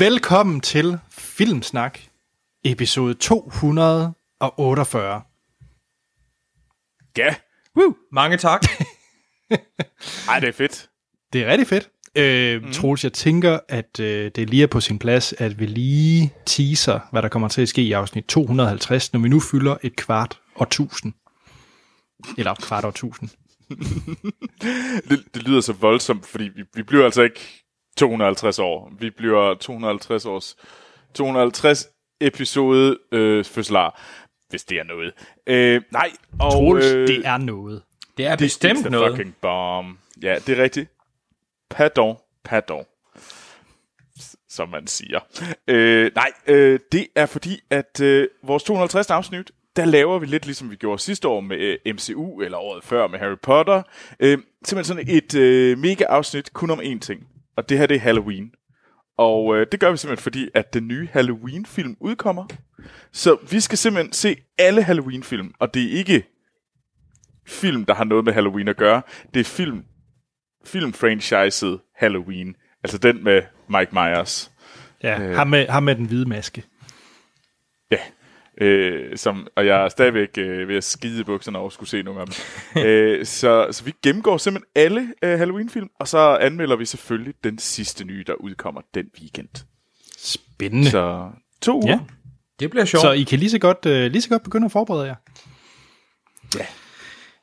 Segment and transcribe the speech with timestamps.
[0.00, 1.98] Velkommen til Filmsnak,
[2.64, 5.22] episode 248.
[7.16, 7.34] Ja.
[7.76, 7.94] Woo!
[8.12, 8.62] Mange tak.
[10.28, 10.90] Ej, det er fedt.
[11.32, 11.90] Det er rigtig fedt.
[12.16, 12.72] Øh, mm.
[12.72, 17.00] Troels, jeg tænker, at øh, det lige er på sin plads, at vi lige teaser,
[17.12, 20.40] hvad der kommer til at ske i afsnit 250, når vi nu fylder et kvart
[20.54, 21.12] og tusind.
[22.38, 23.28] Eller et kvart og tusind.
[25.08, 27.59] Det, det lyder så voldsomt, fordi vi, vi bliver altså ikke
[28.00, 28.92] 250 år.
[28.98, 30.56] Vi bliver 250 års
[31.14, 31.88] 250
[32.20, 34.00] episode øh, fødselar,
[34.48, 35.12] hvis det er noget.
[35.46, 36.52] Øh, nej, og...
[36.52, 37.82] Troels, øh, det er noget.
[38.16, 39.12] Det er det bestemt er noget.
[39.12, 39.98] fucking bomb.
[40.22, 40.90] Ja, det er rigtigt.
[41.70, 42.84] Pardon, pardon.
[44.48, 45.20] Som man siger.
[45.68, 50.46] Øh, nej, øh, det er fordi, at øh, vores 250 afsnit, der laver vi lidt
[50.46, 53.82] ligesom vi gjorde sidste år med øh, MCU, eller året før med Harry Potter.
[54.20, 57.26] Øh, simpelthen sådan et øh, mega afsnit kun om én ting.
[57.60, 58.52] Og det her, det er Halloween.
[59.18, 62.46] Og øh, det gør vi simpelthen, fordi at den nye Halloween-film udkommer.
[63.12, 66.24] Så vi skal simpelthen se alle Halloween-film, og det er ikke
[67.46, 69.02] film, der har noget med Halloween at gøre.
[69.34, 69.84] Det er film,
[70.64, 72.54] filmfranchiset Halloween.
[72.84, 74.52] Altså den med Mike Myers.
[75.02, 75.36] Ja, øh.
[75.36, 76.64] ham, med, ham med den hvide maske.
[78.60, 81.90] Øh, som, og jeg er stadigvæk øh, ved at skide i bukserne over at skulle
[81.90, 82.34] se nogle af dem.
[82.86, 87.58] øh, så, så vi gennemgår simpelthen alle øh, Halloween-film, og så anmelder vi selvfølgelig den
[87.58, 89.48] sidste nye, der udkommer den weekend.
[90.18, 90.90] Spændende.
[90.90, 91.30] Så,
[91.62, 91.88] to uger.
[91.92, 91.98] ja.
[92.60, 93.02] Det bliver sjovt.
[93.02, 95.14] så I kan lige så, godt, øh, lige så godt begynde at forberede jer.
[96.58, 96.66] Ja.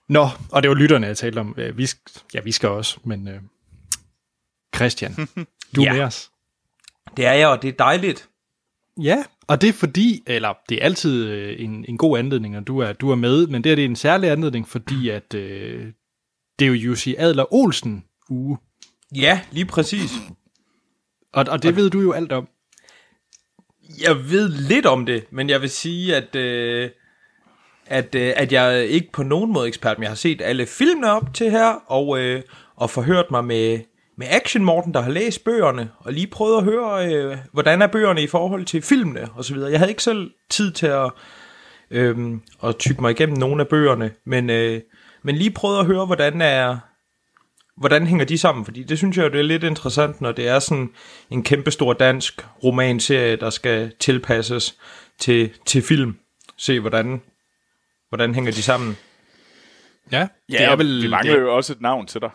[0.09, 1.55] Nå, og det var lytterne, jeg talte om.
[1.57, 1.87] Øh, Vi,
[2.33, 3.39] ja, vi skal også, men øh,
[4.75, 5.15] Christian,
[5.75, 5.93] du er Ja.
[5.93, 6.31] med os.
[7.17, 8.29] Det er jeg, og det er dejligt.
[9.01, 12.67] Ja, og det er fordi, eller det er altid øh, en, en god anledning, at
[12.67, 15.85] du er, du er med, men det er det en særlig anledning, fordi at øh,
[16.59, 18.57] det er jo Jussi Adler Olsen uge,
[19.15, 20.11] Ja, lige præcis.
[21.33, 22.47] og, og det ved du jo alt om.
[24.01, 26.89] Jeg ved lidt om det, men jeg vil sige, at, øh,
[27.85, 30.65] at, øh, at jeg er ikke på nogen måde ekspert, men jeg har set alle
[30.65, 32.41] filmene op til her, og, øh,
[32.75, 33.79] og forhørt mig med,
[34.17, 37.87] med Action Morten, der har læst bøgerne, og lige prøvet at høre, øh, hvordan er
[37.87, 39.71] bøgerne i forhold til filmene, og så videre.
[39.71, 41.11] Jeg havde ikke selv tid til at,
[41.91, 42.17] øh,
[42.63, 44.81] at tykke mig igennem nogle af bøgerne, men, øh,
[45.23, 46.77] men lige prøvet at høre, hvordan er,
[47.77, 48.65] hvordan hænger de sammen?
[48.65, 50.89] Fordi det synes jeg jo, det er lidt interessant, når det er sådan
[51.29, 54.77] en kæmpestor dansk romanserie, der skal tilpasses
[55.19, 56.17] til, til film.
[56.57, 57.21] Se, hvordan,
[58.09, 58.97] hvordan hænger de sammen?
[60.11, 61.03] Ja, Ja, det er vel...
[61.03, 62.29] vi mangler det, jo også et navn til dig.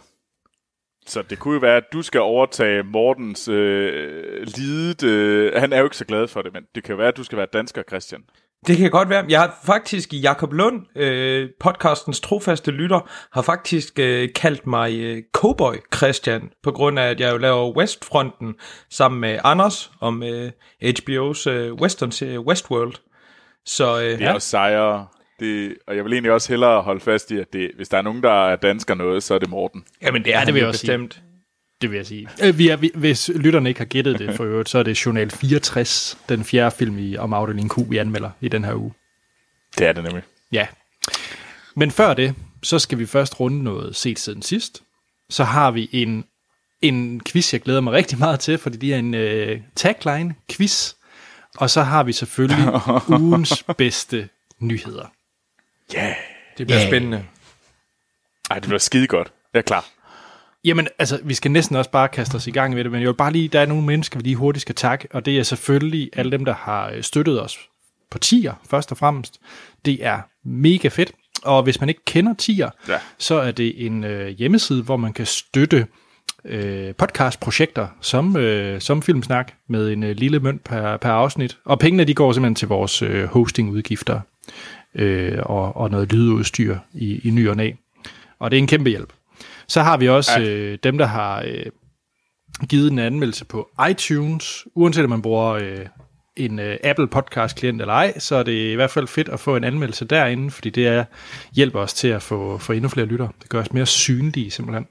[1.07, 5.03] Så det kunne jo være, at du skal overtage Mortens øh, lidet...
[5.03, 7.17] Øh, han er jo ikke så glad for det, men det kan jo være, at
[7.17, 8.23] du skal være dansker, Christian.
[8.67, 9.25] Det kan godt være.
[9.29, 15.23] Jeg har faktisk, Jakob Lund, øh, podcastens trofaste lytter, har faktisk øh, kaldt mig øh,
[15.33, 18.55] Cowboy Christian, på grund af, at jeg jo laver Westfronten
[18.91, 20.51] sammen med Anders om øh,
[20.85, 22.95] HBO's øh, western-serie Westworld.
[23.67, 24.35] Så øh, Det er ja.
[24.35, 25.07] også sejre.
[25.43, 28.03] Det, og jeg vil egentlig også hellere holde fast i, at det, hvis der er
[28.03, 29.85] nogen, der er dansker noget, så er det Morten.
[30.03, 30.99] jamen, det er Ja, det vil jeg også sige.
[30.99, 31.23] bestemt.
[31.83, 32.29] det vil jeg sige.
[32.45, 35.07] Øh, vi er, vi, hvis lytterne ikke har gættet det for øvrigt, så er det
[35.07, 38.93] Journal 64, den fjerde film i, om afdeling Q, vi anmelder i den her uge.
[39.79, 40.23] Det er det nemlig.
[40.53, 40.67] Ja.
[41.77, 44.83] Men før det, så skal vi først runde noget set siden sidst.
[45.31, 46.25] Så har vi en,
[46.83, 50.95] en quiz, jeg glæder mig rigtig meget til, fordi det er en øh, tagline-quiz.
[51.57, 52.81] Og så har vi selvfølgelig
[53.21, 54.29] ugens bedste
[54.61, 55.07] nyheder.
[55.95, 56.05] Ja.
[56.05, 56.15] Yeah.
[56.59, 56.91] Det bliver yeah.
[56.91, 57.25] spændende.
[58.51, 59.33] Ej, det bliver skide godt.
[59.53, 59.85] Jeg er klar.
[60.65, 63.09] Jamen, altså, vi skal næsten også bare kaste os i gang med det, men jeg
[63.09, 65.43] vil bare lige, der er nogle mennesker, vi lige hurtigt skal takke, og det er
[65.43, 67.59] selvfølgelig alle dem, der har øh, støttet os
[68.11, 69.41] på tier, først og fremmest.
[69.85, 72.99] Det er mega fedt, og hvis man ikke kender tier, Ja.
[73.19, 75.87] så er det en øh, hjemmeside, hvor man kan støtte
[76.45, 81.59] øh, podcastprojekter som, øh, som Filmsnak med en øh, lille mønt per, per afsnit.
[81.65, 84.21] Og pengene de går simpelthen til vores øh, hostingudgifter
[84.95, 87.71] øh, og, og noget lydudstyr i, i ny og næ.
[88.39, 89.13] Og det er en kæmpe hjælp.
[89.67, 91.67] Så har vi også øh, dem, der har øh,
[92.69, 94.67] givet en anmeldelse på iTunes.
[94.75, 95.87] Uanset om man bruger øh,
[96.37, 99.41] en øh, Apple podcast klient eller ej, så er det i hvert fald fedt at
[99.41, 101.05] få en anmeldelse derinde, fordi det er,
[101.53, 103.29] hjælper os til at få, få endnu flere lytter.
[103.43, 104.87] Det gør os mere synlige simpelthen.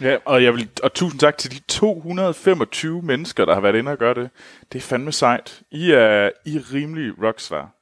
[0.00, 3.92] Ja, og, jeg vil, og tusind tak til de 225 mennesker, der har været inde
[3.92, 4.30] og gøre det.
[4.72, 5.62] Det er fandme sejt.
[5.70, 7.74] I er, I er rimelig rockstar.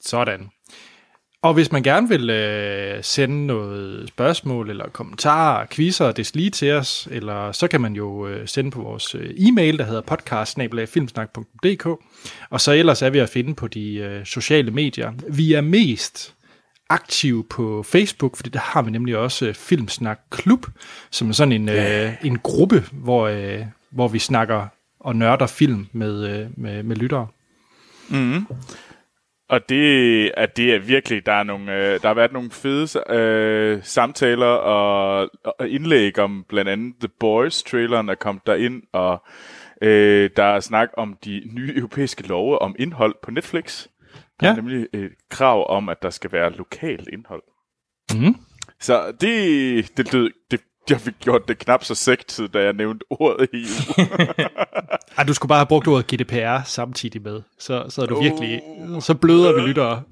[0.00, 0.50] Sådan.
[1.42, 6.72] Og hvis man gerne vil øh, sende noget spørgsmål eller kommentarer, quizzer og deslige til
[6.72, 10.58] os, eller så kan man jo øh, sende på vores øh, e-mail, der hedder podcast
[12.50, 15.12] og så ellers er vi at finde på de øh, sociale medier.
[15.28, 16.34] Vi er mest
[16.88, 20.66] aktive på Facebook, fordi der har vi nemlig også øh, Filmsnak Klub,
[21.10, 24.66] som er sådan en, øh, en gruppe, hvor, øh, hvor vi snakker
[25.00, 27.26] og nørder film med, øh, med, med lyttere.
[29.48, 33.02] Og det, at det er virkelig, der er nogle, øh, der har været nogle fede
[33.16, 39.22] øh, samtaler og, og indlæg om blandt andet The Boys-traileren er kommet derind, og
[39.82, 43.86] øh, der er snak om de nye europæiske love om indhold på Netflix.
[44.40, 44.52] Der Ja.
[44.52, 47.42] er nemlig et krav om, at der skal være lokalt indhold.
[48.14, 48.34] Mm.
[48.80, 50.60] Så det, det lød, det,
[50.90, 54.04] jeg fik gjort det knap så sægtet, da jeg nævnte ordet EU.
[55.18, 57.42] Ej, du skulle bare have brugt ordet GDPR samtidig med.
[57.58, 58.62] Så, så er du virkelig...
[59.00, 60.02] Så bløder vi lyttere.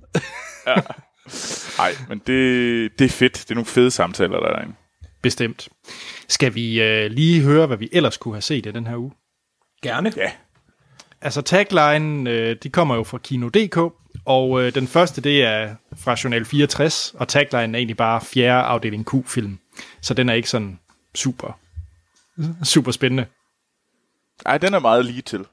[1.79, 3.33] Nej, men det, det er fedt.
[3.33, 4.75] Det er nogle fede samtaler, der er derinde.
[5.23, 5.69] Bestemt.
[6.29, 9.13] Skal vi øh, lige høre, hvad vi ellers kunne have set i den her uge?
[9.83, 10.13] Gerne.
[10.17, 10.31] Ja.
[11.21, 13.79] Altså tagline, øh, de kommer jo fra Kino.dk,
[14.25, 18.63] og øh, den første, det er fra Journal 64, og tagline er egentlig bare fjerde
[18.63, 19.59] afdeling Q-film.
[20.01, 20.79] Så den er ikke sådan
[21.15, 21.59] super,
[22.65, 23.27] super spændende.
[24.47, 25.47] Ej, den er meget lige til.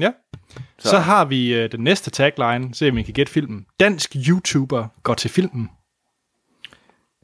[0.00, 0.12] Ja.
[0.78, 3.66] Så, så har vi øh, den næste tagline, se om I kan gætte filmen.
[3.80, 5.70] Dansk YouTuber går til filmen.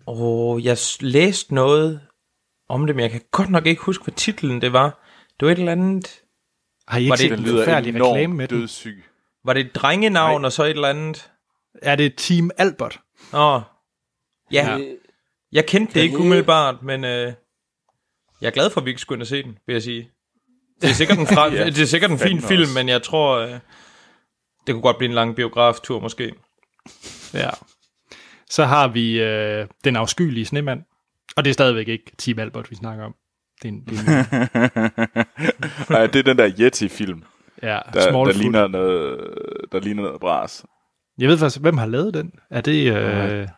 [0.07, 2.01] Og jeg læste noget
[2.69, 5.05] om det, men jeg kan godt nok ikke huske, hvad titlen det var.
[5.41, 6.21] Det var et eller andet...
[6.89, 8.61] Har I ikke Var set det- en Den lyder forfærdelig reklame med enormt den?
[8.61, 9.05] dødssyg.
[9.45, 10.47] Var det et drengenavn Nej.
[10.47, 11.31] og så et eller andet?
[11.83, 13.01] Er det Team Albert?
[13.33, 13.61] Åh.
[14.53, 14.67] Ja.
[14.71, 14.77] Ja.
[14.77, 14.95] ja.
[15.55, 17.33] Jeg kendte det ikke umiddelbart, men øh,
[18.41, 20.11] jeg er glad for, at vi ikke skulle ind og se den, vil jeg sige.
[20.83, 22.75] Det er sikkert en, fra, Ja, det er sikkert en fin film, også.
[22.75, 23.51] men jeg tror, øh,
[24.67, 26.35] det kunne godt blive en lang biograftur måske.
[27.35, 27.51] Ja.
[28.51, 30.83] Så har vi øh, Den afskyelige snemand.
[31.37, 33.15] Og det er stadigvæk ikke Team Albert, vi snakker om.
[33.63, 34.71] Det er en, det er
[35.89, 37.23] en Ej, det er den der Yeti-film,
[37.63, 39.31] ja, der, small der, ligner noget,
[39.73, 40.65] der ligner noget bras.
[41.19, 42.33] Jeg ved faktisk, hvem har lavet den?
[42.51, 42.97] Er det...
[42.97, 43.49] Øh,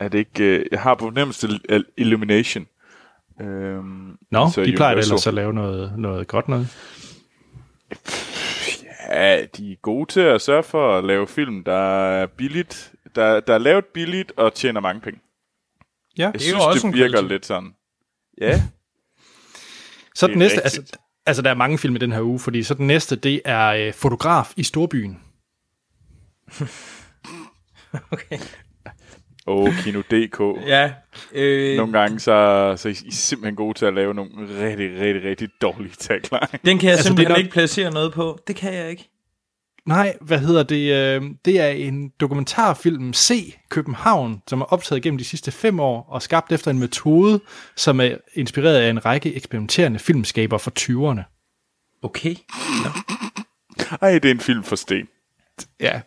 [0.00, 0.44] Er det ikke...
[0.44, 2.66] Øh, jeg har på fornemmelse Il- Illumination.
[3.40, 6.68] Øhm, Nå, så de plejer ellers at lave noget, noget godt noget.
[9.10, 13.40] Ja, de er gode til at sørge for at lave film, der er billigt, der,
[13.40, 15.20] der er lavet billigt og tjener mange penge.
[16.18, 16.22] Ja.
[16.22, 17.74] Jeg er synes, jo også det en virker lidt sådan.
[18.40, 18.62] Ja,
[20.14, 20.78] Så det den er næste, rigtigt.
[20.78, 23.40] altså, altså der er mange film i den her uge, fordi så den næste, det
[23.44, 25.18] er øh, Fotograf i Storbyen.
[28.12, 28.38] Okay.
[29.46, 30.66] Og Kino.dk.
[30.68, 30.92] Ja.
[31.32, 35.24] Øh, Nogle gange så, så er I simpelthen gode til at lave nogle rigtig, rigtig,
[35.24, 36.58] rigtig dårlige tagline.
[36.64, 38.38] den kan jeg Altså, simpelthen nok- ikke placere noget på.
[38.46, 39.08] Det kan jeg ikke.
[39.86, 40.94] Nej, hvad hedder det?
[40.94, 43.54] Øh, det er en dokumentarfilm C.
[43.68, 47.40] København, som er optaget gennem de sidste fem år og skabt efter en metode,
[47.76, 51.22] som er inspireret af en række eksperimenterende filmskaber fra 20'erne.
[52.02, 52.34] Okay.
[54.02, 55.08] Ej, det er en film for Sten.
[55.80, 56.00] Ja.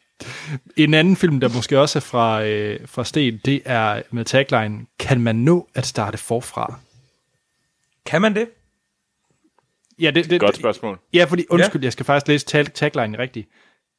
[0.77, 4.85] En anden film, der måske også er fra, øh, fra Sten, det er med tagline,
[4.99, 6.79] kan man nå at starte forfra?
[8.05, 8.49] Kan man det?
[9.99, 10.99] Ja, det, det, Godt spørgsmål.
[11.13, 11.85] Ja, fordi, undskyld, ja.
[11.85, 13.49] jeg skal faktisk læse tag, tagline rigtigt.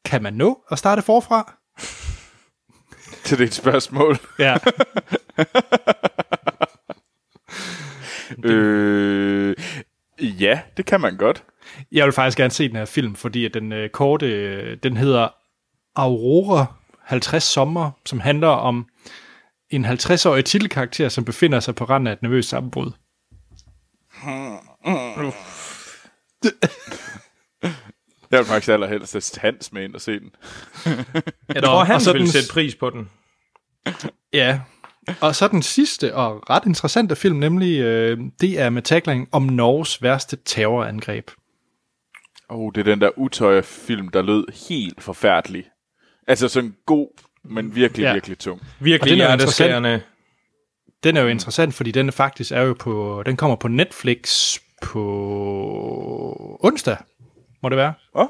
[0.04, 1.54] Kan man nå at starte forfra?
[3.24, 4.18] Til det er et spørgsmål.
[4.38, 4.56] Ja.
[8.50, 9.56] øh,
[10.20, 11.44] ja, det kan man godt.
[11.92, 14.96] Jeg vil faktisk gerne se den her film, fordi at den øh, korte, øh, den
[14.96, 15.28] hedder
[15.96, 16.66] Aurora
[17.04, 18.86] 50 sommer, som handler om
[19.70, 22.90] en 50-årig titelkarakter, som befinder sig på randen af et nervøst sammenbrud.
[28.30, 30.30] Jeg vil faktisk allerhelst have Hans med ind og se den.
[30.86, 31.04] Jeg
[31.54, 33.10] Nå, tror, og han så vil den- sætte pris på den.
[34.32, 34.60] Ja.
[35.20, 39.42] Og så den sidste og ret interessante film, nemlig øh, det er med tagline om
[39.42, 41.30] Norges værste terrorangreb.
[42.48, 45.64] Oh, det er den der utøjerfilm, der lød helt forfærdelig.
[46.26, 47.08] Altså sådan god,
[47.44, 48.12] men virkelig, Ja.
[48.12, 48.60] virkelig tung.
[48.80, 50.02] Virkelig Og den er jo hjerteskærende.
[51.04, 56.58] Den er jo interessant, fordi den faktisk er jo på, den kommer på Netflix på
[56.62, 56.96] onsdag,
[57.62, 57.94] må det være.
[58.14, 58.22] Åh.
[58.22, 58.28] Oh.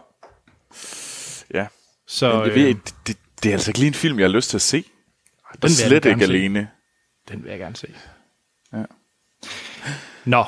[1.54, 1.66] Ja,
[2.06, 4.24] Så men jeg øh, ved, det, det, det er altså ikke lige en film, jeg
[4.28, 4.76] har lyst til at se.
[4.82, 6.32] Den vil jeg slet gerne ikke se.
[6.32, 6.68] alene.
[7.28, 7.94] den vil jeg gerne se.
[8.72, 8.82] Ja.
[10.24, 10.44] Nå,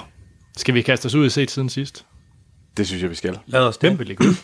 [0.56, 2.06] skal vi kaste os ud i set siden sidst?
[2.76, 3.38] Det synes jeg, vi skal.
[3.46, 3.98] Lad os Hvem det.
[3.98, 4.34] vil ikke ud?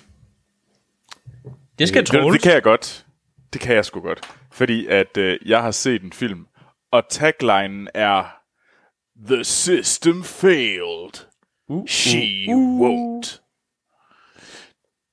[1.78, 2.42] Det skal det, det Troels.
[2.42, 3.06] kan jeg godt.
[3.52, 4.20] Det kan jeg sgu godt.
[4.52, 6.46] Fordi at øh, jeg har set en film,
[6.92, 8.24] og taglinen er
[9.26, 11.26] The system failed.
[11.68, 13.38] Uh, She won't.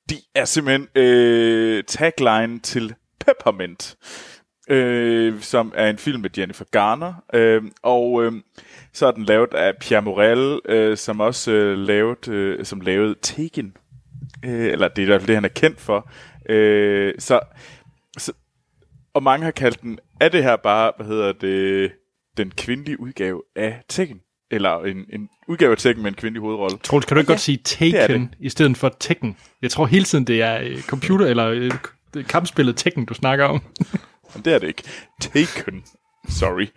[0.09, 3.97] De er simpelthen øh, tagline til Peppermint,
[4.69, 7.13] øh, som er en film med Jennifer Garner.
[7.33, 8.33] Øh, og øh,
[8.93, 13.15] så er den lavet af Pierre Morel, øh, som også øh, lavet, øh, som lavede
[13.21, 13.77] Taken.
[14.45, 16.11] Øh, eller det er i hvert fald det, han er kendt for.
[16.49, 17.39] Øh, så,
[18.17, 18.31] så,
[19.13, 21.91] og mange har kaldt den, er det her bare, hvad hedder det,
[22.37, 24.19] den kvindelige udgave af Taken?
[24.51, 26.77] Eller en, en udgave af Tekken med en kvindelig hovedrolle.
[26.77, 29.37] Troels, kan du ikke Ja, godt sige det er Taken i stedet for Tekken?
[29.61, 31.71] Jeg tror hele tiden, det er øh, computer eller øh,
[32.13, 33.61] det er kampspillet Tekken, du snakker om.
[34.33, 34.83] Men det er det ikke.
[35.21, 35.83] Taken.
[36.29, 36.67] Sorry.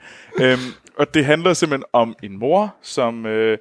[0.40, 0.58] øhm,
[0.96, 3.58] og det handler simpelthen om en mor, som øh,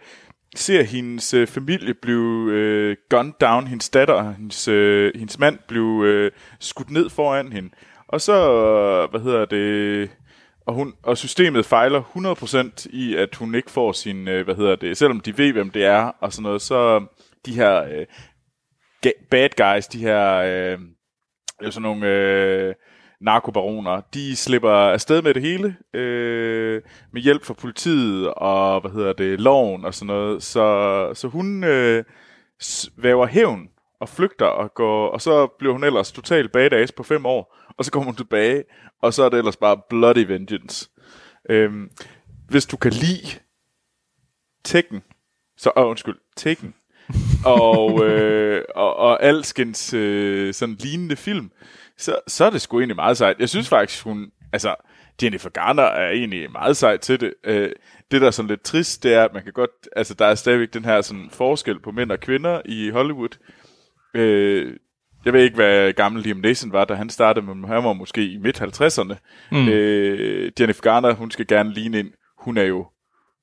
[0.56, 5.60] ser hendes øh, familie blive øh, gunned down, hendes datter og hendes, øh, hendes mand
[5.68, 7.70] blive øh, skudt ned foran hende.
[8.08, 10.10] Og så, øh, hvad hedder det,
[10.66, 12.02] og, hun, og systemet fejler
[12.84, 15.70] 100% i, at hun ikke får sin, øh, hvad hedder det, selvom de ved, hvem
[15.70, 17.06] det er, og sådan noget, så
[17.46, 18.06] de her øh,
[19.30, 20.80] bad guys, de her, øh,
[21.62, 22.76] sådan nogle øh,
[23.22, 29.14] narkobaroner, de slipper afsted med det hele, øh, med hjælp fra politiet og, hvad hedder
[29.14, 32.04] det, loven og sådan noget, så, så hun øh,
[32.98, 33.70] væver hævn
[34.02, 37.86] og flygter og går, og så bliver hun ellers totalt badass på fem år, og
[37.86, 38.64] så kommer hun tilbage,
[39.02, 40.90] og så er det ellers bare bloody vengeance.
[41.50, 41.90] Øhm,
[42.50, 43.40] hvis du kan lide
[44.64, 45.02] Tekken,
[45.58, 46.74] så, åh, undskyld, Tekken,
[47.46, 51.52] og, øh, og, og alskens øh, sådan lignende film,
[52.02, 53.40] så, så er det sgu egentlig meget sejt.
[53.40, 54.76] Jeg synes faktisk, hun, altså,
[55.24, 57.34] Jennifer Garner er egentlig meget sej til det.
[57.44, 57.72] Øh,
[58.12, 60.36] det, der er sådan lidt trist, det er, at man kan godt, altså, der er
[60.36, 63.38] stadigvæk den her sådan forskel på mænd og kvinder i Hollywood.
[64.14, 64.74] Øh,
[65.26, 68.26] jeg ved ikke, hvad gammel Liam Neeson var, da han startede, men han var måske
[68.26, 69.16] i midt-50'erne.
[69.52, 69.68] Mm.
[69.68, 72.12] Øh, Jennifer Garner, hun skal gerne ligne ind.
[72.38, 72.88] Hun er jo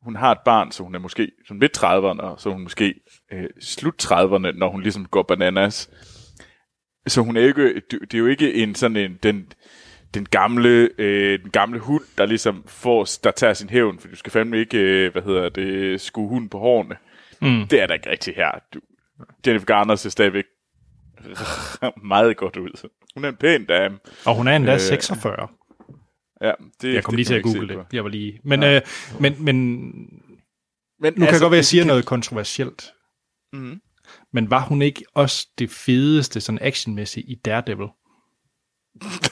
[0.03, 2.95] hun har et barn, så hun er måske sådan midt 30'erne, og så hun måske
[3.33, 5.91] øh, slut 30'erne, når hun ligesom går bananas.
[7.09, 9.53] Så hun er ikke, det det er jo ikke en sådan en, den,
[10.15, 14.17] den gamle, øh, den gamle hund, der ligesom får, der tager sin hævn, for du
[14.17, 16.97] skal fandme ikke, øh, hvad hedder det, skue hunden på hårene.
[17.43, 17.67] Mm.
[17.69, 18.51] Det er der ikke rigtigt her.
[18.75, 18.81] Du,
[19.47, 20.45] Jennifer Garner ser stadigvæk
[22.09, 22.89] meget godt ud.
[23.15, 23.99] Hun er en pæn dame.
[24.27, 25.49] Og hun er endda Øh, 46.
[26.43, 27.77] Ja, det, Jeg kom det lige til at google det.
[27.77, 27.85] på.
[27.93, 28.41] Jeg var lige...
[28.45, 28.81] Men, øh,
[29.21, 29.57] men, men
[31.01, 32.93] Men nu kan det godt være, at jeg siger kan- noget kontroversielt.
[33.53, 33.81] Mhm.
[34.33, 37.87] Men var hun ikke også det fedeste sådan actionmæssigt i Daredevil?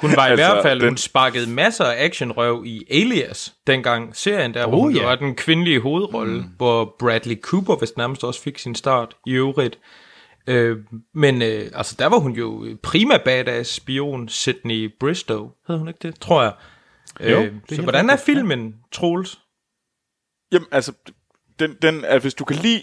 [0.00, 4.16] Hun var i Altså, hvert fald, den- hun sparkede masser af actionrøv i Alias, dengang
[4.16, 5.04] serien der, Oh, hvor hun ja.
[5.04, 6.46] var den kvindelige hovedrolle, mm.
[6.56, 9.78] hvor Bradley Cooper vist nærmest også fik sin start i øvrigt.
[10.46, 10.76] Øh,
[11.14, 16.08] men øh, altså, der var hun jo prima badass spion Sydney Bristow, hed hun ikke
[16.08, 16.20] det?
[16.20, 16.52] Tror jeg.
[17.30, 19.38] Jo, øh, det så hvordan er filmen, Troels?
[20.52, 20.92] Jamen, altså,
[21.58, 22.82] den, den, altså, hvis du kan lide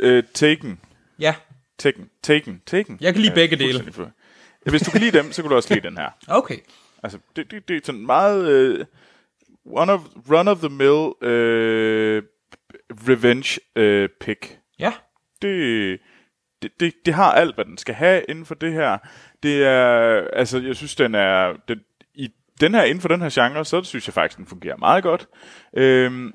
[0.00, 0.80] øh, Taken,
[1.18, 1.34] Ja,
[1.78, 2.98] Taken, Taken, Taken.
[3.00, 3.92] Jeg kan lide er begge dele.
[4.66, 6.10] Ja, hvis du kan lide dem, så kan du også lide den her.
[6.28, 6.56] okay.
[7.02, 8.84] Altså, det, det, det er sådan meget øh,
[9.64, 12.22] one of, run of the mill øh,
[13.08, 14.58] revenge øh, pick.
[14.78, 14.92] Ja,
[15.42, 16.00] Det,
[16.62, 18.98] det, det, det har alt, hvad den skal have inden for det her.
[19.42, 21.80] Det er, altså, jeg synes, den er, den,
[22.14, 22.28] i
[22.60, 25.28] den her, inden for den her genre, så synes jeg faktisk, den fungerer meget godt.
[25.76, 26.32] Øhm,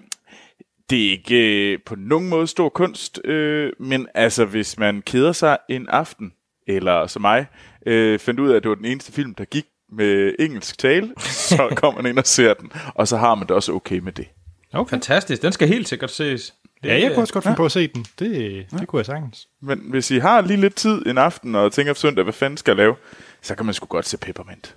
[0.89, 5.31] det er ikke øh, på nogen måde stor kunst, øh, men altså, hvis man keder
[5.31, 6.33] sig en aften,
[6.67, 7.45] eller som mig,
[7.85, 11.13] øh, fandt ud af, at det var den eneste film, der gik med engelsk tale,
[11.49, 14.11] så kommer man ind og ser den, og så har man det også okay med
[14.11, 14.27] det.
[14.73, 14.89] Okay.
[14.89, 15.41] fantastisk.
[15.41, 16.53] Den skal helt sikkert ses.
[16.83, 18.05] Det, Ja, jeg kunne også godt finde på at se den.
[18.19, 19.47] Det, det kunne jeg sagtens.
[19.61, 22.57] Men hvis I har lige lidt tid en aften, og tænker på søndag, hvad fanden
[22.57, 22.95] skal jeg lave,
[23.41, 24.75] så kan man sgu godt se Peppermint.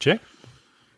[0.00, 0.22] Check.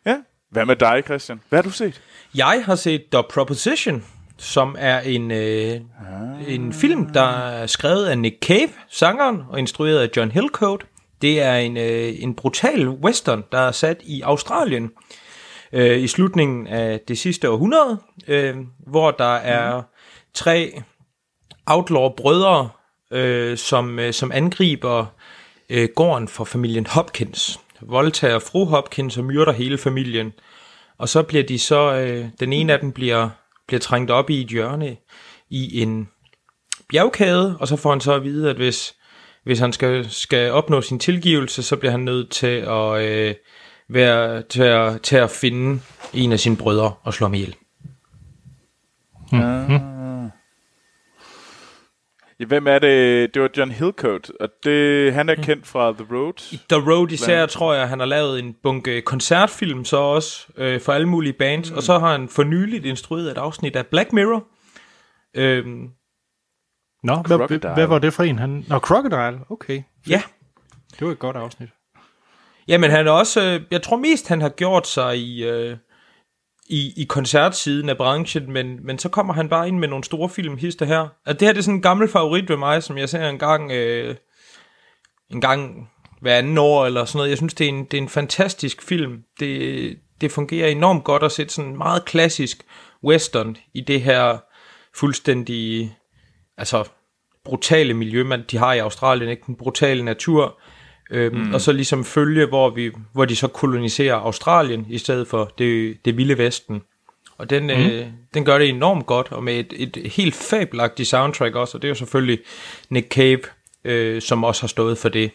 [0.05, 0.17] Ja.
[0.49, 1.41] Hvad med dig, Christian?
[1.49, 2.01] Hvad har du set?
[2.35, 4.05] Jeg har set The Proposition,
[4.37, 5.81] som er en, øh,
[6.47, 10.85] en film, der er skrevet af Nick Cave, sangeren, og instrueret af John Hillcoat.
[11.21, 14.91] Det er en, øh, en brutal western, der er sat i Australien
[15.73, 18.55] øh, i slutningen af det sidste århundrede, øh,
[18.87, 19.81] hvor der er
[20.33, 20.81] tre
[21.65, 22.69] outlaw-brødre,
[23.11, 25.05] øh, som, øh, som angriber
[25.69, 27.59] øh, gården for familien Hopkins.
[27.81, 30.33] Voldtager fru Hopkins og myrder hele familien.
[30.97, 33.29] Og så bliver de så, øh, den ene af dem bliver,
[33.67, 34.97] bliver trængt op i et hjørne
[35.49, 36.09] i en
[36.89, 38.95] bjergkæde, og så får han så at vide, at hvis,
[39.43, 43.35] hvis han skal, skal opnå sin tilgivelse, så bliver han nødt til at, øh,
[43.89, 45.81] være, til, at, til at finde
[46.13, 47.55] en af sine brødre og slå ham ihjel.
[52.39, 53.33] Ja, hvem er det?
[53.33, 56.33] Det var John Hillcoat, og det, han er kendt fra The Road.
[56.69, 60.93] The Road især, tror jeg, han har lavet en bunke koncertfilm så også, øh, for
[60.93, 61.77] alle mulige bands, mm.
[61.77, 64.47] og så har han for nyligt instrueret et afsnit af Black Mirror.
[65.35, 65.89] Øhm,
[67.03, 68.39] Nå, hvad, hvad var det for en?
[68.39, 68.65] Han...
[68.67, 69.39] Nå, Crocodile.
[69.49, 69.81] Okay.
[70.09, 70.21] ja,
[70.99, 71.69] Det var et godt afsnit.
[72.67, 75.77] Jamen han er også, øh, jeg tror mest han har gjort sig i, øh,
[76.69, 80.29] i, i koncertsiden af branchen, men, men så kommer han bare ind med nogle store
[80.29, 81.07] film hister her.
[81.25, 83.39] At det her det er sådan en gammel favorit ved mig, som jeg ser en
[83.39, 84.15] gang, øh,
[85.31, 85.89] en gang
[86.21, 87.29] hver anden år eller sådan noget.
[87.29, 89.23] Jeg synes det er en, det er en fantastisk film.
[89.39, 92.65] Det, det fungerer enormt godt at sætte sådan en meget klassisk
[93.03, 94.37] western i det her
[94.95, 95.95] fuldstændig
[96.57, 96.83] altså
[97.45, 100.59] brutale miljø, man, de har i Australien, ikke den brutale natur,
[101.11, 101.53] øhm, mm.
[101.53, 105.97] og så ligesom følge, hvor, vi, hvor de så koloniserer Australien, i stedet for det,
[106.05, 106.81] det vilde vesten.
[107.37, 107.69] Og den, mm.
[107.69, 111.81] øh, den gør det enormt godt, og med et, et helt fabelagtigt soundtrack også, og
[111.81, 112.39] det er jo selvfølgelig
[112.89, 113.41] Nick Cave,
[113.83, 115.31] øh, som også har stået for det,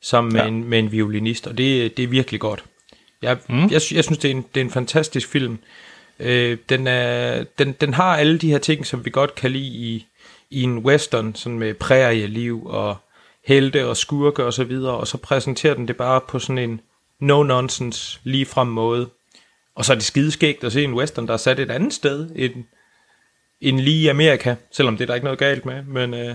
[0.00, 0.42] sammen ja.
[0.42, 2.64] med, en, med en violinist, og det, det er virkelig godt.
[3.22, 3.62] Jeg, mm.
[3.62, 5.58] jeg, jeg synes, det er, en, det er en fantastisk film.
[6.20, 9.66] Øh, den, er, den, den har alle de her ting, som vi godt kan lide
[9.66, 10.06] i,
[10.50, 12.96] i en western, sådan med prærieliv og
[13.44, 16.80] helte og skurke og så videre, og så præsenterer den det bare på sådan en
[17.22, 19.08] no-nonsense, ligefrem måde.
[19.74, 22.30] Og så er det skideskægt at se en western, der er sat et andet sted
[22.36, 22.64] end,
[23.60, 26.34] end lige i Amerika, selvom det er der ikke noget galt med, men, øh,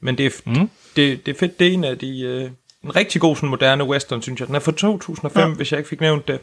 [0.00, 0.70] men det, er, mm.
[0.96, 2.20] det, det er fedt, det er en af de...
[2.20, 2.50] Øh,
[2.84, 4.46] en rigtig god sådan moderne western, synes jeg.
[4.46, 5.56] Den er fra 2005, ja.
[5.56, 6.40] hvis jeg ikke fik nævnt det.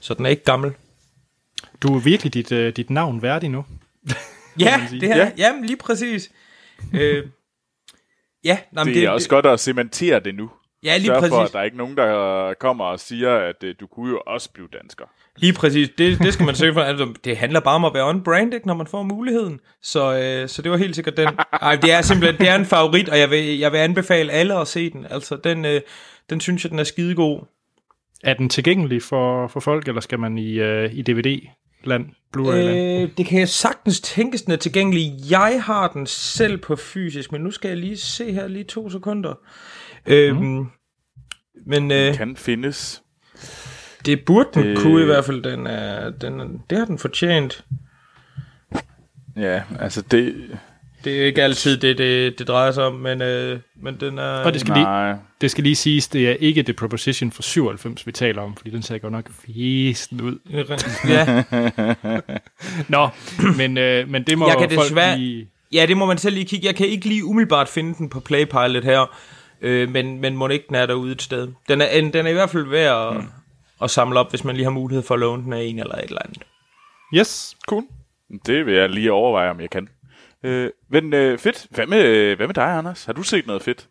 [0.00, 0.72] Så den er ikke gammel.
[1.82, 3.64] Du er virkelig dit, uh, dit navn værdig nu.
[4.60, 5.30] ja, det er ja.
[5.36, 6.30] Jamen, lige præcis.
[6.94, 7.24] øh,
[8.46, 10.50] ja, nej, det, det er også det, godt at cementere det nu.
[10.84, 11.30] Ja, lige Sørg præcis.
[11.30, 14.20] for, at der er ikke nogen, der kommer og siger, at uh, du kunne jo
[14.26, 15.04] også blive dansker.
[15.36, 15.88] Lige præcis.
[15.98, 16.80] Det, det skal man søge for.
[16.80, 19.60] Altså, det handler bare om at være on-brand, ikke, når man får muligheden.
[19.82, 21.28] Så, øh, så det var helt sikkert den.
[21.62, 24.54] Ej, det er simpelthen det er en favorit, og jeg vil, jeg vil anbefale alle
[24.54, 25.06] at se den.
[25.10, 25.80] Altså, den, øh,
[26.30, 27.46] den synes jeg, den er skidegod.
[28.24, 31.02] Er den tilgængelig for, for folk, eller skal man i, øh, i
[31.86, 32.06] DVD-land?
[32.36, 35.12] Blu-ray øh, det kan jeg sagtens tænkes, den er tilgængelig.
[35.30, 38.90] Jeg har den selv på fysisk, men nu skal jeg lige se her lige to
[38.90, 39.34] sekunder.
[40.06, 40.12] Mm.
[40.12, 40.66] Øhm,
[41.66, 43.02] men, øh, den kan findes
[44.06, 44.78] det burde den det...
[44.78, 45.42] kunne i hvert fald.
[45.42, 47.64] Den er, den, det har den fortjent.
[49.36, 50.34] Ja, altså det...
[51.06, 54.22] Det er ikke altid det, det, det drejer sig om, men, øh, men den er...
[54.22, 58.06] Og det skal, lige, det skal lige siges, det er ikke The Proposition for 97,
[58.06, 60.38] vi taler om, fordi den ser godt nok fjesten ud.
[61.08, 61.42] ja.
[62.96, 63.08] Nå,
[63.56, 65.48] men, øh, men det må jeg kan folk desværre, lige...
[65.72, 66.66] Ja, det må man selv lige kigge.
[66.66, 69.16] Jeg kan ikke lige umiddelbart finde den på Playpilot her,
[69.60, 71.48] øh, men, men må ikke den er derude et sted.
[71.68, 73.28] Den er, den er i hvert fald værd at, mm
[73.78, 75.94] og samle op, hvis man lige har mulighed for at låne den af en eller
[75.94, 76.42] et eller andet.
[77.14, 77.82] Yes, cool.
[78.46, 79.88] Det vil jeg lige overveje, om jeg kan.
[80.44, 81.66] Øh, men øh, fedt.
[81.70, 83.04] Hvad med, hvad med dig, Anders?
[83.04, 83.88] Har du set noget fedt?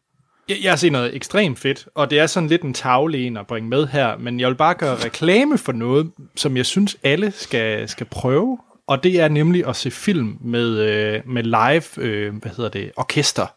[0.50, 3.38] Jeg, jeg har set noget ekstremt fedt, og det er sådan lidt en tavle en
[3.38, 6.98] at bringe med her, men jeg vil bare gøre reklame for noget, som jeg synes
[7.04, 12.06] alle skal, skal prøve, og det er nemlig at se film med, øh, med live,
[12.06, 13.48] øh, hvad hedder det, orkester.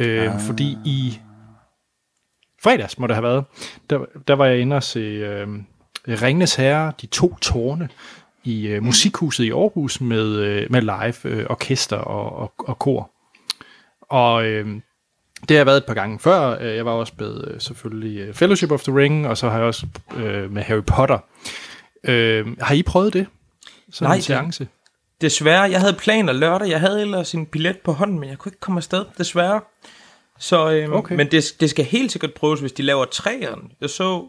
[0.00, 0.40] Øh, ah.
[0.40, 1.20] Fordi i
[2.62, 3.44] fredags må det have været,
[3.90, 5.48] der, der var jeg inde og se øh,
[6.08, 7.88] Ringnes Herre, De To Tårne,
[8.46, 13.10] i øh, musikhuset i Aarhus med, øh, med live øh, orkester og, og, og kor.
[14.00, 14.66] Og øh,
[15.40, 16.58] det har jeg været et par gange før.
[16.60, 19.66] Jeg var også med øh, selvfølgelig øh, Fellowship of the Ring, og så har jeg
[19.66, 21.18] også øh, med Harry Potter.
[22.04, 23.26] Øh, har I prøvet det?
[23.90, 24.68] Sådan Nej, en seance?
[25.20, 25.70] Desværre.
[25.70, 26.68] Jeg havde planer lørdag.
[26.68, 29.04] Jeg havde ellers en billet på hånden, men jeg kunne ikke komme afsted.
[29.18, 29.60] Desværre.
[30.38, 31.16] Så, øhm, okay.
[31.16, 33.62] Men det, det skal helt sikkert prøves, hvis de laver træerne.
[33.80, 34.26] Jeg så...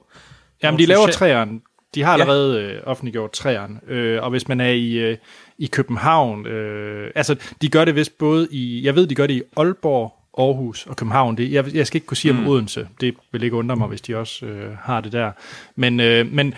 [0.63, 1.60] Jamen, de laver træerne.
[1.97, 2.73] De har allerede ja.
[2.73, 3.79] øh, offentliggjort træerne.
[3.88, 5.17] Øh, og hvis man er i, øh,
[5.57, 6.45] i København...
[6.45, 8.86] Øh, altså, de gør det vist både i...
[8.86, 11.38] Jeg ved, de gør det i Aalborg, Aarhus og København.
[11.38, 12.47] Det, jeg, jeg skal ikke kunne sige om mm.
[12.47, 12.88] Odense.
[13.01, 15.31] Det vil ikke undre mig, hvis de også øh, har det der.
[15.75, 16.53] Men, øh, men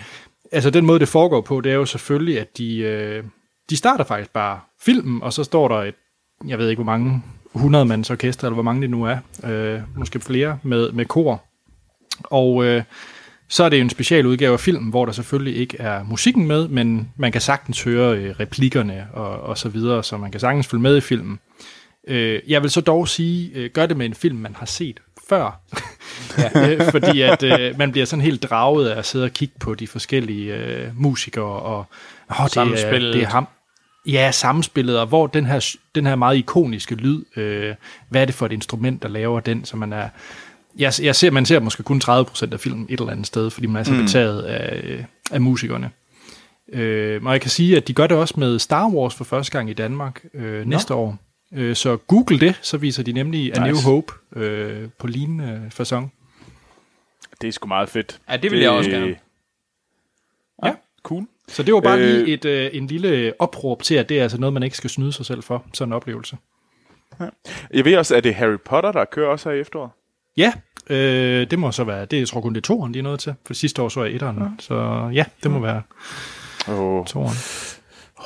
[0.52, 3.24] altså, den måde, det foregår på, det er jo selvfølgelig, at de, øh,
[3.70, 5.94] de starter faktisk bare filmen, og så står der et,
[6.46, 7.22] jeg ved ikke hvor mange
[7.54, 11.42] 100 mands orkester, eller hvor mange det nu er, øh, måske flere, med, med kor.
[12.24, 12.82] Og øh,
[13.50, 16.68] så er det en special udgave af filmen, hvor der selvfølgelig ikke er musikken med,
[16.68, 20.66] men man kan sagtens høre øh, replikkerne og, og så videre, så man kan sagtens
[20.66, 21.38] følge med i filmen.
[22.08, 25.00] Øh, jeg vil så dog sige, øh, gør det med en film, man har set
[25.28, 25.60] før.
[26.38, 26.68] ja.
[26.70, 29.74] øh, fordi at øh, man bliver sådan helt draget af at sidde og kigge på
[29.74, 31.86] de forskellige øh, musikere, og
[32.28, 33.48] oh, det, er, det er ham,
[34.06, 37.74] Ja, samspillet, og hvor den her, den her meget ikoniske lyd, øh,
[38.08, 40.08] hvad er det for et instrument, der laver den, så man er...
[40.80, 43.66] Jeg, jeg ser, man ser måske kun 30% af filmen et eller andet sted, fordi
[43.66, 44.02] man er så mm.
[44.02, 45.90] betaget af, af musikerne.
[46.72, 49.52] Øh, og jeg kan sige, at de gør det også med Star Wars for første
[49.52, 51.18] gang i Danmark øh, næste år.
[51.54, 53.60] Øh, så google det, så viser de nemlig nice.
[53.60, 56.12] A New Hope øh, på lignende fasong.
[57.40, 58.20] Det er sgu meget fedt.
[58.30, 59.16] Ja, det vil det, jeg også gerne.
[60.64, 61.26] Ja, cool.
[61.48, 64.22] Så det var bare øh, lige et, øh, en lille opråb til, at det er
[64.22, 66.36] altså noget, man ikke skal snyde sig selv for, sådan en oplevelse.
[67.20, 67.26] Ja.
[67.74, 69.90] Jeg ved også, at det Harry Potter, der kører også her i efteråret?
[70.36, 70.52] Ja,
[70.90, 73.20] øh, det må så være, det jeg tror kun det er toeren, de er noget
[73.20, 74.44] til, for sidste år så jeg etteren, ja.
[74.58, 74.74] så
[75.14, 75.82] ja, det må være
[76.68, 77.04] oh.
[77.06, 77.36] toeren.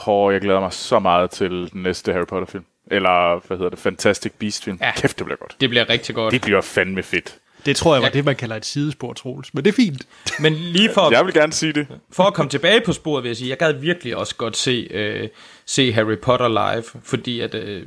[0.06, 2.64] Oh, jeg glæder mig så meget til den næste Harry Potter film.
[2.90, 4.78] Eller, hvad hedder det, Fantastic Beast film.
[4.80, 4.92] Ja.
[4.96, 5.56] Kæft, det bliver godt.
[5.60, 6.32] Det bliver rigtig godt.
[6.32, 7.38] Det bliver fandme fedt.
[7.66, 9.54] Det tror jeg var det, man kalder et sidespor, Troels.
[9.54, 10.02] Men det er fint.
[10.40, 11.86] Men lige for, Jeg vil gerne sige det.
[12.12, 14.88] for at komme tilbage på sporet, vil jeg sige, jeg gad virkelig også godt se,
[14.90, 15.28] øh,
[15.66, 17.86] se Harry Potter live, fordi at, øh,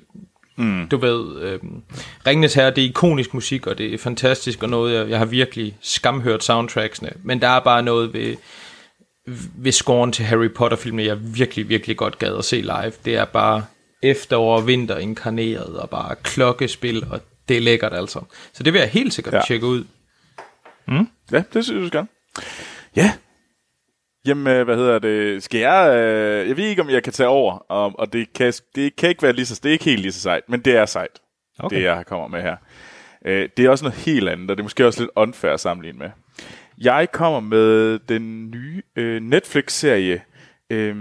[0.58, 0.88] mm.
[0.92, 1.60] du ved, øh,
[2.28, 5.26] Ringenes Herre, det er ikonisk musik, og det er fantastisk, og noget, jeg, jeg har
[5.26, 8.36] virkelig skamhørt soundtracksene, men der er bare noget ved,
[9.56, 12.92] ved scoren til Harry Potter-filmene, jeg virkelig, virkelig godt gad at se live.
[13.06, 13.66] Det er bare
[14.04, 18.20] efterår og vinter inkarneret, og bare klokkespil, og det er lækkert altså.
[18.54, 19.42] Så det vil jeg helt sikkert Ja.
[19.48, 19.84] tjekke ud.
[21.32, 22.06] Ja, det synes jeg, du skal.
[22.96, 23.12] Ja.
[24.28, 25.44] Jamen, øh, hvad hedder det?
[25.44, 25.96] Skal jeg...
[25.96, 29.10] Øh, jeg ved ikke, om jeg kan tage over, og, og det, kan, det kan
[29.10, 29.60] ikke være lige så...
[29.64, 31.22] Det er ikke helt lige så sejt, men det er sejt,
[31.60, 31.76] okay.
[31.76, 32.56] det jeg kommer med her.
[33.26, 35.60] Øh, det er også noget helt andet, og det er måske også lidt unfair at
[35.60, 36.10] sammenligne med.
[36.78, 40.22] Jeg kommer med den nye øh, Netflix-serie
[40.70, 40.96] øh,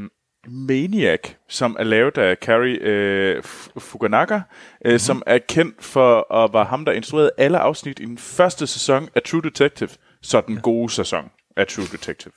[0.49, 3.43] Maniac, som er lavet af Carrie øh,
[3.79, 4.41] Fukunaga, øh,
[4.85, 4.99] mm-hmm.
[4.99, 9.09] som er kendt for at være ham, der instruerede alle afsnit i den første sæson
[9.15, 9.91] af True Detective,
[10.23, 12.33] så den gode sæson af True Detective.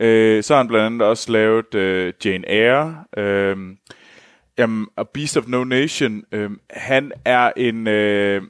[0.00, 3.56] Øh, så har han blandt andet også lavet øh, Jane Eyre, øh,
[4.58, 6.24] jamen, A Beast of No Nation.
[6.32, 7.86] Øh, han er en...
[7.86, 8.42] Øh,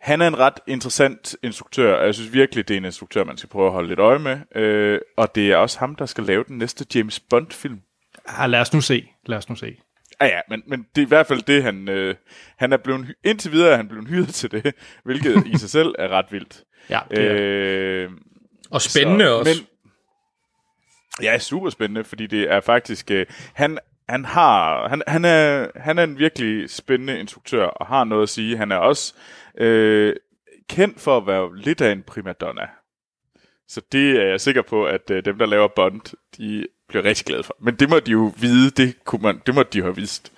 [0.00, 3.36] han er en ret interessant instruktør, og jeg synes virkelig, det er en instruktør, man
[3.36, 4.62] skal prøve at holde lidt øje med.
[4.62, 7.80] Øh, og det er også ham, der skal lave den næste James Bond-film.
[8.26, 9.08] Ah, lad os nu se.
[9.26, 9.76] Lad os nu se.
[10.20, 11.88] Ja, ja, men, men det er i hvert fald det, han...
[11.88, 12.14] Øh,
[12.56, 13.14] han er blevet...
[13.24, 14.74] Indtil videre er han blevet hyret til det,
[15.04, 16.62] hvilket i sig selv er ret vildt.
[16.90, 17.34] Ja, det er,
[18.04, 18.10] Øh,
[18.70, 19.60] Og spændende så, også.
[19.60, 19.66] Men,
[21.22, 23.10] ja, super spændende, fordi det er faktisk...
[23.10, 28.04] Øh, han, han, har, han, han, er, han er en virkelig spændende instruktør, og har
[28.04, 28.56] noget at sige.
[28.56, 29.14] Han er også
[29.58, 30.16] øh,
[30.68, 32.68] kendt for at være lidt af en primadonna.
[33.68, 37.26] Så det er jeg sikker på, at øh, dem, der laver Bond, de bliver rigtig
[37.26, 37.56] glade for.
[37.60, 40.32] Men det må de jo vide, det, kunne man, det må de have vidst.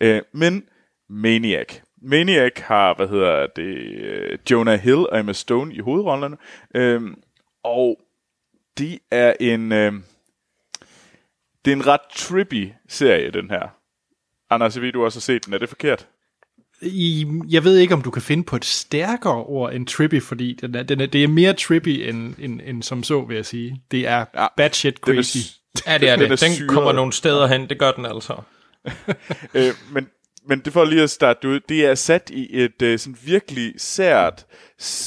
[0.00, 0.64] Øh, men
[1.08, 1.66] Maniac.
[2.02, 6.36] Maniac har, hvad hedder det, øh, Jonah Hill og Emma Stone i hovedrollerne.
[6.74, 7.02] Øh,
[7.64, 8.00] og
[8.78, 9.72] det er en...
[9.72, 9.92] Øh,
[11.64, 13.68] det er en ret trippy serie, den her.
[14.50, 15.54] Anders, jeg ved, du også har set den.
[15.54, 16.08] Er det forkert?
[16.82, 20.58] I, jeg ved ikke, om du kan finde på et stærkere ord end trippy, fordi
[20.60, 23.46] den er, den er, det er mere trippy end, end, end som så, vil jeg
[23.46, 23.82] sige.
[23.90, 25.38] Det er Ja, ja, bad shit Den er, crazy.
[25.86, 26.42] Ja, det er Den det.
[26.42, 26.70] er Den, syret.
[26.70, 28.42] kommer nogle steder hen, det gør den altså.
[29.54, 30.08] øh, men,
[30.48, 31.60] men det får lige at starte det ud.
[31.68, 34.46] Det er sat i et øh, sådan virkelig sært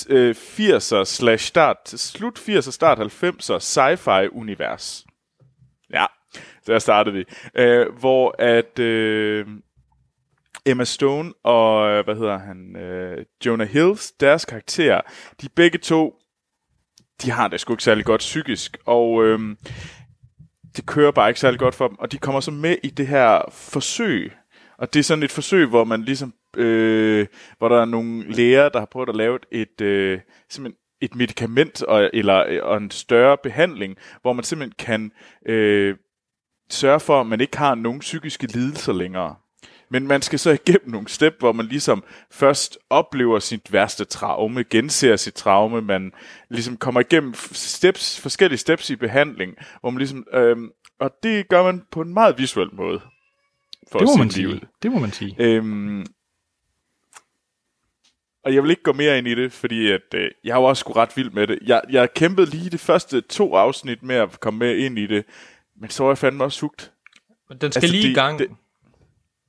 [0.10, 5.06] øh, 80'er slash start, slut 80'er, start 90'er sci-fi univers.
[5.94, 6.06] Ja,
[6.68, 7.26] der startede vi.
[7.56, 9.48] Øh, hvor at øh,
[10.66, 15.02] Emma Stone og, hvad hedder han, øh, Jonah Hills, deres karakterer,
[15.42, 16.16] de begge to,
[17.22, 19.40] de har det sgu ikke særlig godt psykisk, og øh,
[20.78, 23.08] det kører bare ikke særlig godt for dem, og de kommer så med i det
[23.08, 24.32] her forsøg,
[24.78, 28.70] og det er sådan et forsøg, hvor man ligesom, øh, hvor der er nogle læger,
[28.70, 32.92] der har prøvet at lave et, øh, simpelthen et medicament og, eller øh, og en
[32.92, 35.12] større behandling, hvor man simpelthen kan
[35.46, 35.96] øh,
[36.70, 39.36] sørge for, at man ikke har nogen psykiske lidelser længere.
[39.90, 44.64] Men man skal så igennem nogle step, hvor man ligesom først oplever sit værste traume,
[44.64, 46.12] genser sit traume, man
[46.50, 51.64] ligesom kommer igennem steps, forskellige steps i behandling, hvor man ligesom, øhm, og det gør
[51.64, 53.02] man på en meget visuel måde.
[53.92, 54.68] For Det må man sige det.
[54.84, 55.36] Det må man sige.
[55.40, 56.06] Øhm,
[58.46, 60.66] og jeg vil ikke gå mere ind i det, fordi at, øh, jeg har jo
[60.66, 61.60] også sgu ret vild med det.
[61.66, 65.26] Jeg, jeg kæmpede lige de første to afsnit med at komme med ind i det,
[65.76, 66.92] men så var jeg fandme også sugt.
[67.50, 68.40] Men den skal Altså, lige i gang.
[68.40, 68.52] det-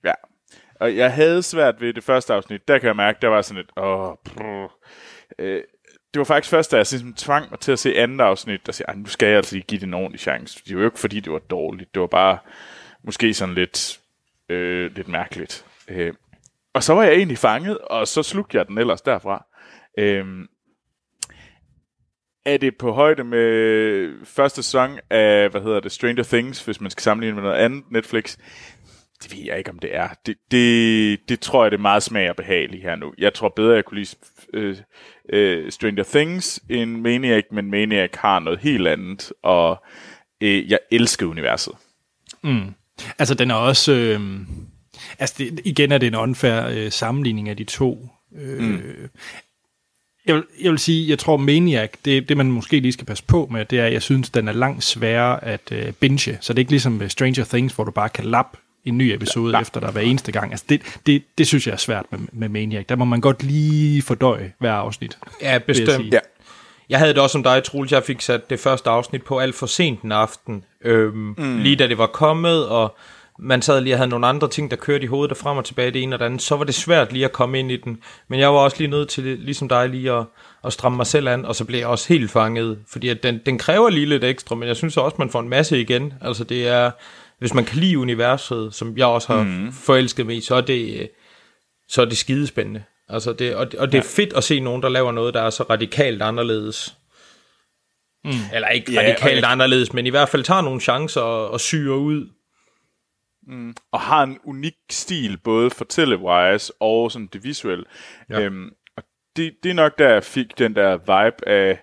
[0.05, 0.13] Ja.
[0.75, 2.69] Og jeg havde svært ved det første afsnit.
[2.69, 3.71] Der kan jeg mærke, der var sådan et...
[3.77, 4.69] Åh,
[5.39, 5.63] øh,
[6.15, 8.73] det var faktisk først, da jeg ligesom tvang mig til at se andet afsnit, der
[8.73, 10.63] siger, "Ej, nu skal jeg altså lige give det en ordentlig chance.
[10.67, 11.95] Det var jo ikke, fordi det var dårligt.
[11.95, 12.39] Det var bare
[13.05, 14.01] måske sådan lidt,
[14.49, 15.67] øh, lidt mærkeligt.
[15.89, 16.15] Øh,
[16.73, 19.47] og så var jeg egentlig fanget, og så slugte jeg den ellers derfra.
[19.99, 20.27] Øh,
[22.47, 26.91] er det på højde med første sæson af, hvad hedder det, Stranger Things, hvis man
[26.91, 28.37] skal sammenligne med noget andet Netflix?
[29.23, 30.09] Det ved jeg ikke, om det er.
[30.27, 33.15] Det, det, det tror jeg, det er meget smag og behag her nu.
[33.19, 34.17] Jeg tror bedre, jeg kunne lide
[34.55, 34.77] øh,
[35.33, 39.85] øh, Stranger Things end Maniac, men Maniac har noget helt andet, og
[40.41, 41.73] øh, jeg elsker universet.
[43.19, 43.93] Altså, den er også...
[43.93, 44.21] Øh,
[45.19, 48.09] altså, det, igen er det en unfair øh, sammenligning af de to.
[48.39, 48.81] Øh, mm.
[50.27, 53.25] Jeg, vil, jeg vil sige, jeg tror Maniac, det, det man måske lige skal passe
[53.25, 56.39] på med, det er, at jeg synes, den er langt sværere at øh, binge.
[56.41, 59.57] Så det er ikke ligesom Stranger Things, hvor du bare kan lappe en ny episode
[59.57, 59.61] Ja.
[59.63, 60.51] efter dig hver eneste gang.
[60.51, 62.87] Altså, det, det, det synes jeg er svært med, med Maniac.
[62.89, 65.19] Der må man godt lige fordøje hver afsnit.
[65.43, 65.91] Ja, jeg bestemt.
[65.91, 66.09] sige.
[66.13, 66.19] Ja.
[66.89, 67.93] Jeg havde det også som dig, Troels.
[67.93, 70.65] Jeg fik sat det første afsnit på alt for sent en aften.
[70.85, 71.59] Øhm, mm.
[71.59, 72.97] Lige da det var kommet, og
[73.39, 75.65] man sad lige og havde nogle andre ting, der kørte i hovedet, der frem og
[75.65, 77.77] tilbage det ene og det andet, så var det svært lige at komme ind i
[77.77, 77.99] den.
[78.29, 80.25] Men jeg var også lige nødt til, ligesom dig, lige at,
[80.65, 83.41] at stramme mig selv an, og så blev jeg også helt fanget, fordi at den,
[83.47, 86.13] den kræver lige lidt ekstra, men jeg synes også, man får en masse igen.
[86.21, 86.91] Altså det er,
[87.39, 89.73] hvis man kan lide universet, som jeg også har mm.
[89.73, 91.09] forelsket mig i, så er det,
[91.89, 92.83] så er det skidespændende.
[93.09, 95.51] Altså det, og, og det er fedt at se nogen, der laver noget, der er
[95.51, 96.95] så radikalt anderledes.
[98.25, 98.31] Mm.
[98.55, 101.97] Eller ikke ja, radikalt anderledes, men i hvert fald tager nogle chancer og, og syrer
[101.97, 102.29] ud.
[103.47, 103.75] Mm.
[103.93, 107.85] Og har en unik stil, både fortællewise og sådan det visuelle.
[108.31, 108.41] Ja.
[108.41, 109.03] Øhm, og
[109.37, 111.81] det, det er nok der, jeg fik den der vibe af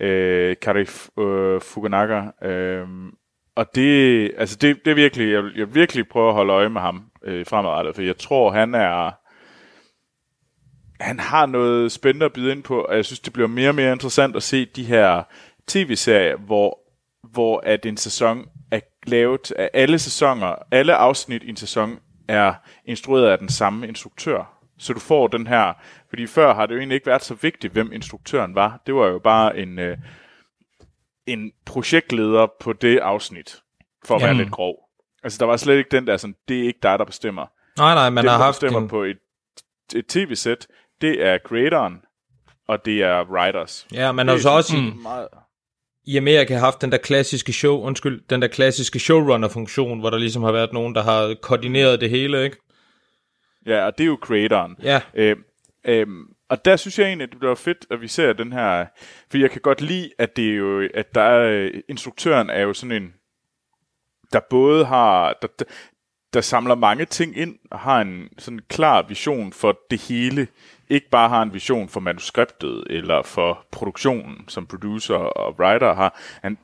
[0.00, 0.86] øh, Kari
[1.18, 2.22] øh, Fukunaga.
[2.42, 3.10] Øhm,
[3.56, 6.80] og det, altså det, det er virkelig, jeg, jeg virkelig prøver at holde øje med
[6.80, 9.10] ham øh, fremadrettet, for jeg tror, han er,
[11.00, 13.74] han har noget spændende at byde ind på, og jeg synes, det bliver mere og
[13.74, 15.22] mere interessant at se de her
[15.66, 16.78] tv-serier, hvor,
[17.32, 18.48] hvor at en sæson
[19.06, 24.50] lavet af alle sæsoner, alle afsnit i en sæson er instrueret af den samme instruktør.
[24.78, 25.72] Så du får den her,
[26.08, 28.80] fordi før har det jo egentlig ikke været så vigtigt, hvem instruktøren var.
[28.86, 29.98] Det var jo bare en, øh,
[31.26, 33.62] en projektleder på det afsnit,
[34.04, 34.36] for at Jamen.
[34.36, 34.76] være lidt grov.
[35.22, 37.46] Altså, der var slet ikke den der sådan, det er ikke dig, der bestemmer.
[37.78, 38.88] Nej, nej, man det, har haft bestemmer en...
[38.88, 39.18] på et,
[39.94, 40.66] et tv-sæt,
[41.00, 42.02] det er creatoren,
[42.68, 43.86] og det er writers.
[43.92, 44.76] Ja, man har jo så også...
[44.76, 44.98] Mm.
[45.02, 45.28] Meget...
[46.06, 50.42] I Amerika haft den der klassiske show, undskyld, den der klassiske showrunner-funktion, hvor der ligesom
[50.42, 52.56] har været nogen, der har koordineret det hele, ikke?
[53.66, 54.76] Ja, og det er jo creatoren.
[54.82, 55.00] Ja.
[55.14, 55.36] Øh,
[55.84, 56.06] øh,
[56.48, 58.86] og der synes jeg egentlig, at det bliver fedt, at vi ser den her...
[59.30, 62.72] For jeg kan godt lide, at det er jo, at der er, instruktøren er jo
[62.72, 63.12] sådan en,
[64.32, 65.64] der både har, der,
[66.34, 70.46] der samler mange ting ind, og har en sådan klar vision for det hele.
[70.88, 76.20] Ikke bare har en vision for manuskriptet, eller for produktionen, som producer og writer har.
[76.42, 76.58] Han,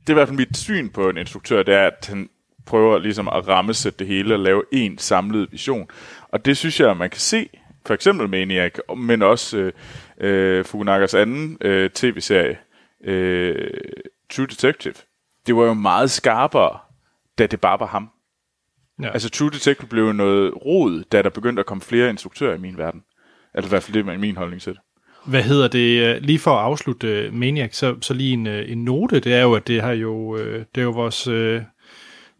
[0.00, 2.28] det er i hvert fald mit syn på en instruktør, det er, at han
[2.66, 5.88] prøver ligesom at rammesætte det hele og lave en samlet vision.
[6.28, 7.48] Og det synes jeg, man kan se
[7.86, 9.72] for eksempel Maniac, men også øh,
[10.20, 12.58] øh, Fukunagas anden øh, tv-serie,
[13.04, 13.70] øh,
[14.30, 14.94] True Detective.
[15.46, 16.78] Det var jo meget skarpere,
[17.38, 18.10] da det bare var ham.
[19.02, 19.10] Ja.
[19.10, 22.78] Altså True Detective blev noget rod, da der begyndte at komme flere instruktører i min
[22.78, 23.00] verden.
[23.54, 24.80] Altså i hvert fald det er min holdning til det.
[25.26, 26.00] Hvad hedder det?
[26.00, 29.34] Øh, lige for at afslutte uh, Maniac, så, så lige en, uh, en note, det
[29.34, 31.62] er jo, at det har jo, det er jo vores uh,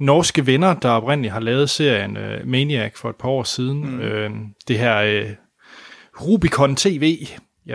[0.00, 3.90] norske venner, der oprindeligt har lavet serien uh, Maniac for et par år siden.
[3.90, 3.98] Mm.
[3.98, 4.30] Uh,
[4.68, 5.30] det her uh,
[6.20, 7.26] Rubicon TV.
[7.66, 7.74] Ja,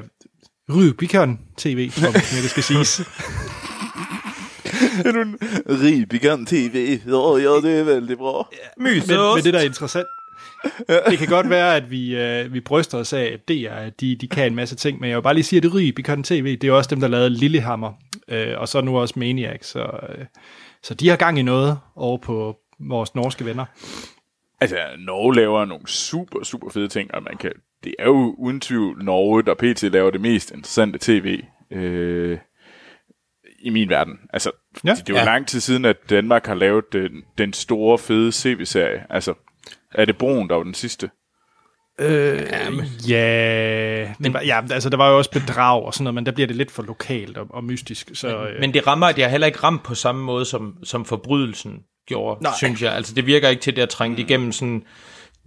[0.70, 3.02] Rubicon TV, som det skal siges.
[5.70, 7.00] Rubicon TV.
[7.08, 8.50] Ja, ja, det er vældig bra.
[8.52, 10.08] Ja, men, men det der er interessant,
[11.10, 14.16] det kan godt være, at vi, øh, vi bryster os af, at det er, de,
[14.16, 16.58] de kan en masse ting, men jeg vil bare lige sige, at det Rubicon TV,
[16.58, 17.94] det er også dem, der lavede Lillehammer,
[18.28, 20.26] øh, og så nu også Maniac, så, øh,
[20.84, 23.66] så de har gang i noget over på vores norske venner.
[24.62, 27.52] Altså, Norge laver nogle super, super fede ting, og man kan,
[27.84, 29.84] det er jo uden tvivl Norge, der pt.
[29.84, 32.38] laver det mest interessante tv øh,
[33.64, 34.14] i min verden.
[34.34, 34.52] Altså,
[34.86, 34.90] ja.
[34.90, 35.26] det, det er jo ja.
[35.26, 39.06] lang tid siden, at Danmark har lavet den, den store, fede CV-serie.
[39.10, 39.34] Altså,
[39.94, 41.10] er det Broen, der var den sidste?
[42.00, 42.86] Øh, Jamen.
[43.08, 46.32] ja, men, var, ja, altså der var jo også bedrag og sådan noget, men der
[46.32, 48.10] bliver det lidt for lokalt og, og mystisk.
[48.14, 48.60] Så, men, øh.
[48.60, 52.44] men det rammer, at jeg heller ikke ramt på samme måde, som, som forbrydelsen gjorde,
[52.44, 52.52] Nej.
[52.58, 52.94] synes jeg.
[52.94, 54.22] Altså det virker ikke til, det at trænge mm.
[54.22, 54.84] igennem sådan,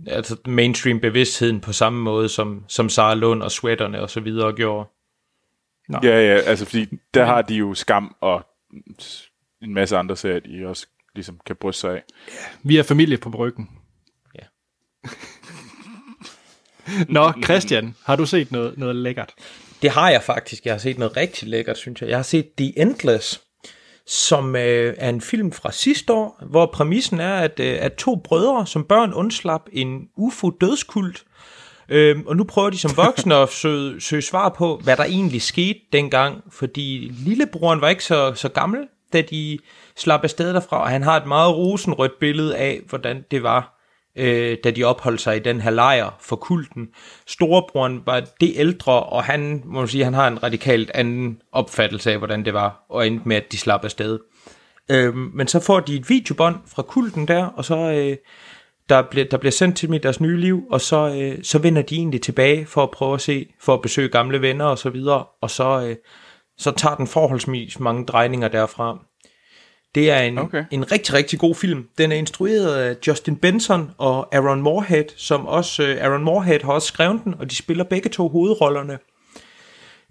[0.06, 4.52] altså mainstream bevidstheden på samme måde, som, som Sara Lund og Sweaterne og så videre
[4.52, 4.88] gjorde.
[5.88, 6.00] Nej.
[6.04, 8.46] Ja, ja, altså fordi der har de jo skam og
[9.62, 12.02] en masse andre serier, de også ligesom kan bryste sig af.
[12.28, 13.70] Ja, vi er familie på bryggen.
[14.34, 14.44] Ja.
[17.08, 19.34] Nå, Christian, har du set noget, noget lækkert?
[19.82, 20.64] Det har jeg faktisk.
[20.64, 22.08] Jeg har set noget rigtig lækkert, synes jeg.
[22.08, 23.40] Jeg har set The Endless,
[24.06, 28.16] som øh, er en film fra sidste år, hvor præmissen er, at, øh, at to
[28.16, 31.24] brødre som børn undslap en UFO-dødskult,
[31.88, 35.42] øh, og nu prøver de som voksne at søge, søge svar på, hvad der egentlig
[35.42, 38.80] skete dengang, fordi lillebroren var ikke så, så gammel,
[39.12, 39.58] da de
[39.96, 43.74] slap afsted derfra, og han har et meget rosenrødt billede af, hvordan det var
[44.16, 46.88] øh, da de opholdt sig i den her lejr for kulten.
[47.26, 52.12] Storebroren var det ældre, og han, må man sige, han har en radikalt anden opfattelse
[52.12, 54.18] af, hvordan det var, og endte med, at de slap afsted.
[54.90, 58.16] Øh, men så får de et videobånd fra kulten der, og så øh,
[58.88, 61.58] der, bliver, der bliver sendt til dem i deres nye liv, og så, øh, så
[61.58, 64.78] vender de egentlig tilbage for at prøve at se, for at besøge gamle venner og
[64.78, 65.96] så videre, og så, øh,
[66.58, 68.98] så tager den forholdsvis mange drejninger derfra.
[69.94, 70.64] Det er en, okay.
[70.70, 71.88] en rigtig, rigtig god film.
[71.98, 76.72] Den er instrueret af Justin Benson og Aaron Moorhead, som også, uh, Aaron Moorhead har
[76.72, 78.98] også skrevet den, og de spiller begge to hovedrollerne.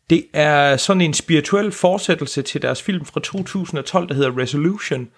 [0.09, 5.09] Det er sådan en spirituel fortsættelse til deres film fra 2012, der hedder Resolution,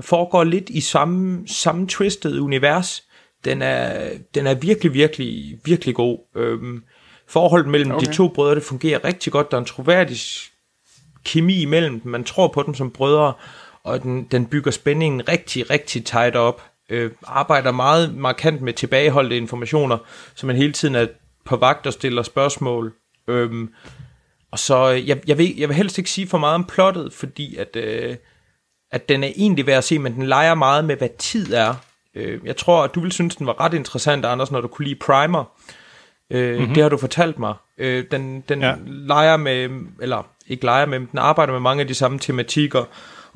[0.00, 3.04] foregår lidt i samme, samme twisted univers.
[3.44, 6.18] Den er, den er virkelig, virkelig, virkelig god.
[6.36, 6.82] Øhm,
[7.28, 8.06] forholdet mellem okay.
[8.06, 9.50] de to brødre, det fungerer rigtig godt.
[9.50, 10.16] Der er en troværdig
[11.24, 12.12] kemi imellem dem.
[12.12, 13.32] Man tror på dem som brødre,
[13.84, 16.62] og den, den bygger spændingen rigtig, rigtig tight op.
[16.90, 19.98] Øh, arbejder meget markant med tilbageholdte informationer,
[20.34, 21.06] så man hele tiden er
[21.44, 22.94] på vagt og stiller spørgsmål.
[23.28, 23.70] Øhm,
[24.50, 27.56] og så, jeg, jeg, vil, jeg vil helst ikke sige for meget om plottet, fordi
[27.56, 28.16] at, øh,
[28.90, 31.74] at den er egentlig værd at se, men den leger meget med, hvad tid er.
[32.14, 34.84] Øh, jeg tror, at du vil synes, den var ret interessant, Anders, når du kunne
[34.84, 35.44] lide Primer.
[36.30, 36.74] Øh, mm-hmm.
[36.74, 37.54] Det har du fortalt mig.
[37.78, 38.74] Øh, den den ja.
[38.86, 39.70] leger med,
[40.02, 42.84] eller ikke leger med, men den arbejder med mange af de samme tematikker,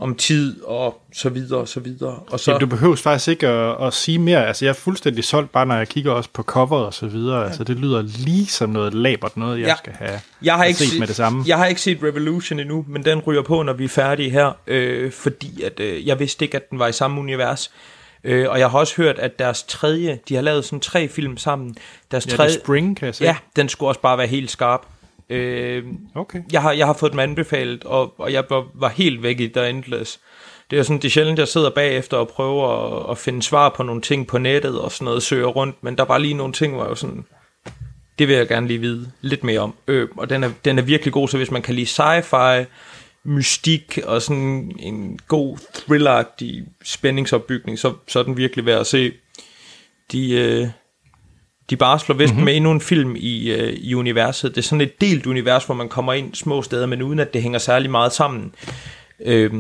[0.03, 2.21] om tid og så videre og så videre.
[2.31, 4.47] Og så, Jamen, du behøver faktisk ikke at, at sige mere.
[4.47, 7.39] Altså, jeg er fuldstændig solgt, bare når jeg kigger også på coveret og så videre.
[7.39, 7.47] Ja.
[7.47, 9.77] Altså, det lyder lige som noget labert, noget jeg ja.
[9.77, 11.45] skal have, jeg har ikke set med det samme.
[11.47, 14.53] Jeg har ikke set Revolution endnu, men den ryger på, når vi er færdige her,
[14.67, 17.71] øh, fordi at, øh, jeg vidste ikke, at den var i samme univers.
[18.25, 21.37] Øh, og jeg har også hørt, at deres tredje, de har lavet sådan tre film
[21.37, 21.77] sammen.
[22.11, 23.25] Deres ja, tredje, Spring, kan jeg se.
[23.25, 24.87] Ja, den skulle også bare være helt skarp.
[25.33, 26.43] Øh, okay.
[26.53, 29.49] jeg, har, jeg har fået dem anbefalet, og, og jeg var, var helt væk i
[29.49, 30.21] The Endless.
[30.71, 33.69] Det er sådan, det er sjældent, jeg sidder bagefter og prøver at, at finde svar
[33.69, 36.53] på nogle ting på nettet og sådan noget, søger rundt, men der var lige nogle
[36.53, 37.25] ting, hvor jeg var sådan,
[38.19, 39.75] det vil jeg gerne lige vide lidt mere om.
[39.89, 42.65] Øh, og den er, den er virkelig god, så hvis man kan lide sci-fi,
[43.25, 49.13] mystik og sådan en god thrilleragtig spændingsopbygning, så, så er den virkelig værd at se.
[50.13, 50.69] De, øh,
[51.71, 52.45] de bare slår vist mm-hmm.
[52.45, 54.55] med endnu en film i, øh, i universet.
[54.55, 57.35] Det er sådan et delt univers, hvor man kommer ind små steder, men uden at
[57.35, 58.55] det hænger særlig meget sammen
[59.21, 59.53] øh,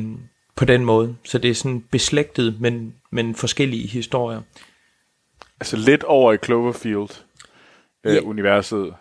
[0.56, 1.16] på den måde.
[1.24, 4.40] Så det er sådan beslægtet, men, men forskellige historier.
[5.60, 7.22] Altså lidt over i Cloverfield
[8.04, 8.20] øh, ja.
[8.20, 8.94] universet.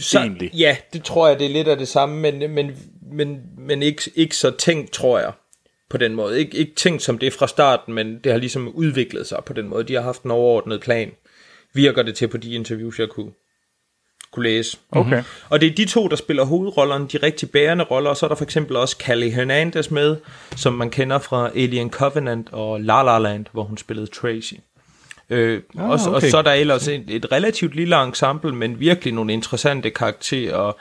[0.00, 0.50] Så, egentlig.
[0.54, 2.70] Ja, det tror jeg, det er lidt af det samme, men, men,
[3.12, 5.32] men, men ikke, ikke så tænkt, tror jeg,
[5.90, 6.40] på den måde.
[6.40, 9.68] Ik- ikke tænkt som det fra starten, men det har ligesom udviklet sig på den
[9.68, 9.84] måde.
[9.84, 11.10] De har haft en overordnet plan
[11.76, 13.32] virker det til på de interviews, jeg kunne,
[14.32, 14.78] kunne læse.
[14.90, 15.22] Okay.
[15.48, 18.28] Og det er de to, der spiller hovedrollerne, de rigtig bærende roller, og så er
[18.28, 20.16] der for eksempel også Callie Hernandez med,
[20.56, 24.54] som man kender fra Alien Covenant og La La Land, hvor hun spillede Tracy.
[25.30, 26.10] Øh, ah, og, okay.
[26.10, 30.72] og så er der ellers et, et relativt lille ensemble, men virkelig nogle interessante karakterer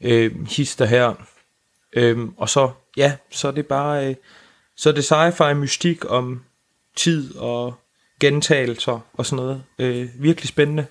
[0.00, 1.14] øh, hister her.
[1.92, 4.14] Øh, og så, ja, så er det bare, øh,
[4.76, 6.42] så er det sci-fi mystik om
[6.96, 7.74] tid og
[8.20, 9.64] gentagelser og sådan noget.
[9.78, 10.86] Øh, virkelig spændende.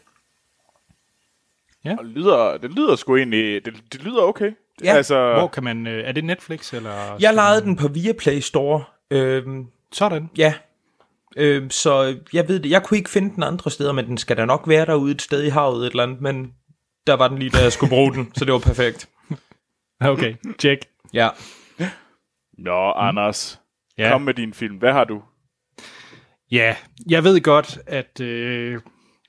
[1.86, 1.96] Ja.
[2.00, 4.52] Og lyder, det lyder sgu egentlig, det, det lyder okay.
[4.84, 4.94] Ja.
[4.94, 7.18] Altså, Hvor kan man, øh, er det Netflix eller?
[7.20, 8.84] Jeg lejede den på Viaplay Store.
[9.12, 10.30] Øhm, Sådan?
[10.38, 10.54] Ja.
[11.38, 14.38] Øhm, så jeg ved det, jeg kunne ikke finde den andre steder, men den skal
[14.38, 16.54] da nok være derude et sted i havet et eller andet, men
[17.08, 19.10] der var den lige, da jeg skulle bruge den, så det var perfekt.
[20.02, 20.86] Okay, check.
[21.14, 21.30] Ja.
[22.58, 23.62] Nå, Anders,
[23.98, 24.12] ja.
[24.12, 24.76] kom med din film.
[24.76, 25.22] Hvad har du?
[26.52, 26.76] Ja,
[27.10, 28.80] jeg ved godt, at øh,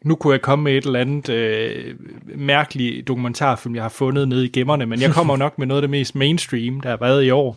[0.04, 1.94] nu kunne jeg komme med et eller andet øh,
[2.36, 5.82] mærkeligt dokumentarfilm, jeg har fundet nede i gemmerne, men jeg kommer nok med noget af
[5.82, 7.56] det mest mainstream, der har været i år.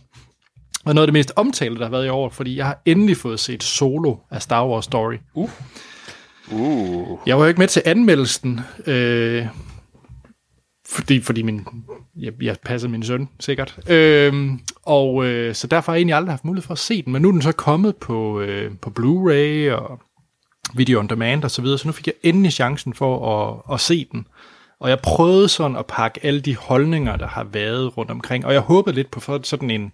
[0.86, 3.18] Og noget af det mest omtalte, der har været i år, fordi jeg har endelig
[3.18, 5.16] fået set Solo af Star Wars Story.
[5.34, 5.50] Uh.
[6.52, 7.20] Uh.
[7.26, 9.46] Jeg var jo ikke med til anmeldelsen, øh,
[10.92, 11.68] fordi, fordi min,
[12.18, 13.80] jeg, jeg passer min søn, sikkert.
[13.90, 17.14] Øhm, og øh, så derfor har jeg egentlig aldrig haft mulighed for at se den,
[17.14, 20.00] men nu er den så kommet på, øh, på Blu-ray og
[20.74, 23.80] video on demand og så videre, så nu fik jeg endelig chancen for at, at
[23.80, 24.28] se den.
[24.80, 28.54] Og jeg prøvede sådan at pakke alle de holdninger, der har været rundt omkring, og
[28.54, 29.94] jeg håbede lidt på sådan en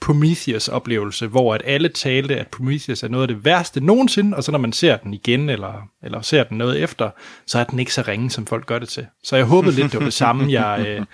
[0.00, 4.52] Prometheus-oplevelse, hvor at alle talte, at Prometheus er noget af det værste nogensinde, og så
[4.52, 7.10] når man ser den igen, eller, eller ser den noget efter,
[7.46, 9.06] så er den ikke så ringe, som folk gør det til.
[9.24, 11.06] Så jeg håbede lidt, det var det samme, jeg, øh,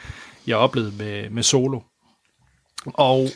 [0.46, 1.80] jeg oplevede med, med Solo.
[2.86, 3.28] Og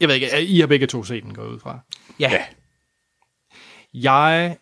[0.00, 1.78] jeg ved ikke, I har begge to set den gået ud fra.
[2.18, 2.44] Ja.
[3.94, 4.56] Jeg,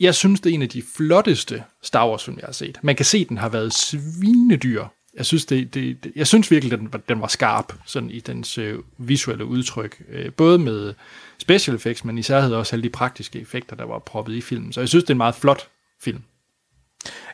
[0.00, 2.78] jeg synes, det er en af de flotteste Star Wars film, jeg har set.
[2.82, 4.84] Man kan se, at den har været svinedyr
[5.16, 8.58] jeg synes, det, det, det, jeg synes virkelig, den, den var skarp sådan i dens
[8.58, 10.02] øh, visuelle udtryk.
[10.08, 10.94] Øh, både med
[11.38, 14.72] special effects, men især havde også alle de praktiske effekter, der var proppet i filmen.
[14.72, 15.68] Så jeg synes, det er en meget flot
[16.00, 16.22] film.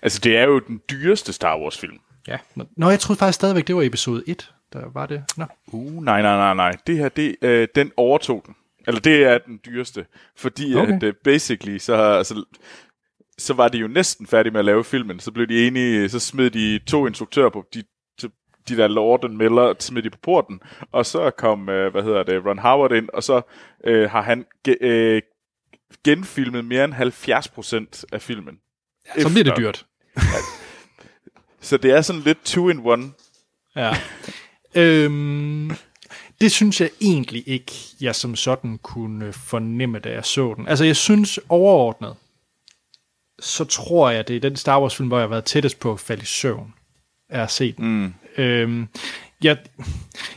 [0.02, 1.98] Altså, det er jo den dyreste Star Wars-film.
[2.28, 2.38] Ja.
[2.76, 5.24] Nå, jeg troede faktisk stadigvæk, det var episode 1, der var det.
[5.36, 5.44] Nå.
[5.66, 6.76] Uh, nej, nej, nej, nej.
[6.86, 8.54] Det her, det, øh, den overtog den.
[8.86, 10.06] Eller det er den dyreste.
[10.36, 10.96] Fordi okay.
[10.96, 12.44] at uh, basically, så, altså,
[13.40, 15.20] så var de jo næsten færdige med at lave filmen.
[15.20, 17.82] Så blev de enige, så smed de to instruktører på de,
[18.68, 20.60] de der Lorden Miller, smed de på porten,
[20.92, 23.42] og så kom, øh, hvad hedder det, Ron Howard ind, og så
[23.84, 25.22] øh, har han ge, øh,
[26.04, 28.58] genfilmet mere end 70% af filmen.
[29.16, 29.86] Ja, så bliver det dyrt.
[30.16, 30.22] ja.
[31.60, 33.10] Så det er sådan lidt two in one.
[33.76, 33.96] Ja.
[34.74, 35.70] øhm,
[36.40, 40.68] det synes jeg egentlig ikke, jeg som sådan kunne fornemme, da jeg så den.
[40.68, 42.16] Altså, jeg synes overordnet,
[43.40, 46.00] så tror jeg, det er den Star Wars-film, hvor jeg har været tættest på at
[46.00, 46.74] falde i søvn,
[47.30, 48.02] er at se den.
[48.02, 48.14] Mm.
[48.42, 48.88] Øhm,
[49.44, 49.56] jeg,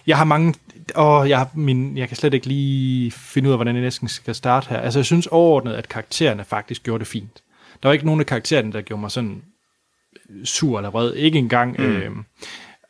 [0.08, 0.54] jeg har mange...
[0.96, 4.08] Åh, jeg, har min, jeg kan slet ikke lige finde ud af, hvordan jeg næsten
[4.08, 4.78] skal starte her.
[4.78, 7.44] Altså, jeg synes overordnet, at karaktererne faktisk gjorde det fint.
[7.84, 9.42] Der var ikke nogen af karaktererne, der gjorde mig sådan
[10.44, 11.14] sur eller vred.
[11.14, 11.86] Ikke engang mm.
[11.86, 12.12] øh,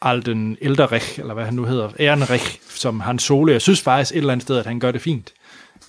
[0.01, 3.51] Alden Elderich, eller hvad han nu hedder, Ehrenrich, som han solo.
[3.51, 5.33] Jeg synes faktisk et eller andet sted, at han gør det fint,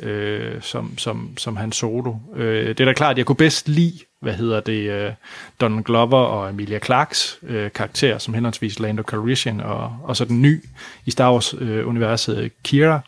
[0.00, 2.14] øh, som, som, som han solo.
[2.36, 5.12] Øh, det er da klart, at jeg kunne bedst lide, hvad hedder det, øh,
[5.60, 10.42] Don Glover og Emilia Clarks øh, karakter, som henholdsvis Lando Calrissian og, og så den
[10.42, 10.64] ny
[11.06, 13.00] i Star Wars-universet, øh, Kira.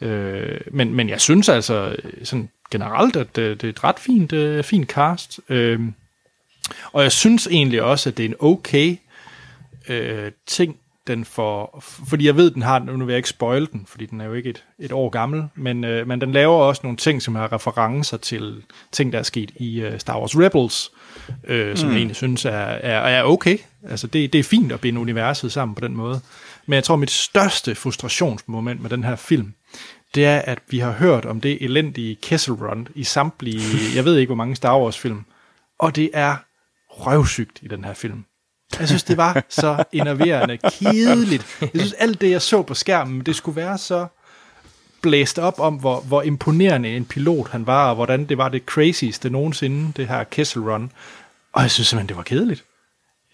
[0.00, 3.98] Øh, men, men jeg synes altså øh, sådan generelt, at øh, det er et ret
[3.98, 5.40] fint, øh, fint cast.
[5.48, 5.80] Øh,
[6.92, 8.96] og jeg synes egentlig også, at det er en okay
[9.88, 10.76] øh, ting,
[11.08, 14.20] den får, fordi jeg ved, den har, nu vil jeg ikke spoil den, fordi den
[14.20, 17.22] er jo ikke et, et år gammel, men, øh, men den laver også nogle ting,
[17.22, 20.90] som har referencer til ting, der er sket i øh, Star Wars Rebels,
[21.44, 21.92] øh, som mm.
[21.92, 23.58] jeg egentlig synes er, er, er okay.
[23.88, 26.20] Altså det, det er fint at binde universet sammen på den måde.
[26.66, 29.54] Men jeg tror, mit største frustrationsmoment med den her film,
[30.14, 33.62] det er, at vi har hørt om det elendige Kessel Run i samtlige,
[33.94, 35.24] jeg ved ikke hvor mange Star Wars film,
[35.78, 36.36] og det er
[36.88, 38.24] røvsygt i den her film.
[38.78, 41.58] Jeg synes, det var så enerverende, kedeligt.
[41.60, 44.06] Jeg synes, alt det, jeg så på skærmen, det skulle være så
[45.02, 48.62] blæst op om, hvor, hvor imponerende en pilot han var, og hvordan det var det
[48.62, 50.92] crazieste nogensinde, det her Kessel Run.
[51.52, 52.64] Og jeg synes simpelthen, det var kedeligt.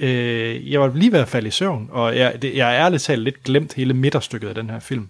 [0.00, 3.02] Øh, jeg var lige ved at falde i søvn, og jeg, det, jeg er ærligt
[3.02, 5.08] talt lidt glemt hele midterstykket af den her film.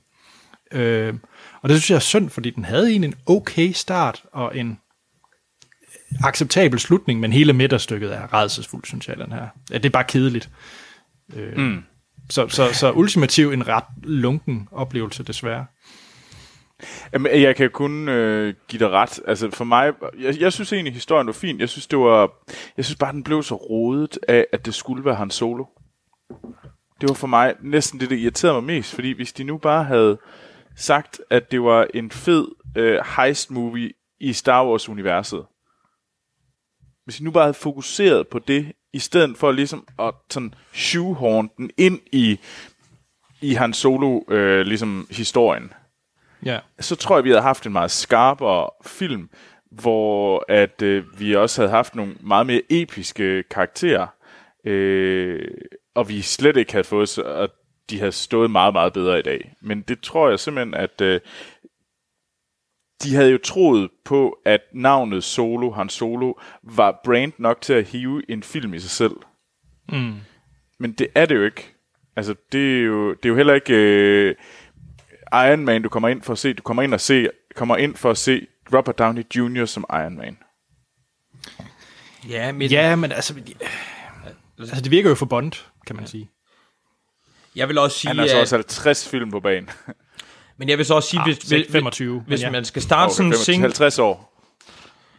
[0.72, 1.14] Øh,
[1.62, 4.78] og det synes jeg er synd, fordi den havde egentlig en okay start, og en
[6.24, 9.46] acceptabel slutning, men hele midterstykket er redselsfuldt, synes jeg, den her.
[9.70, 10.50] Ja, det er bare kedeligt.
[11.36, 11.82] Øh, mm.
[12.30, 15.66] så, så, så ultimativ en ret lunken oplevelse, desværre.
[17.12, 19.20] Jamen, jeg kan kun øh, give dig ret.
[19.26, 21.60] Altså for mig, jeg, jeg synes egentlig, historien var fin.
[21.60, 22.30] Jeg synes, det var,
[22.76, 25.64] jeg synes bare, den blev så rodet af, at det skulle være hans solo.
[27.00, 29.84] Det var for mig næsten det, der irriterede mig mest, fordi hvis de nu bare
[29.84, 30.18] havde
[30.76, 33.90] sagt, at det var en fed øh, heist-movie
[34.20, 35.44] i Star Wars-universet,
[37.04, 41.50] hvis I nu bare havde fokuseret på det, i stedet for ligesom at sådan shoehorn
[41.56, 42.38] den ind i,
[43.40, 45.72] i hans solo øh, ligesom historien,
[46.44, 46.58] ja.
[46.80, 49.30] så tror jeg, vi havde haft en meget skarpere film,
[49.70, 54.06] hvor at øh, vi også havde haft nogle meget mere episke karakterer,
[54.64, 55.48] øh,
[55.94, 57.50] og vi slet ikke havde fået, at
[57.90, 59.54] de havde stået meget, meget bedre i dag.
[59.60, 61.20] Men det tror jeg simpelthen, at øh,
[63.02, 66.32] de havde jo troet på, at navnet Solo, Han Solo,
[66.62, 69.16] var brand nok til at hive en film i sig selv.
[69.88, 70.14] Mm.
[70.78, 71.74] Men det er det jo ikke.
[72.16, 74.34] Altså, det er jo, det er jo heller ikke øh,
[75.32, 76.52] Iron Man, du kommer ind for at se.
[76.52, 79.64] Du kommer ind, og se, kommer ind for at se Robert Downey Jr.
[79.64, 80.38] som Iron Man.
[82.28, 83.34] Ja, men, ja, men altså,
[84.58, 85.52] altså, det virker jo for Bond,
[85.86, 86.10] kan man ja.
[86.10, 86.30] sige.
[87.56, 89.70] Jeg vil også sige, Han har så også 50 film på banen.
[90.58, 92.50] Men jeg vil så også sige, ah, hvis, hvis, 25, hvis ja.
[92.50, 94.30] man skal starte okay, sådan 25, 50 år.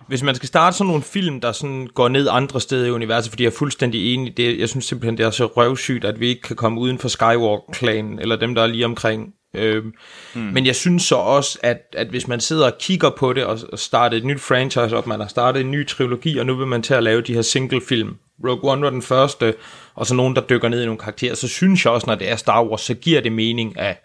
[0.07, 3.29] Hvis man skal starte sådan nogle film, der sådan går ned andre steder i universet,
[3.29, 6.27] fordi jeg er fuldstændig enig, det, jeg synes simpelthen, det er så røvsygt, at vi
[6.27, 9.33] ikke kan komme uden for Skywalker-klanen, eller dem, der er lige omkring.
[9.55, 9.93] Øhm,
[10.33, 10.43] hmm.
[10.43, 13.59] Men jeg synes så også, at, at hvis man sidder og kigger på det, og,
[13.71, 16.67] og starter et nyt franchise op, man har startet en ny trilogi, og nu vil
[16.67, 18.15] man til at lave de her single-film.
[18.47, 19.53] Rogue One var den første,
[19.95, 22.31] og så nogen, der dykker ned i nogle karakterer, så synes jeg også, når det
[22.31, 24.04] er Star Wars, så giver det mening, at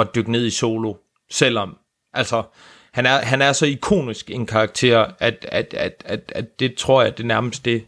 [0.00, 0.94] at dykke ned i solo,
[1.30, 1.76] selvom,
[2.14, 2.42] altså,
[2.92, 7.02] han er, han er så ikonisk en karakter, at, at, at, at, at det tror
[7.02, 7.84] jeg, det nærmest det,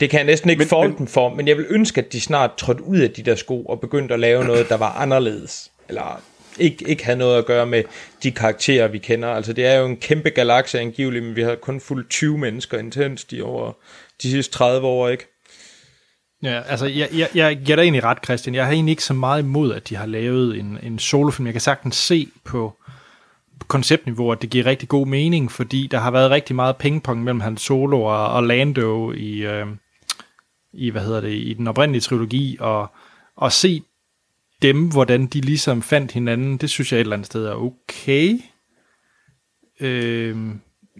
[0.00, 2.54] det kan jeg næsten ikke men, dem for, men jeg vil ønske, at de snart
[2.56, 5.70] trådte ud af de der sko og begyndte at lave noget, der var anderledes.
[5.88, 6.22] Eller
[6.58, 7.84] ikke, ikke havde noget at gøre med
[8.22, 9.28] de karakterer, vi kender.
[9.28, 12.78] Altså, det er jo en kæmpe galakse angiveligt, men vi har kun fuldt 20 mennesker
[12.78, 13.72] intenst i over
[14.22, 15.37] de sidste 30 år, ikke?
[16.42, 18.54] Ja, altså jeg, jeg, jeg giver dig egentlig ret, Christian.
[18.54, 21.46] Jeg har egentlig ikke så meget imod, at de har lavet en, en solofilm.
[21.46, 22.76] Jeg kan sagtens se på,
[23.68, 27.40] konceptniveau, at det giver rigtig god mening, fordi der har været rigtig meget pingpong mellem
[27.40, 29.66] hans solo og, og Lando i, øh,
[30.72, 32.86] i, hvad hedder det, i den oprindelige trilogi, og,
[33.36, 33.82] og se
[34.62, 38.38] dem, hvordan de ligesom fandt hinanden, det synes jeg et eller andet sted er okay.
[39.80, 40.36] Øh,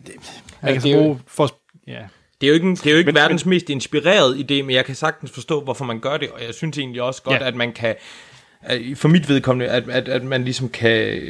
[0.07, 0.14] det,
[0.62, 1.51] jeg kan så bruge for,
[1.86, 2.07] ja.
[2.41, 4.70] Det er jo ikke, det er jo ikke men, verdens men, mest inspireret idé, men
[4.70, 7.47] jeg kan sagtens forstå, hvorfor man gør det, og jeg synes egentlig også godt, ja.
[7.47, 7.97] at man kan,
[8.95, 11.22] for mit vedkommende, at, at, at man ligesom kan,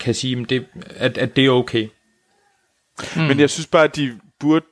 [0.00, 1.88] kan sige, det, at, at det er okay.
[3.16, 3.22] Mm.
[3.22, 4.64] Men jeg synes bare, at de burde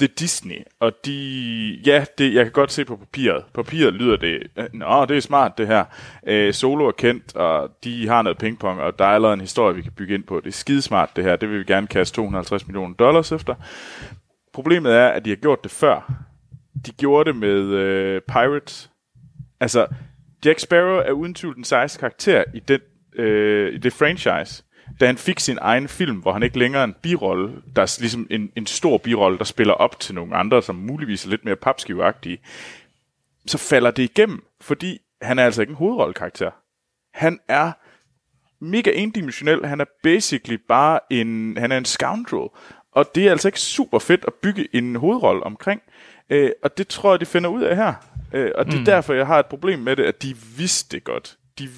[0.00, 3.44] det er Disney, og de, ja, det, jeg kan godt se på papiret.
[3.54, 4.42] Papiret lyder det,
[4.72, 5.84] nå, det er smart det her.
[6.26, 9.76] Øh, Solo er kendt, og de har noget pingpong, og der er allerede en historie,
[9.76, 10.40] vi kan bygge ind på.
[10.40, 13.54] Det er skidesmart det her, det vil vi gerne kaste 250 millioner dollars efter.
[14.52, 16.12] Problemet er, at de har gjort det før.
[16.86, 18.90] De gjorde det med øh, Pirates.
[19.60, 19.86] Altså,
[20.44, 22.80] Jack Sparrow er uden tvivl den sejeste karakter i, den,
[23.14, 24.64] øh, i det franchise
[25.00, 27.96] da han fik sin egen film, hvor han ikke længere er en birolle, der er
[28.00, 31.44] ligesom en, en stor birolle, der spiller op til nogle andre, som muligvis er lidt
[31.44, 32.38] mere papskivagtige,
[33.46, 36.50] så falder det igennem, fordi han er altså ikke en hovedrollekarakter.
[37.14, 37.72] Han er
[38.64, 42.48] mega endimensionel, han er basically bare en, han er en scoundrel,
[42.92, 45.82] og det er altså ikke super fedt at bygge en hovedrolle omkring,
[46.30, 47.94] øh, og det tror jeg, de finder ud af her.
[48.32, 48.84] Øh, og det er mm.
[48.84, 51.68] derfor, jeg har et problem med det, at de vidste det godt de,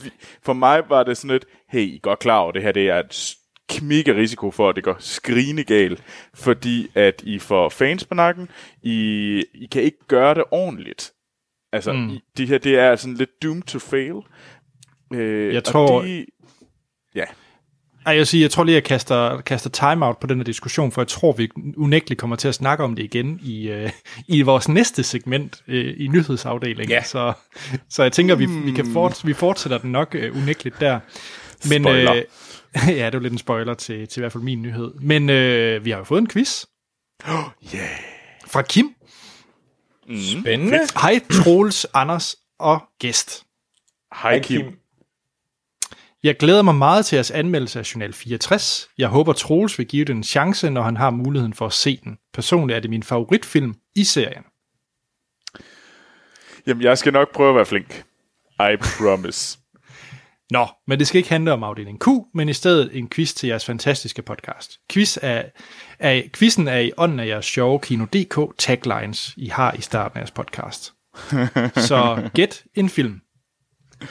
[0.42, 2.88] for mig var det sådan lidt, hey, I er godt klar over, det her det
[2.88, 3.36] er et
[3.82, 6.02] mega risiko for, at det går skrigende galt,
[6.34, 8.48] fordi at I får fans på nakken,
[8.82, 11.12] I, I kan ikke gøre det ordentligt.
[11.72, 12.08] Altså, mm.
[12.08, 14.14] I, det her, det er sådan lidt doomed to fail.
[15.14, 16.02] Øh, jeg tror...
[16.02, 16.26] De,
[17.14, 17.24] ja.
[18.06, 21.00] Ej, jeg, siger, jeg tror lige, jeg kaster, kaster timeout på den her diskussion, for
[21.00, 23.90] jeg tror, vi unægteligt kommer til at snakke om det igen i, uh,
[24.28, 26.88] i vores næste segment uh, i nyhedsafdelingen.
[26.88, 27.02] Ja.
[27.02, 27.32] Så,
[27.88, 31.00] så jeg tænker, vi, vi, kan fort, vi fortsætter den nok uh, unægteligt der.
[31.68, 32.12] Men, spoiler.
[32.12, 32.18] Uh,
[32.88, 34.92] ja, det er jo lidt en spoiler til, til i hvert fald min nyhed.
[35.00, 36.64] Men uh, vi har jo fået en quiz.
[37.28, 37.44] Oh,
[37.74, 37.88] yeah.
[38.46, 38.94] Fra Kim.
[40.08, 40.16] Mm.
[40.40, 40.78] Spændende.
[40.94, 43.44] Hej Troels, Anders og gæst.
[44.22, 44.62] Hej Kim.
[44.62, 44.81] Kim.
[46.22, 48.88] Jeg glæder mig meget til jeres anmeldelse af Journal 64.
[48.98, 52.00] Jeg håber, Troels vil give den en chance, når han har muligheden for at se
[52.04, 52.18] den.
[52.34, 54.44] Personligt er det min favoritfilm i serien.
[56.66, 58.04] Jamen, jeg skal nok prøve at være flink.
[58.60, 59.58] I promise.
[60.50, 63.46] Nå, men det skal ikke handle om afdeling Q, men i stedet en quiz til
[63.46, 64.80] jeres fantastiske podcast.
[64.92, 65.42] Quiz er,
[65.98, 70.20] er, quizzen er i ånden af jeres sjove Kino.dk taglines, I har i starten af
[70.20, 70.92] jeres podcast.
[71.88, 73.21] Så gæt en film.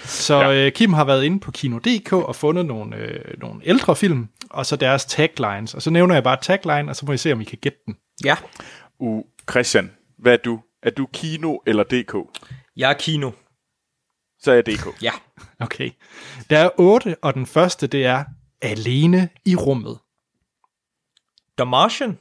[0.03, 0.53] Så ja.
[0.53, 4.65] øh, Kim har været inde på Kino.dk og fundet nogle, øh, nogle ældre film, og
[4.65, 5.73] så deres taglines.
[5.73, 7.79] Og så nævner jeg bare tagline, og så må I se, om I kan gætte
[7.85, 7.97] den.
[8.23, 8.37] Ja.
[8.99, 10.59] Uh, Christian, hvad er du?
[10.83, 12.15] Er du Kino eller DK?
[12.77, 13.31] Jeg er Kino.
[14.39, 15.03] Så er jeg DK.
[15.03, 15.11] Ja.
[15.59, 15.89] Okay.
[16.49, 18.23] Der er otte, og den første, det er
[18.61, 19.99] Alene i rummet.
[21.57, 22.17] The Martian?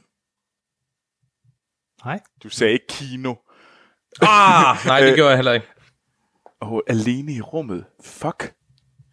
[2.05, 2.19] Nej.
[2.43, 3.35] Du sagde ikke Kino.
[4.21, 5.67] Ah, nej, det gjorde jeg heller ikke.
[6.61, 7.85] Og alene i rummet.
[8.03, 8.53] Fuck.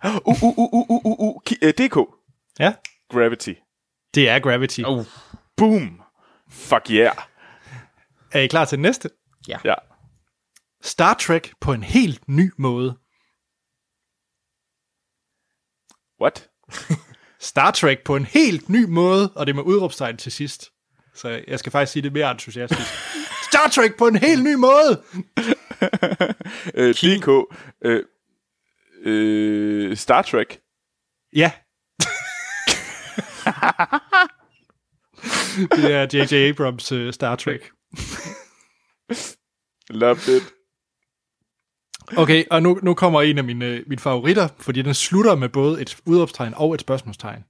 [0.05, 1.37] Uh, uh, uh, uh, uh, uh, uh.
[1.63, 1.97] uh DK.
[2.59, 2.75] Ja.
[3.11, 3.53] Gravity.
[4.15, 4.81] Det er Gravity.
[4.87, 5.05] Oh.
[5.57, 6.03] Boom.
[6.51, 7.17] Fuck yeah.
[8.33, 9.11] Er I klar til næste?
[9.49, 9.59] Ja.
[9.65, 9.75] ja.
[10.83, 12.99] Star Trek på en helt ny måde.
[16.21, 16.51] What?
[17.41, 20.71] Star Trek på en helt ny måde, og det med udråbstegn til sidst.
[21.15, 22.89] Så jeg skal faktisk sige det mere entusiastisk.
[23.49, 25.03] Star Trek på en helt ny måde!
[26.75, 27.29] Øh, DK.
[27.85, 28.03] Øh,
[29.03, 30.61] øh, Star Trek.
[31.37, 31.53] Ja.
[35.77, 36.35] det er J.J.
[36.49, 37.71] Abrams uh, Star Trek.
[39.91, 40.43] Loved it.
[42.17, 45.83] Okay, og nu, nu kommer en af mine, mine favoritter, fordi den slutter med både
[45.83, 47.45] et udopstegn og et spørgsmålstegn.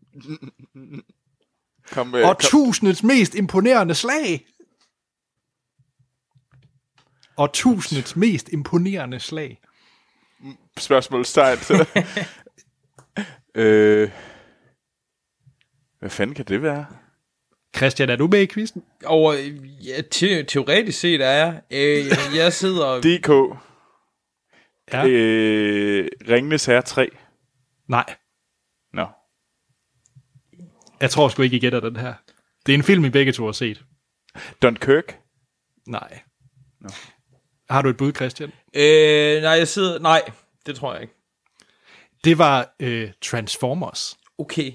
[1.91, 4.47] Kom med, og tusindets mest imponerende slag.
[7.39, 9.61] Og tusindets mest imponerende slag.
[10.78, 11.59] Spørgsmålstegn.
[13.55, 14.11] øh,
[15.99, 16.86] hvad fanden kan det være?
[17.76, 18.84] Christian, er du med i quizzen?
[19.05, 19.36] Og
[19.84, 21.62] ja, te- teoretisk set er jeg.
[21.70, 23.01] Øh, jeg sidder...
[23.07, 23.59] DK.
[24.93, 25.07] Ja.
[25.09, 27.09] Øh, Ringnes Herre 3.
[27.89, 28.14] Nej.
[28.93, 29.03] Nå.
[29.03, 29.07] No.
[31.01, 32.14] Jeg tror sgu ikke, I gætter den her.
[32.66, 33.84] Det er en film, I begge to har set.
[34.62, 35.20] Dunkirk?
[35.86, 36.20] Nej.
[36.80, 36.89] No.
[37.71, 38.53] Har du et bud, Christian?
[38.75, 39.99] Øh, nej, jeg sidder...
[39.99, 40.23] Nej,
[40.66, 41.14] det tror jeg ikke.
[42.25, 44.19] Det var øh, Transformers.
[44.39, 44.73] Okay.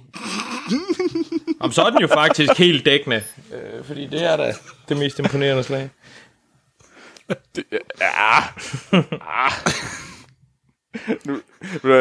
[1.60, 3.24] Om så er den jo faktisk helt dækkende,
[3.54, 4.54] øh, fordi det er da
[4.90, 5.90] det mest imponerende slag.
[7.56, 7.78] Det, ja.
[9.22, 9.52] ah.
[11.26, 11.42] nu,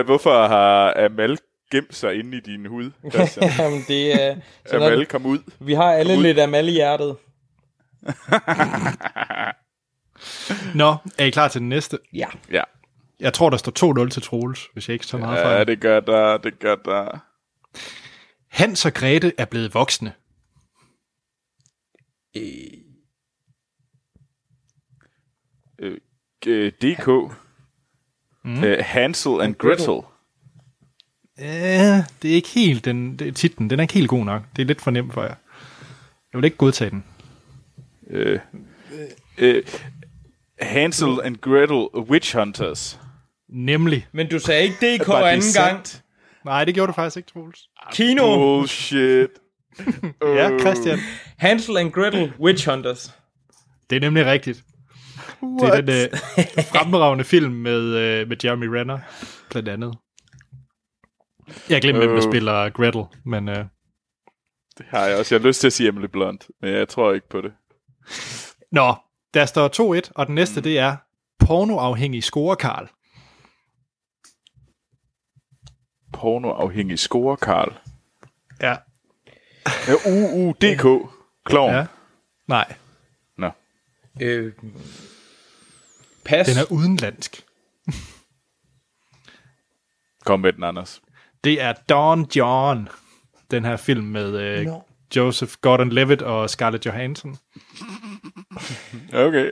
[0.02, 1.38] hvorfor har Amal
[1.70, 2.90] gemt sig inde i din hud?
[3.58, 4.36] Jamen, det er...
[4.72, 5.38] Amal, kom ud.
[5.60, 6.22] Vi har alle ud.
[6.22, 7.16] lidt Amal i hjertet.
[10.74, 11.98] Nå, er I klar til den næste?
[12.12, 12.26] Ja.
[12.50, 12.62] Ja.
[13.20, 15.52] Jeg tror, der står 2-0 til Troels, hvis jeg ikke så meget fra.
[15.52, 17.18] Ja, det gør der, det gør der.
[18.48, 20.12] Hans og Grete er blevet voksne.
[22.36, 22.82] Øh.
[26.46, 27.08] Øh, DK.
[28.44, 28.62] Mm.
[28.62, 30.00] Uh, Hansel and Gretel.
[31.38, 33.70] Ja, det er ikke helt den det, titlen.
[33.70, 34.42] Den er ikke helt god nok.
[34.56, 35.34] Det er lidt for nemt for jer.
[36.32, 37.04] Jeg vil ikke godtage den.
[38.10, 38.40] Øh,
[39.38, 39.64] øh,
[40.64, 43.00] Hansel and Gretel Witch Hunters.
[43.48, 44.06] Nemlig.
[44.12, 45.86] Men du sagde ikke DK Var det anden gang.
[46.44, 47.60] Nej, det gjorde du faktisk ikke, Troels.
[47.92, 48.36] Kino.
[48.36, 49.28] Bullshit.
[50.22, 50.98] Ja, Øh, Christian.
[51.38, 53.14] Hansel and Gretel Witch Hunters.
[53.90, 54.64] Det er nemlig rigtigt.
[55.40, 58.98] Det er den øh, fremragende film med, øh, med Jeremy Renner,
[59.50, 59.94] blandt andet.
[61.68, 62.32] Jeg glemte, hvem der Øh.
[62.32, 63.56] spiller Gretel, men øh,
[64.78, 65.34] Det har jeg også.
[65.34, 67.52] Jeg har lyst til at sige Emily Blunt, men jeg tror ikke på det.
[68.72, 68.94] Nå,
[69.34, 70.62] der står 2-1, og den næste, mm.
[70.62, 70.96] det er
[71.38, 72.88] pornoafhængig score, Karl.
[76.12, 77.78] Pornoafhængig score, Karl.
[78.60, 78.76] Ja.
[79.88, 81.10] Ja, UUDK.
[81.44, 81.74] Kloven.
[81.74, 81.86] ja.
[82.46, 82.74] Nej,
[83.38, 83.50] Nå.
[84.20, 84.52] Øh,
[86.24, 86.46] pas.
[86.46, 87.44] den er udenlandsk.
[90.24, 91.02] Kom med den, Anders.
[91.44, 92.88] Det er Don John,
[93.50, 94.82] den her film med øh, Nå.
[95.16, 97.36] Joseph Gordon-Levitt og Scarlett Johansson.
[99.12, 99.50] Okay.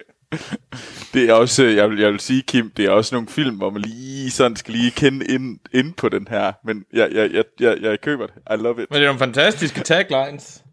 [1.15, 3.71] Det er også, jeg vil, jeg vil sige, Kim, det er også nogle film, hvor
[3.71, 6.53] man lige sådan skal lige kende ind, ind på den her.
[6.65, 8.35] Men jeg, jeg, jeg, jeg, jeg køber det.
[8.51, 8.91] I love it.
[8.91, 10.65] Men det er nogle fantastiske taglines.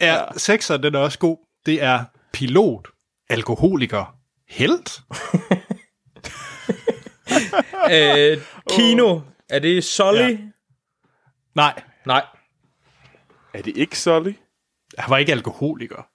[0.00, 0.24] Ja, ja.
[0.36, 1.36] sekseren, den er også god.
[1.66, 2.88] Det er pilot,
[3.30, 4.14] alkoholiker,
[4.48, 5.00] helt.
[7.92, 8.38] øh,
[8.70, 9.20] kino.
[9.50, 10.18] Er det Sully?
[10.18, 10.28] Ja.
[10.28, 10.36] Ja.
[11.54, 12.24] Nej, Nej.
[13.54, 14.32] Er det ikke Sully?
[14.98, 16.06] han var ikke alkoholiker.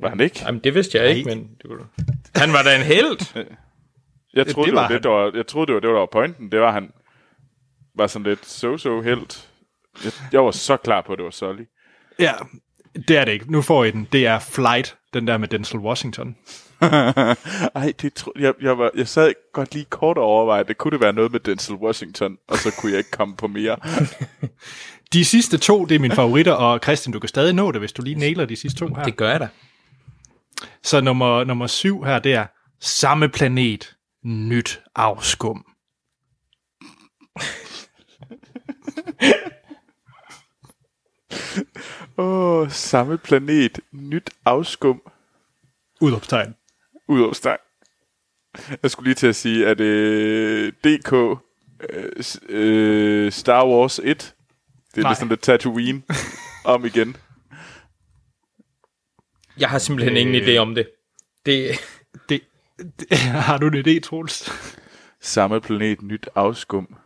[0.00, 0.40] Var han ikke?
[0.44, 1.16] Jamen, det vidste jeg Nej.
[1.16, 1.38] ikke, men...
[1.62, 1.86] Det kunne...
[2.34, 3.34] Han var da en held.
[4.34, 5.94] Jeg troede, det, det var var det, der var, jeg troede, det var det, der
[5.94, 6.52] var pointen.
[6.52, 6.90] Det var, han
[7.94, 9.50] var sådan lidt so-so helt.
[10.04, 11.62] Jeg, jeg var så klar på, at det var Sully.
[12.18, 12.32] Ja,
[13.08, 13.52] det er det ikke.
[13.52, 14.08] Nu får I den.
[14.12, 16.36] Det er Flight, den der med Denzel Washington.
[17.74, 20.92] Ej, det tro, jeg, jeg, var, jeg sad godt lige kort og overvejede, det kunne
[20.92, 23.76] det være noget med Denzel Washington, og så kunne jeg ikke komme på mere.
[25.12, 27.92] De sidste to, det er mine favoritter, og Christian, du kan stadig nå det, hvis
[27.92, 29.04] du lige nailer de sidste to her.
[29.04, 29.48] Det gør jeg da.
[30.82, 32.46] Så nummer, nummer syv her, det er
[32.82, 35.64] Samme planet, nyt afskum.
[42.18, 45.02] Åh, oh, samme planet, nyt afskum,
[46.00, 46.54] Udopstegn.
[47.08, 47.58] udopsteg.
[48.82, 54.34] Jeg skulle lige til at sige, at øh, DK øh, øh, Star Wars 1,
[54.94, 55.10] det er Nej.
[55.10, 56.02] lidt sådan lidt Tatooine
[56.64, 57.16] om igen.
[59.58, 60.20] Jeg har simpelthen Øh.
[60.20, 60.88] ingen idé om det.
[61.46, 61.70] Det,
[62.28, 62.40] Det,
[62.78, 63.18] det,
[63.48, 64.50] har du en idé, Troels?
[65.20, 66.96] Samme planet, nyt afskum.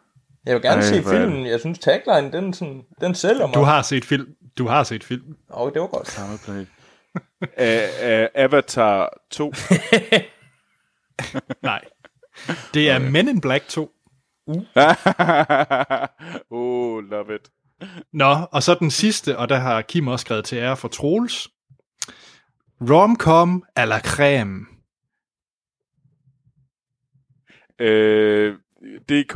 [0.46, 1.46] jeg vil gerne Ej, se filmen.
[1.46, 3.54] Jeg synes, tagline, den, sådan, den sælger mig.
[3.54, 4.34] Du har set film.
[4.58, 5.36] Du har set film.
[5.50, 6.08] Åh, oh, det var godt.
[6.08, 6.66] Samme planet.
[7.40, 9.52] uh, uh, Avatar 2.
[11.62, 11.84] Nej.
[12.74, 13.90] Det er Men in Black 2.
[16.50, 17.50] oh, love it.
[18.12, 21.48] Nå, og så den sidste, og der har Kim også skrevet til ære for Troels.
[22.80, 24.70] Romcom à la crème.
[27.80, 28.54] Uh,
[29.08, 29.34] DK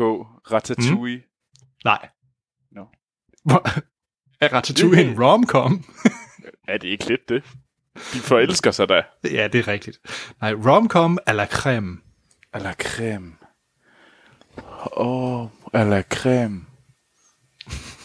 [0.52, 1.22] Ratatouille.
[1.84, 2.08] Nej.
[2.70, 2.86] Nå.
[3.44, 3.68] Hvor-
[4.40, 5.84] Er Ratatouille en romcom?
[6.68, 7.44] Er det ikke lidt det?
[7.94, 9.02] De forelsker sig da.
[9.24, 9.98] ja, det er rigtigt.
[10.40, 12.04] Nej, romcom à la crème.
[12.52, 13.44] A la crème.
[14.96, 16.67] Åh, oh, a la crème.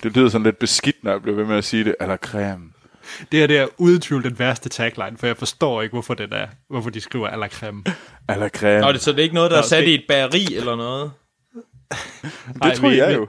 [0.03, 1.95] Det lyder sådan lidt beskidt, når jeg bliver ved med at sige det.
[1.99, 2.69] A la crème.
[3.31, 6.33] Det her det er uden tvivl den værste tagline, for jeg forstår ikke, hvorfor, den
[6.33, 7.45] er, hvorfor de skriver à la.
[8.27, 8.85] A la crème.
[8.85, 10.55] Nå, det, så det er ikke noget, der er Nå, sat det- i et bageri
[10.55, 11.11] eller noget?
[12.53, 13.27] det Ej, tror vil jeg vil- jo.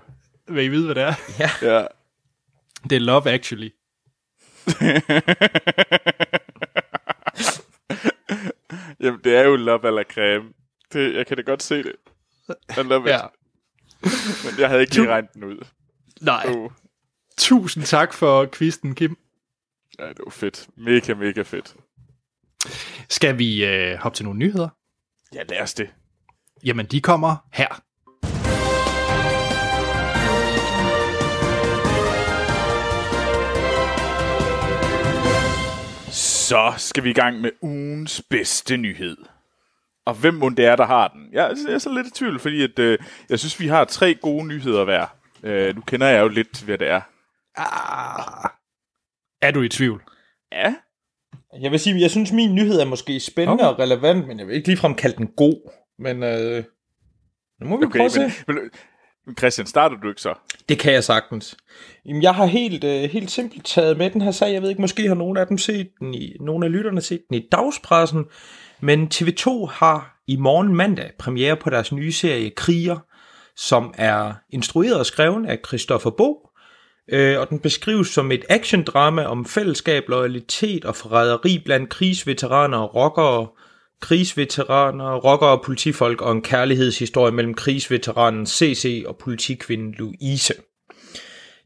[0.49, 1.15] Vil I vide, hvad det er?
[1.63, 1.87] Ja.
[2.91, 3.71] Det er Love Actually.
[9.01, 10.53] Jamen, det er jo love a la crème.
[10.93, 11.93] Det, jeg kan da godt se det.
[12.79, 13.11] I love it.
[13.11, 13.21] Ja.
[14.45, 15.59] Men jeg havde ikke lige regnet den ud.
[16.21, 16.47] Nej.
[16.49, 16.71] Oh.
[17.39, 19.17] Tusind tak for quizzen, Kim.
[19.99, 20.69] Ja, det var fedt.
[20.77, 21.77] Mega, mega fedt.
[23.09, 24.69] Skal vi øh, hoppe til nogle nyheder?
[25.35, 25.89] Ja, lad os det.
[26.65, 27.81] Jamen, de kommer her.
[36.11, 39.17] Så skal vi i gang med ugens bedste nyhed.
[40.07, 41.29] Og hvem må det er, der har den?
[41.33, 42.99] Jeg, jeg er så lidt i tvivl, fordi at, øh,
[43.29, 45.07] jeg synes, vi har tre gode nyheder hver.
[45.45, 47.01] Øh, nu kender jeg jo lidt, hvad det er.
[47.57, 48.51] Ah.
[49.43, 50.03] Er du i tvivl?
[50.53, 50.75] Ja,
[51.61, 53.73] Jeg vil sige, jeg synes, min nyhed er måske spændende Okay.
[53.73, 55.71] og relevant, men jeg vil ikke ligefrem kalde den god.
[55.99, 56.65] Men øh,
[57.61, 57.99] nu må vi okay.
[57.99, 58.45] prøve at se.
[58.49, 58.59] men,
[59.27, 60.35] men Christian, starter du ikke så?
[60.69, 61.57] Det kan jeg sagtens.
[62.07, 64.53] Jamen, jeg har helt, øh, helt simpelt taget med den her sag.
[64.53, 67.23] Jeg ved ikke, måske har nogle af dem set den i, nogle af lytterne set
[67.29, 68.25] den i dagspressen.
[68.81, 72.99] Men TV2 har i morgen mandag premiere på deres nye serie Kriger,
[73.57, 76.49] som er instrueret og skrevet af Christoffer Bo,
[77.09, 82.95] øh, og den beskrives som et actiondrama om fællesskab, loyalitet og forræderi blandt krigsveteraner og
[82.95, 83.49] rockere,
[84.01, 90.55] krigsveteraner, rockere og politifolk, og en kærlighedshistorie mellem krigsveteranen CC og politikvinden Louise.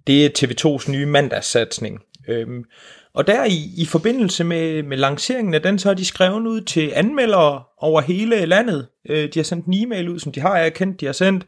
[0.06, 2.00] Det er TV2's nye mandagssatsning.
[2.28, 2.64] Øhm,
[3.18, 6.60] og der i, i forbindelse med, med lanceringen af den, så har de skrevet ud
[6.60, 8.86] til anmeldere over hele landet.
[9.08, 11.46] Øh, de har sendt en e-mail ud, som de har erkendt, de har sendt,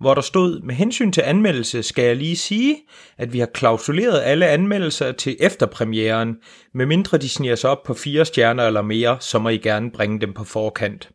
[0.00, 2.76] hvor der stod, med hensyn til anmeldelse skal jeg lige sige,
[3.18, 6.36] at vi har klausuleret alle anmeldelser til efterpremieren,
[6.74, 10.20] medmindre de sniger sig op på fire stjerner eller mere, så må I gerne bringe
[10.20, 11.10] dem på forkant.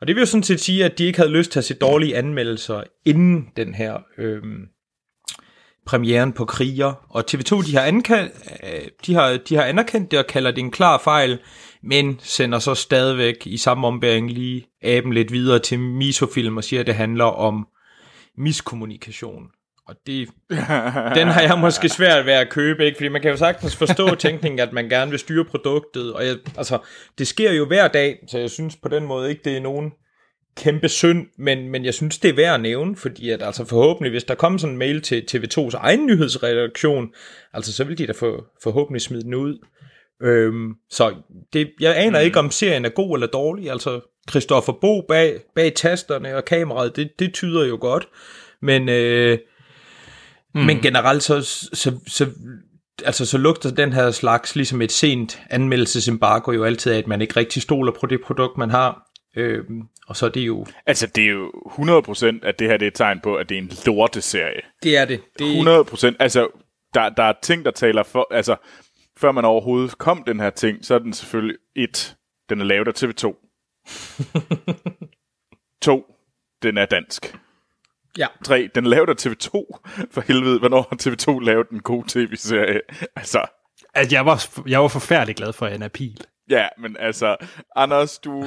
[0.00, 1.74] Og det vil jo sådan set sige, at de ikke havde lyst til at se
[1.74, 4.42] dårlige anmeldelser inden den her øh,
[5.90, 7.06] premieren på Kriger.
[7.08, 8.32] Og TV2 de har, ankendt,
[9.06, 11.38] de, har, de har anerkendt det og kalder det en klar fejl,
[11.82, 16.80] men sender så stadigvæk i samme ombæring lige aben lidt videre til Misofilm og siger,
[16.80, 17.66] at det handler om
[18.38, 19.42] miskommunikation.
[19.88, 20.28] Og det,
[21.18, 22.96] den har jeg måske svært ved at købe, ikke?
[22.96, 26.36] fordi man kan jo sagtens forstå tænkningen, at man gerne vil styre produktet, og jeg,
[26.56, 26.78] altså,
[27.18, 29.92] det sker jo hver dag, så jeg synes på den måde ikke, det er nogen
[30.56, 34.10] kæmpe synd, men, men jeg synes, det er værd at nævne, fordi at altså forhåbentlig,
[34.10, 37.08] hvis der kommer sådan en mail til TV2's egen nyhedsredaktion,
[37.52, 39.58] altså så vil de da for, forhåbentlig smide den ud.
[40.22, 41.14] Øhm, så
[41.52, 42.24] det, jeg aner mm.
[42.24, 46.96] ikke, om serien er god eller dårlig, altså Christoffer Bo bag, bag tasterne og kameraet,
[46.96, 48.08] det, det tyder jo godt,
[48.62, 49.38] men, øh,
[50.54, 50.60] mm.
[50.60, 51.42] men generelt så,
[51.72, 52.26] så, så
[53.04, 57.20] altså så lugter den her slags ligesom et sent anmeldelsesembargo jo altid af, at man
[57.20, 59.09] ikke rigtig stoler på det produkt, man har.
[59.36, 60.66] Øhm, og så er det jo...
[60.86, 63.58] Altså, det er jo 100% at det her det er et tegn på, at det
[63.58, 64.60] er en lorteserie.
[64.82, 65.20] Det er det.
[65.38, 66.16] det er 100%.
[66.18, 66.48] Altså,
[66.94, 68.26] der, der er ting, der taler for...
[68.30, 68.56] Altså,
[69.16, 72.16] før man overhovedet kom den her ting, så er den selvfølgelig et,
[72.48, 73.46] den er lavet af TV2.
[75.86, 76.04] to,
[76.62, 77.36] den er dansk.
[78.18, 78.26] Ja.
[78.44, 79.50] Tre, den er lavet af TV2.
[80.10, 82.80] For helvede, hvornår har TV2 lavet en god tv-serie?
[83.16, 83.46] Altså...
[83.94, 86.24] Altså, jeg var, jeg var forfærdelig glad for Anna Pil.
[86.50, 87.36] Ja, men altså,
[87.76, 88.46] Anders, du,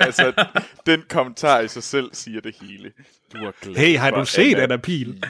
[0.00, 0.46] altså,
[0.86, 2.92] den kommentar i sig selv siger det hele.
[3.32, 5.24] Du er glad Hey, har du set Anna Pil?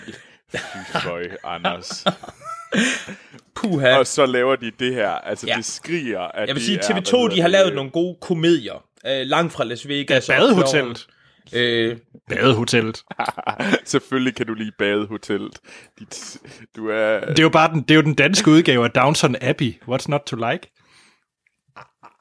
[0.51, 2.05] Fy føj, Anders.
[3.57, 3.97] Puha.
[3.99, 5.11] Og så laver de det her.
[5.11, 5.57] Altså, ja.
[5.57, 8.85] det skriger, at Jeg vil sige, de TV2, er, de har lavet nogle gode komedier.
[9.07, 10.29] Øh, langt fra Las Vegas.
[10.29, 11.07] Ja, badehotellet.
[11.53, 11.97] Øh,
[12.29, 13.03] badehotellet.
[13.85, 15.59] Selvfølgelig kan du lide badehotellet.
[15.99, 16.39] Dit,
[16.77, 17.21] du er...
[17.21, 19.75] Det er jo bare den, det er jo den danske udgave af Downton Abbey.
[19.89, 20.73] What's not to like?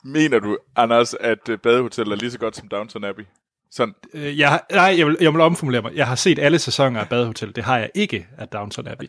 [0.04, 3.24] Mener du, Anders, at øh, badehotellet er lige så godt som Downton Abbey?
[3.72, 3.96] Sådan.
[4.14, 5.96] Øh, jeg, nej, jeg vil, jeg vil omformulere mig.
[5.96, 7.56] Jeg har set alle sæsoner af Badehotel.
[7.56, 9.08] Det har jeg ikke af Downton Abbey.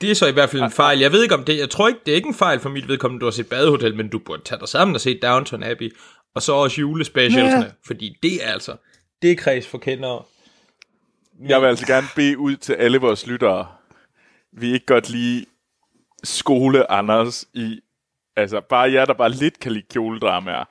[0.00, 0.98] Det er så i hvert fald en fejl.
[0.98, 2.88] Jeg ved ikke om det, jeg tror ikke, det er ikke en fejl for mit
[2.88, 5.96] vedkommende, du har set Badehotel, men du burde tage dig sammen og se Downton Abbey,
[6.34, 7.70] og så også julespecialsene, ja.
[7.86, 8.76] fordi det er altså,
[9.22, 10.22] det er kreds for kendere.
[11.48, 13.66] Jeg vil altså gerne bede ud til alle vores lyttere.
[14.52, 15.46] Vi ikke godt lige
[16.24, 17.80] skole Anders i,
[18.36, 20.64] altså bare jer, der bare lidt kan lide kjoledramaer.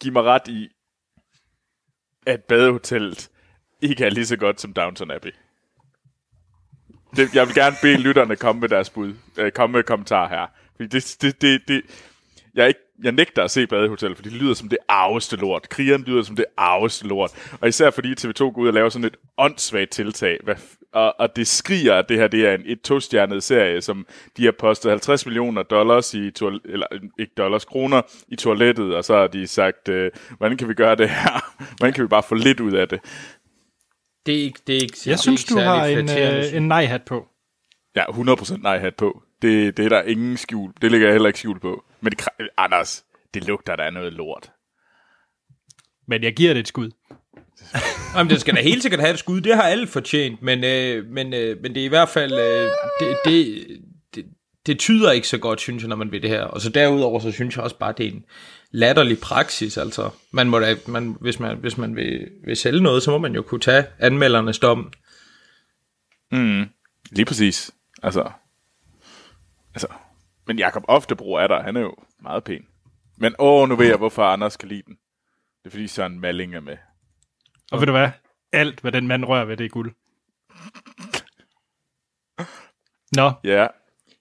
[0.00, 0.68] Giv mig ret i,
[2.26, 3.30] at badehotellet
[3.82, 5.34] ikke er lige så godt som Downton Abbey.
[7.16, 10.46] Det, jeg vil gerne bede lytterne komme med deres bud, øh, komme med kommentar her.
[10.76, 11.82] Fordi det, det, det, det,
[12.54, 15.68] jeg, er ikke, jeg nægter at se Badehotel, for det lyder som det arveste lort.
[15.68, 17.30] Krigeren lyder som det arveste lort.
[17.60, 20.38] Og især fordi TV2 går ud og laver sådan et åndssvagt tiltag.
[20.44, 20.54] Hvad,
[20.92, 24.44] og, og det skriger, at det her det er en et tostjernet serie, som de
[24.44, 26.86] har postet 50 millioner dollars i, toal- eller
[27.18, 30.96] ikke dollars, kroner i toilettet, og så har de sagt, øh, hvordan kan vi gøre
[30.96, 31.54] det her?
[31.78, 33.00] Hvordan kan vi bare få lidt ud af det?
[34.26, 37.02] Det er ikke, det er ikke Jeg synes, ikke du har en, øh, en nej-hat
[37.02, 37.26] på.
[37.96, 39.22] Ja, 100% nej-hat på.
[39.42, 40.72] Det, det er der ingen skjul.
[40.82, 41.84] Det ligger jeg heller ikke skjul på.
[42.02, 44.52] Men det, Anders, det lugter der af noget lort.
[46.08, 46.90] Men jeg giver det et skud.
[48.16, 49.40] Jamen, det skal da helt sikkert have et skud.
[49.40, 52.32] Det har alle fortjent, men, øh, men, øh, men det er i hvert fald...
[52.32, 52.70] Øh,
[53.00, 53.66] det, det,
[54.14, 54.24] det,
[54.66, 56.42] det tyder ikke så godt, synes jeg, når man ved det her.
[56.42, 58.24] Og så derudover, så synes jeg også bare, det er en
[58.70, 59.76] latterlig praksis.
[59.76, 63.18] Altså, man må da, man, hvis man, hvis man vil, vil sælge noget, så må
[63.18, 64.92] man jo kunne tage anmeldernes dom.
[66.32, 66.64] Mm,
[67.10, 67.70] lige præcis.
[68.02, 68.30] Altså,
[69.74, 69.86] altså,
[70.50, 71.62] men Jakob Oftebro er der.
[71.62, 72.66] Han er jo meget pæn.
[73.18, 74.94] Men åh, nu ved jeg, hvorfor Anders kan lide den.
[75.64, 76.76] Det er fordi Søren Malling er med.
[77.72, 78.08] Og ved du hvad?
[78.52, 79.92] Alt, hvad den mand rører ved, det er guld.
[83.16, 83.66] Nå, Ja.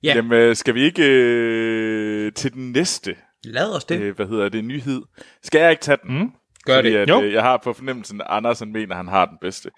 [0.04, 0.16] Ja.
[0.16, 4.00] Jamen, øh, skal vi ikke øh, til den næste, Lad os det.
[4.02, 5.02] øh, hvad hedder det, nyhed?
[5.44, 6.20] Skal jeg ikke tage den?
[6.20, 6.32] Mm.
[6.66, 6.98] Gør Fordi det.
[6.98, 7.22] At, Jo.
[7.22, 9.72] øh, jeg har på fornemmelsen, at Andersen mener, at han har den bedste.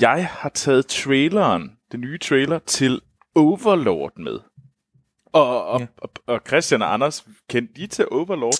[0.00, 3.00] Jeg har taget traileren, den nye trailer, til
[3.34, 4.38] Overlord med.
[5.32, 5.86] Og, og, Ja.
[5.98, 8.54] og, og Christian og Anders, kendte I til Overlord?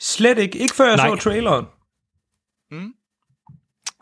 [0.00, 0.58] Slet ikke.
[0.58, 1.08] Ikke før jeg Nej.
[1.08, 1.66] så traileren.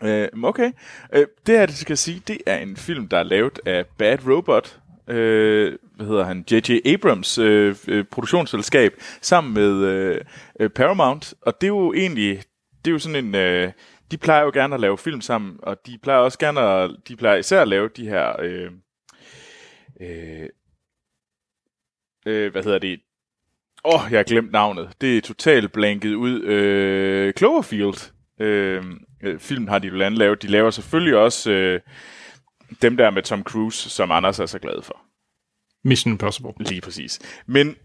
[0.02, 0.72] Øh, okay.
[1.12, 3.86] Øh, det her, det skal jeg sige, det er en film, der er lavet af
[3.98, 4.80] Bad Robot.
[5.09, 6.80] øh, hvad hedder han, J.J.
[6.94, 10.20] Abrams øh, øh, produktionsselskab, sammen med øh,
[10.61, 12.42] øh, Paramount, og det er jo egentlig,
[12.84, 13.72] det er jo sådan en, øh,
[14.11, 17.16] de plejer jo gerne at lave film sammen, og de plejer også gerne at, de
[17.16, 18.70] plejer især at lave de her, øh,
[20.00, 20.48] øh,
[22.27, 23.01] øh, hvad hedder det,
[23.85, 28.85] åh, oh, jeg har glemt navnet, det er totalt blanket ud, øh, Cloverfield, øh,
[29.22, 31.81] øh, film har de jo andet lavet, de laver selvfølgelig også øh,
[32.83, 34.97] dem der med Tom Cruise, som Anders er så glad for.
[35.85, 36.53] Mission Impossible.
[36.61, 37.43] Lige præcis.
[37.47, 37.77] Men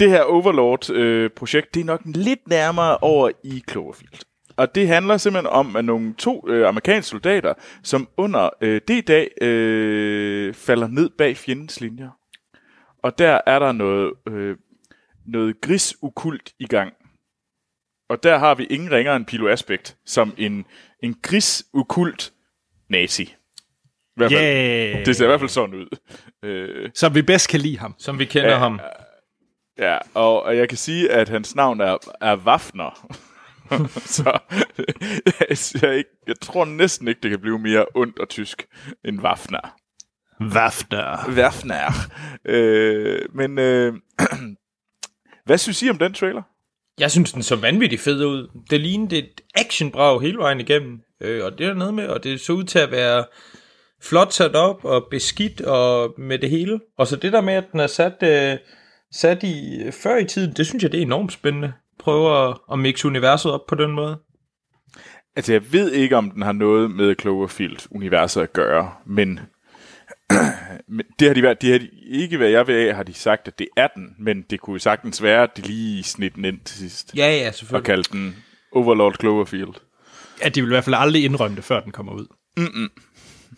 [0.00, 4.20] det her Overlord-projekt, øh, det er nok lidt nærmere over i Cloverfield.
[4.56, 9.08] Og det handler simpelthen om, at nogle to øh, amerikanske soldater, som under øh, det
[9.08, 12.10] dag øh, falder ned bag fjendens linjer.
[13.02, 14.56] Og der er der noget, øh,
[15.26, 16.92] noget grisukult i gang.
[18.08, 20.64] Og der har vi ingen ringere end Pilo Aspekt, som en,
[21.02, 22.32] en grisukult
[22.88, 23.22] nazi.
[23.22, 23.34] I
[24.16, 25.06] hvert fald, Yeah.
[25.06, 25.86] Det ser i hvert fald sådan ud.
[26.42, 27.94] Øh, Så vi bedst kan lide ham.
[27.98, 28.80] Som vi kender Ja, ham.
[29.78, 33.08] Ja, og, og jeg kan sige, at hans navn er, er Waffner.
[34.16, 34.38] så
[35.82, 38.66] jeg, ikke, jeg tror næsten ikke, det kan blive mere ondt og tysk
[39.04, 39.76] end Waffner.
[40.46, 41.30] Wafter.
[41.30, 41.92] Waffner.
[42.44, 43.94] Øh, men øh,
[45.46, 46.42] hvad synes I om den trailer?
[46.98, 48.48] Jeg synes, den så vanvittigt fed ud.
[48.70, 51.00] Det lignede et actionbrag hele vejen igennem.
[51.20, 53.24] Øh, og det er der noget med, og det så ud til at være
[54.02, 56.80] flot sat op og beskidt og med det hele.
[56.98, 58.58] Og så det der med, at den er sat, øh,
[59.12, 61.72] sat i før i tiden, det synes jeg, det er enormt spændende.
[61.98, 64.18] Prøve at, at mixe universet op på den måde.
[65.36, 69.40] Altså, jeg ved ikke, om den har noget med Cloverfield-universet at gøre, men,
[70.96, 73.14] men det har de været, det har de, ikke hvad jeg ved af, har de
[73.14, 76.34] sagt, at det er den, men det kunne jo sagtens være, at de lige snit
[76.34, 77.12] den ind til sidst.
[77.16, 77.86] Ja, ja, Og selvfølgelig.
[77.86, 78.36] kaldte den
[78.72, 79.74] Overlord Cloverfield.
[80.42, 82.26] Ja, de vil i hvert fald aldrig indrømme det, før den kommer ud.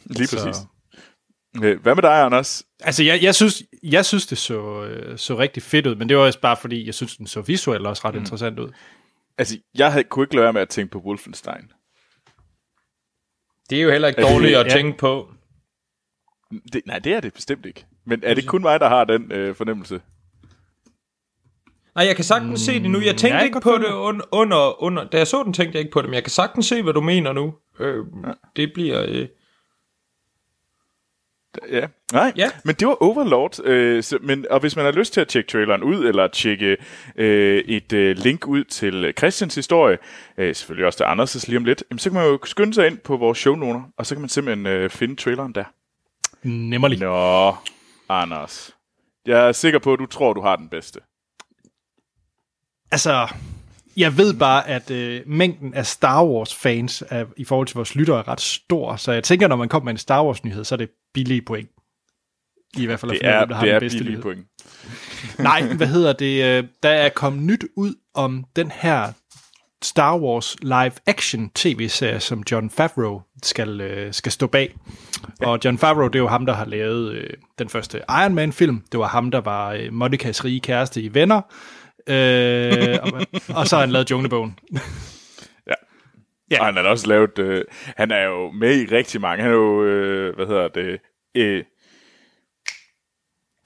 [0.06, 0.62] Lige Så- præcis.
[1.62, 2.64] Øh, Hvad med dig, Anders?
[2.80, 6.16] Altså, jeg, jeg, synes, jeg synes, det så, øh, så rigtig fedt ud, men det
[6.16, 8.20] var også bare fordi, jeg synes, den så visuelt også ret mm.
[8.20, 8.70] interessant ud.
[9.38, 11.70] Altså, jeg havde, kunne ikke lade være med at tænke på Wolfenstein.
[13.70, 14.70] Det er jo heller ikke dårligt at ja.
[14.72, 15.28] tænke på.
[16.72, 17.86] Det, nej, det er det bestemt ikke.
[18.06, 20.00] Men er det kun mig, der har den øh, fornemmelse?
[21.94, 23.00] Nej, jeg kan sagtens se det nu.
[23.00, 25.04] Jeg tænkte jeg ikke på det under, under, under...
[25.04, 26.92] Da jeg så den, tænkte jeg ikke på det, men jeg kan sagtens se, hvad
[26.92, 27.54] du mener nu.
[27.80, 28.04] Øh,
[28.56, 29.04] det bliver...
[29.08, 29.28] Øh,
[31.70, 31.86] Ja.
[32.12, 32.50] Nej, Ja.
[32.64, 33.64] men det var Overlord.
[33.64, 36.76] Øh, så, men, og hvis man har lyst til at tjekke traileren ud, eller tjekke
[37.16, 39.98] øh, et øh, link ud til Christians historie,
[40.38, 42.86] øh, selvfølgelig også til Anders' lige om lidt, jamen, så kan man jo skynde sig
[42.86, 45.64] ind på vores shownoter, og så kan man simpelthen øh, finde traileren der.
[46.44, 46.98] Nemmerlig.
[46.98, 47.56] Nå,
[48.08, 48.70] Anders.
[49.26, 51.00] Jeg er sikker på, at du tror, du har den bedste.
[52.90, 53.28] Altså,
[53.96, 58.18] jeg ved bare, at øh, mængden af Star Wars-fans er, i forhold til vores lyttere
[58.18, 60.76] er ret stor, så jeg tænker, når man kommer med en Star Wars-nyhed, så er
[60.76, 61.68] det billige point.
[62.76, 64.46] I hvert fald Det er, hvem der har det den bedste billige point.
[65.38, 66.44] Nej, hvad hedder det?
[66.44, 69.12] øh, Der er kommet nyt ud om den her
[69.84, 74.74] Star Wars live-action tv-serie, som John Favreau skal, øh, skal stå bag.
[75.40, 75.46] Ja.
[75.46, 78.84] Og John Favreau, det er jo ham, der har lavet øh, den første Iron Man-film.
[78.92, 81.40] Det var ham, der var øh, Monikas rige kæreste i Venner.
[82.06, 83.20] Øh, og,
[83.58, 84.58] og så har han lavet Junglebogen.
[85.66, 85.74] Ja.
[86.50, 86.60] Ja.
[86.60, 87.38] Og han har også lavet...
[87.38, 87.64] Øh,
[87.96, 89.42] han er jo med i rigtig mange.
[89.42, 91.00] Han er jo, øh, hvad hedder det...
[91.36, 91.64] Øh,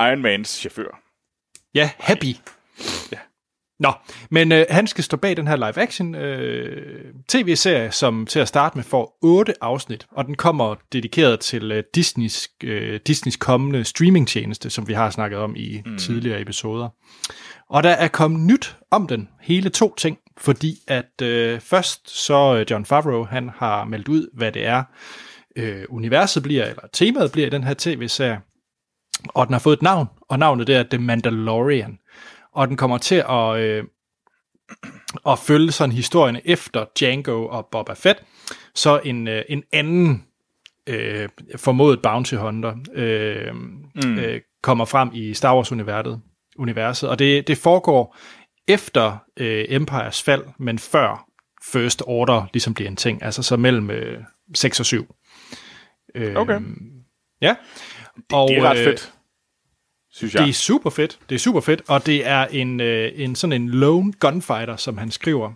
[0.01, 1.01] Iron Mans chauffør.
[1.75, 2.35] Ja, Happy.
[3.13, 3.19] Ja.
[3.79, 3.93] Nå,
[4.31, 8.79] men øh, han skal stå bag den her live-action øh, tv-serie, som til at starte
[8.79, 14.71] med får otte afsnit, og den kommer dedikeret til øh, Disneys, øh, Disneys kommende streamingtjeneste,
[14.71, 15.99] som vi har snakket om i mm.
[15.99, 16.89] tidligere episoder.
[17.71, 22.57] Og der er kommet nyt om den, hele to ting, fordi at øh, først så
[22.57, 24.83] øh, John Favreau, han har meldt ud, hvad det er,
[25.57, 28.41] øh, universet bliver, eller temaet bliver i den her tv-serie,
[29.29, 31.99] og den har fået et navn, og navnet det er The Mandalorian.
[32.53, 33.85] Og den kommer til at, øh,
[35.27, 38.23] at følge sådan historien efter Django og Boba Fett,
[38.75, 40.25] så en, øh, en anden
[40.87, 44.19] øh, formodet bounty hunter øh, mm.
[44.19, 46.21] øh, kommer frem i Star Wars-universet,
[46.59, 48.17] universet, og det, det foregår
[48.69, 51.25] efter øh, Empires fald, men før
[51.73, 54.19] First Order ligesom bliver en ting, altså så mellem øh,
[54.55, 55.15] 6 og 7.
[56.15, 56.61] Øh, Okay.
[57.41, 57.55] Ja.
[58.33, 59.13] Og, Det er ret øh, fedt,
[60.19, 60.43] synes jeg.
[60.43, 61.19] det er super fedt.
[61.29, 64.99] Det er super fedt, og det er en, øh, en sådan en lone gunfighter, som
[64.99, 65.53] han skriver,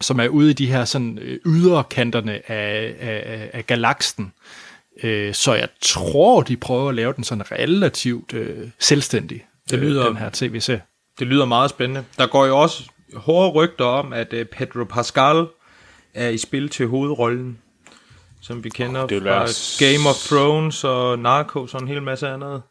[0.00, 4.32] som er ude i de her sådan øh, yderkanterne af, af, af galaksen.
[5.02, 10.02] Øh, så jeg tror, de prøver at lave den sådan relativt øh, selvstændig, Det lyder-
[10.02, 10.82] øh, den her tv-serie.
[11.18, 12.04] Det lyder meget spændende.
[12.18, 12.82] Der går jo også
[13.14, 15.46] hårde rygter om, at øh, Pedro Pascal
[16.14, 17.58] er i spil til hovedrollen,
[18.42, 21.88] som vi kender det oh, vil fra være Game of Thrones og Narcos og en
[21.88, 22.62] hel masse andet.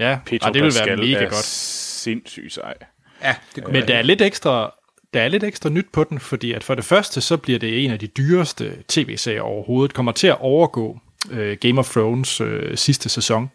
[0.00, 1.34] Ja, Pedro og det vil være mega er godt.
[1.34, 2.74] sindssygt sej.
[3.22, 4.74] Ja, det kunne Men der er lidt ekstra
[5.14, 7.84] der er lidt ekstra nyt på den, fordi at for det første, så bliver det
[7.84, 9.94] en af de dyreste tv-serier overhovedet.
[9.94, 10.98] Kommer til at overgå
[11.30, 13.50] øh, Game of Thrones øh, sidste sæson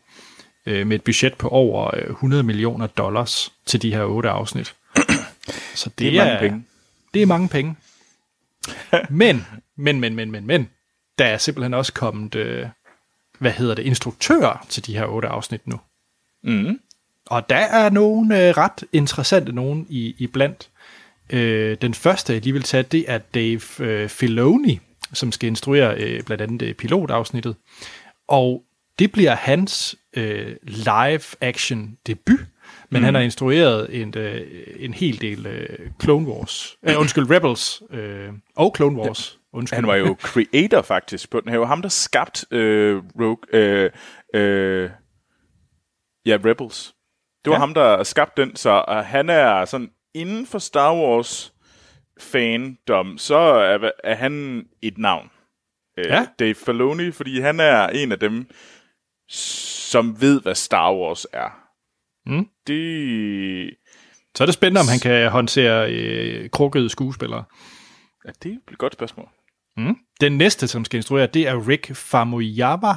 [0.65, 4.75] øh, med et budget på over øh, 100 millioner dollars til de her otte afsnit.
[5.75, 6.65] Så det, Det er mange penge.
[7.13, 7.75] Det er mange penge.
[9.09, 9.45] men,
[9.77, 10.69] men, men, men, men, men,
[11.17, 12.67] der er simpelthen også kommet, øh,
[13.39, 15.79] hvad hedder det, instruktører til de her otte afsnit nu.
[16.45, 16.79] Mm.
[17.25, 20.69] Og der er nogle øh, ret interessante nogen i, i blandt.
[21.29, 24.79] Øh, den første, jeg lige vil tage, det er Dave øh, Filoni,
[25.13, 27.55] som skal instruere øh, blandt andet øh, pilotafsnittet.
[28.27, 28.63] Og
[28.99, 32.39] det bliver hans øh, live-action debut,
[32.89, 33.05] men mm.
[33.05, 34.41] han har instrueret en, øh,
[34.79, 39.39] en hel del øh, Clone Wars, øh, undskyld, Rebels øh, og Clone Wars.
[39.53, 39.77] Undskyld.
[39.77, 41.65] Han var jo creator faktisk på den her.
[41.65, 43.91] Ham, der skabt øh, Rogue, øh,
[44.33, 44.89] øh,
[46.25, 46.95] ja, Rebels.
[47.45, 47.59] Det var Ja.
[47.59, 51.53] ham, der skabte den, så uh, han er sådan inden for Star Wars
[52.21, 55.29] fandom, så er, er han et navn.
[55.97, 56.27] Øh, Ja.
[56.39, 58.49] Dave Filoni, fordi han er en af dem,
[59.29, 61.49] som ved, hvad Star Wars er.
[62.25, 62.47] Mm.
[62.67, 63.75] Det,
[64.35, 67.43] Så er det spændende, om han kan håndtere øh, krukkede skuespillere.
[68.25, 69.29] ja, det er et godt spørgsmål.
[69.77, 69.95] Mm.
[70.21, 72.93] Den næste, som skal instruere, det er Rick Famuyiwa.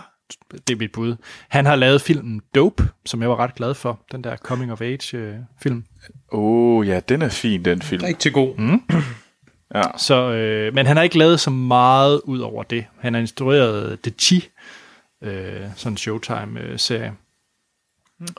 [0.50, 1.16] Det er mit bud.
[1.48, 4.00] Han har lavet filmen Dope, som jeg var ret glad for.
[4.12, 5.84] Den der coming of age øh, film.
[6.32, 8.04] Åh, oh, ja, den er fin, den film.
[8.04, 8.56] rigtig god.
[8.56, 8.82] Mm.
[9.74, 9.82] Ja.
[9.96, 12.84] Så, øh, men han har ikke lavet så meget ud over det.
[13.00, 14.48] Han har instrueret The Chi,
[15.22, 17.12] øh, sådan en Showtime-serie.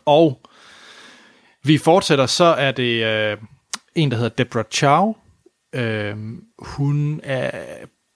[0.06, 0.42] Og
[1.64, 3.38] vi fortsætter, så er det øh,
[3.96, 5.16] en, der hedder Deborah Chow.
[5.74, 6.16] Øh,
[6.60, 7.52] hun er,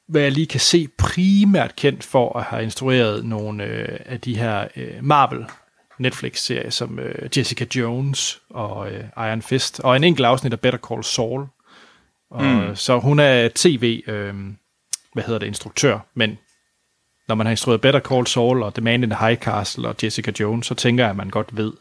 [0.07, 4.37] hvad jeg lige kan se, primært kendt for at have instrueret nogle øh, af de
[4.37, 5.45] her øh, Marvel
[5.99, 10.79] Netflix-serier, som øh, Jessica Jones og øh, Iron Fist, og en enkelt afsnit af Better
[10.79, 11.45] Call Saul.
[12.31, 12.75] Og, mm.
[12.75, 14.33] Så hun er tv, øh,
[15.13, 16.37] hvad hedder det, instruktør, men
[17.27, 19.95] når man har instrueret Better Call Saul og The Man in the High Castle og
[20.03, 21.73] Jessica Jones, så tænker jeg, at man godt ved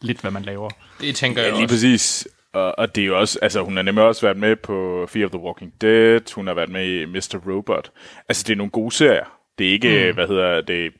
[0.00, 0.70] lidt, hvad man laver.
[1.00, 1.74] Det tænker jeg Ja, lige også.
[1.74, 2.28] præcis.
[2.54, 5.24] Og, og det er jo også, altså hun har nemlig også været med på Fear
[5.24, 7.40] of the Walking Dead, hun har været med i Mr.
[7.46, 7.90] Robot.
[8.28, 9.24] Altså det er nogle gode serier.
[9.58, 10.14] Det er ikke, mm.
[10.14, 10.92] hvad hedder det,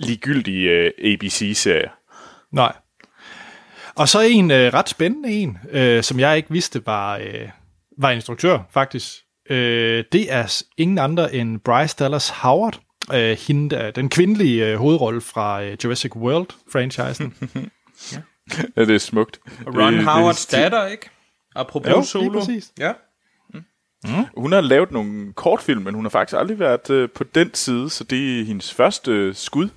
[0.00, 1.90] ligegyldige uh, ABC-serier.
[2.52, 2.72] Nej.
[3.96, 7.48] Og så en øh, ret spændende en, øh, som jeg ikke vidste var, øh,
[7.98, 9.08] var instruktør, faktisk.
[9.50, 12.80] Øh, det er ingen andre end Bryce Dallas Howard,
[13.14, 17.32] øh, hende, der- den kvindelige øh, hovedrolle fra øh, Jurassic World-franchisen.
[18.12, 18.18] Ja,
[18.76, 19.40] det er smukt.
[19.66, 21.10] Ron det, Howards det, datter, ikke?
[21.56, 22.38] Apropos Jo, lige solo.
[22.38, 22.72] præcis.
[22.78, 22.92] Ja.
[24.36, 27.90] Hun har lavet nogle kortfilm, men hun har faktisk aldrig været uh, på den side,
[27.90, 29.68] så det er hendes første uh, skud.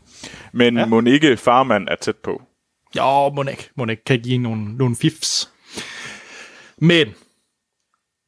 [0.51, 0.80] Men Ja.
[0.80, 0.86] ja.
[0.86, 2.41] Monique Farman er tæt på.
[2.97, 5.49] Jo, Monik, Monik kan give nogle, nogle fifs.
[6.78, 7.07] Men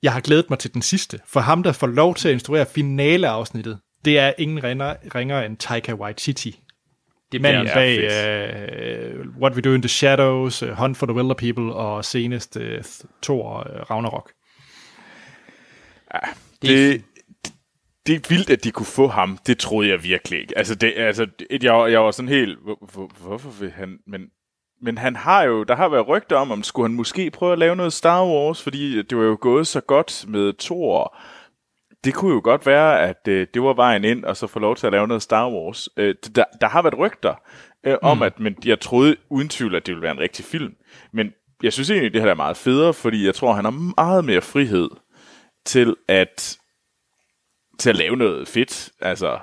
[0.04, 2.66] jeg har glædet mig til den sidste, for ham, der får lov til at instruere
[2.66, 6.60] finaleafsnittet, det er ingen ringer, ringer end Taika Waititi.
[7.32, 11.06] Det er manden er bag uh, What We Do in the Shadows, uh, Hunt for
[11.06, 12.64] the Wilder People og senest uh,
[13.24, 14.32] Thor uh, Ragnarok.
[16.62, 17.04] Det, det,
[18.08, 19.38] det er vildt, at de kunne få ham.
[19.48, 20.58] Det troede jeg virkelig ikke.
[20.58, 21.28] Altså, det, altså
[21.62, 23.98] jeg, var- jeg var sådan helt, hvor, hvor, hvorfor vil han...
[24.08, 24.22] Men,
[24.82, 27.60] men han har jo, der har været rygter om, om skulle han måske prøve at
[27.60, 31.18] lave noget Star Wars, fordi det var jo gået så godt med Thor.
[32.06, 34.76] Det kunne jo godt være, at øh, det var vejen ind, og så få lov
[34.76, 35.90] til at lave noget Star Wars.
[35.98, 37.36] Øh, der, der har været rygter
[37.84, 40.76] øh, om, at men jeg troede uden tvivl, at det ville være en rigtig film.
[41.12, 41.34] Men
[41.64, 44.42] jeg synes egentlig, det her er meget federe, fordi jeg tror, han har meget mere
[44.42, 44.90] frihed
[45.66, 46.58] til at
[47.80, 49.40] til at lave noget fedt, altså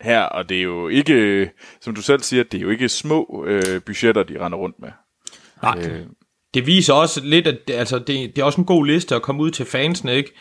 [0.00, 3.44] her, og det er jo ikke, som du selv siger, det er jo ikke små
[3.46, 4.90] øh, budgetter, de render rundt med.
[5.62, 5.78] Nej.
[5.78, 6.06] Øh,
[6.54, 9.22] Det viser også lidt, at det, altså det, det er også en god liste at
[9.22, 10.32] komme ud til fansene, ikke?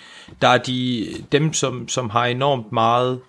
[0.41, 3.19] Der er de, dem, som, som har enormt meget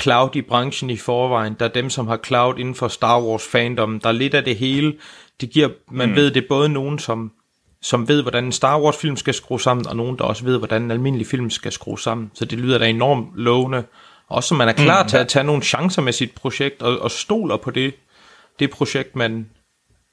[0.00, 1.56] cloud i branchen i forvejen.
[1.60, 4.00] Der er dem, som har cloud inden for Star Wars fandom.
[4.00, 4.94] Der er lidt af det hele.
[5.40, 6.16] Det giver, man mm.
[6.16, 7.32] ved, det er både nogen, som,
[7.82, 10.58] som ved, hvordan en Star Wars film skal skrues sammen, og nogen, der også ved,
[10.58, 12.30] hvordan en almindelig film skal skrues sammen.
[12.34, 13.84] Så det lyder da enormt lovende.
[14.28, 16.98] Også så man er klar mm, til at tage nogle chancer med sit projekt, og,
[16.98, 17.94] og stoler på det,
[18.58, 19.50] det projekt, man,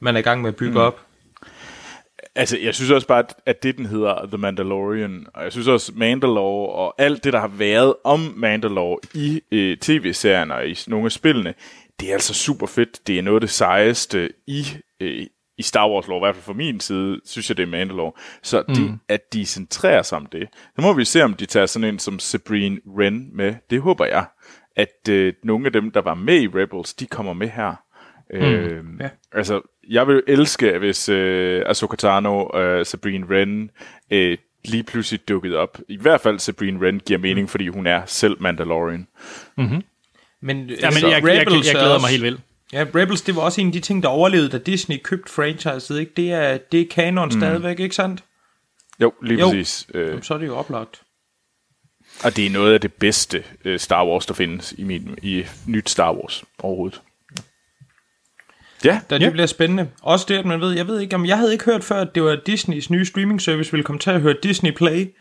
[0.01, 0.77] man er i gang med at bygge mm.
[0.77, 0.99] op.
[2.40, 5.92] Altså, jeg synes også bare, at- det, den hedder The Mandalorian, og jeg synes også
[5.96, 11.06] Mandalore, og alt det, der har været om Mandalore i øh, tv-serien og i nogle
[11.06, 11.54] af spillene,
[12.00, 13.08] det er altså super fedt.
[13.08, 14.66] Det er noget af det sejeste i,
[15.02, 15.26] øh,
[15.58, 18.12] i Star Wars lore, i hvert fald fra min side, synes jeg, det er Mandalore.
[18.44, 18.74] Så mm.
[18.76, 20.48] det, at de centrerer sig om det.
[20.76, 23.56] Så må vi se, om de tager sådan en som Sabrine Wren med.
[23.70, 24.26] Det håber jeg,
[24.76, 27.76] at øh, nogle af dem, der var med i Rebels, de kommer med her.
[28.34, 28.39] Mm.
[28.39, 29.09] Øh, ja.
[29.32, 33.71] Altså, jeg vil elske, hvis øh, Ahsoka Tano og Sabrine Wren
[34.11, 35.80] øh, lige pludselig dukkede op.
[35.88, 37.47] I hvert fald Sabrine Wren giver mening, mm.
[37.47, 39.07] fordi hun er selv Mandalorian.
[39.57, 39.71] Men, Ja,
[40.41, 42.41] men jeg, jeg, jeg, jeg glæder mig helt vildt.
[42.73, 45.99] Ja, Rebels, det var også en af de ting, der overlevede, da Disney købte franchiset,
[45.99, 46.11] ikke?
[46.17, 47.32] Det er, det er kanon mm.
[47.32, 48.23] stadigvæk, ikke sandt?
[49.01, 49.45] Jo, lige Jo.
[49.49, 49.88] præcis.
[49.93, 51.01] Øh, Jamen, så er det jo oplagt.
[52.23, 55.45] og det er noget af det bedste øh, Star Wars, der findes i, min, i
[55.67, 57.01] nyt Star Wars overhovedet.
[58.86, 59.88] Ja, Da det bliver spændende.
[60.01, 62.15] Også det, at man ved, jeg ved ikke, om jeg havde ikke hørt før, at
[62.15, 65.15] det var Disneys nye streaming service ville komme til at høre Disney Play,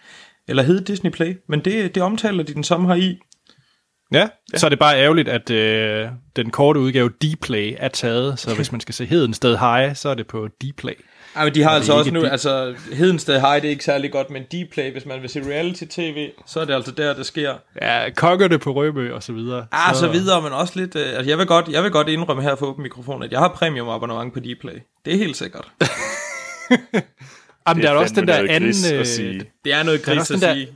[0.49, 3.19] eller hed Disney Play, men det, det omtaler de den samme her i.
[4.13, 8.55] Ja, så er det bare ærgerligt, at øh, den korte udgave Dplay er taget, så
[8.55, 10.93] hvis man skal se Heden sted high, så er det på Dplay.
[11.39, 13.85] Ej, men de har det altså også nu, de- altså Hedensted High, det er ikke
[13.85, 17.27] særlig godt, men Dplay, hvis man vil se reality-tv, så er det altså der, det
[17.27, 17.55] sker.
[17.83, 19.67] Ja, kokkerne på Rømø og så videre.
[19.73, 22.43] Ah, så videre, men også lidt, øh, altså jeg vil, godt, jeg vil godt indrømme
[22.43, 24.79] her for åben mikrofon, at jeg har premium abonnement på Dplay.
[25.05, 25.69] Det er helt sikkert.
[27.69, 28.75] Jamen, der er også den der anden...
[28.95, 29.41] Øh.
[29.65, 30.69] Det er noget Der gris også at der- sige.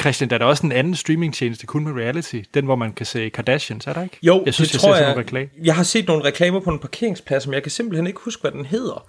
[0.00, 2.36] Christian, der er da også en anden streamingtjeneste kun med reality.
[2.54, 4.18] Den, hvor man kan se Kardashians, er der ikke?
[4.22, 5.48] Jo, jeg synes, det jeg tror ser sådan jeg, nogle reklame.
[5.64, 8.50] jeg har set nogle reklamer på en parkeringsplads, men jeg kan simpelthen ikke huske, hvad
[8.50, 9.06] den hedder.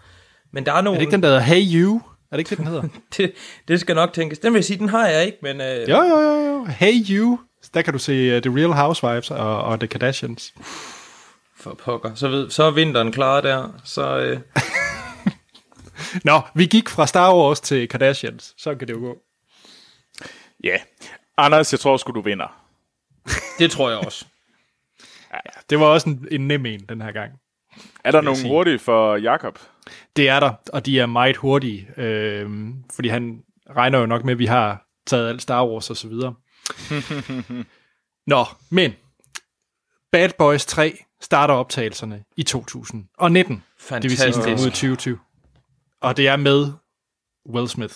[0.54, 1.00] Men der er Er nogle...
[1.00, 2.02] det ikke den, der hedder Hey You?
[2.32, 2.84] Er det ikke det, den hedder?
[3.18, 3.34] det,
[3.68, 4.40] det skal nok tænkes.
[4.40, 5.62] Den vil jeg sige, den har jeg ikke, men...
[5.62, 6.66] Øh, jo, jo, jo, jo.
[6.66, 7.40] Hey You.
[7.74, 10.54] Der kan du se uh, The Real Housewives og, og The Kardashians.
[11.58, 12.16] For pokker.
[12.16, 13.70] Så, ved, så er vinteren klar der.
[13.84, 14.40] Så, øh,
[16.30, 18.54] Nå, vi gik fra Star Wars til Kardashians.
[18.58, 19.18] Så kan det jo gå.
[20.64, 20.78] ja.
[21.38, 22.62] Anders, jeg tror sgu, du vinder.
[23.60, 24.26] det tror jeg også.
[25.70, 27.32] Det var også en, en nem en den her gang.
[28.04, 28.50] Er der nogen sige.
[28.50, 29.60] hurtige for Jakob?
[30.18, 33.44] Det er der, og de er meget hurtige, øh, fordi han
[33.76, 36.36] regner jo nok med, at vi har taget alt Star Wars og så videre.
[38.34, 38.94] Nå, men
[40.12, 43.64] Bad Boys 3 starter optagelserne i 2019.
[43.90, 44.48] Det vil sige Fantastisk.
[44.48, 45.20] ud i 2020.
[46.02, 46.72] Og det er med
[47.50, 47.94] Will Smith.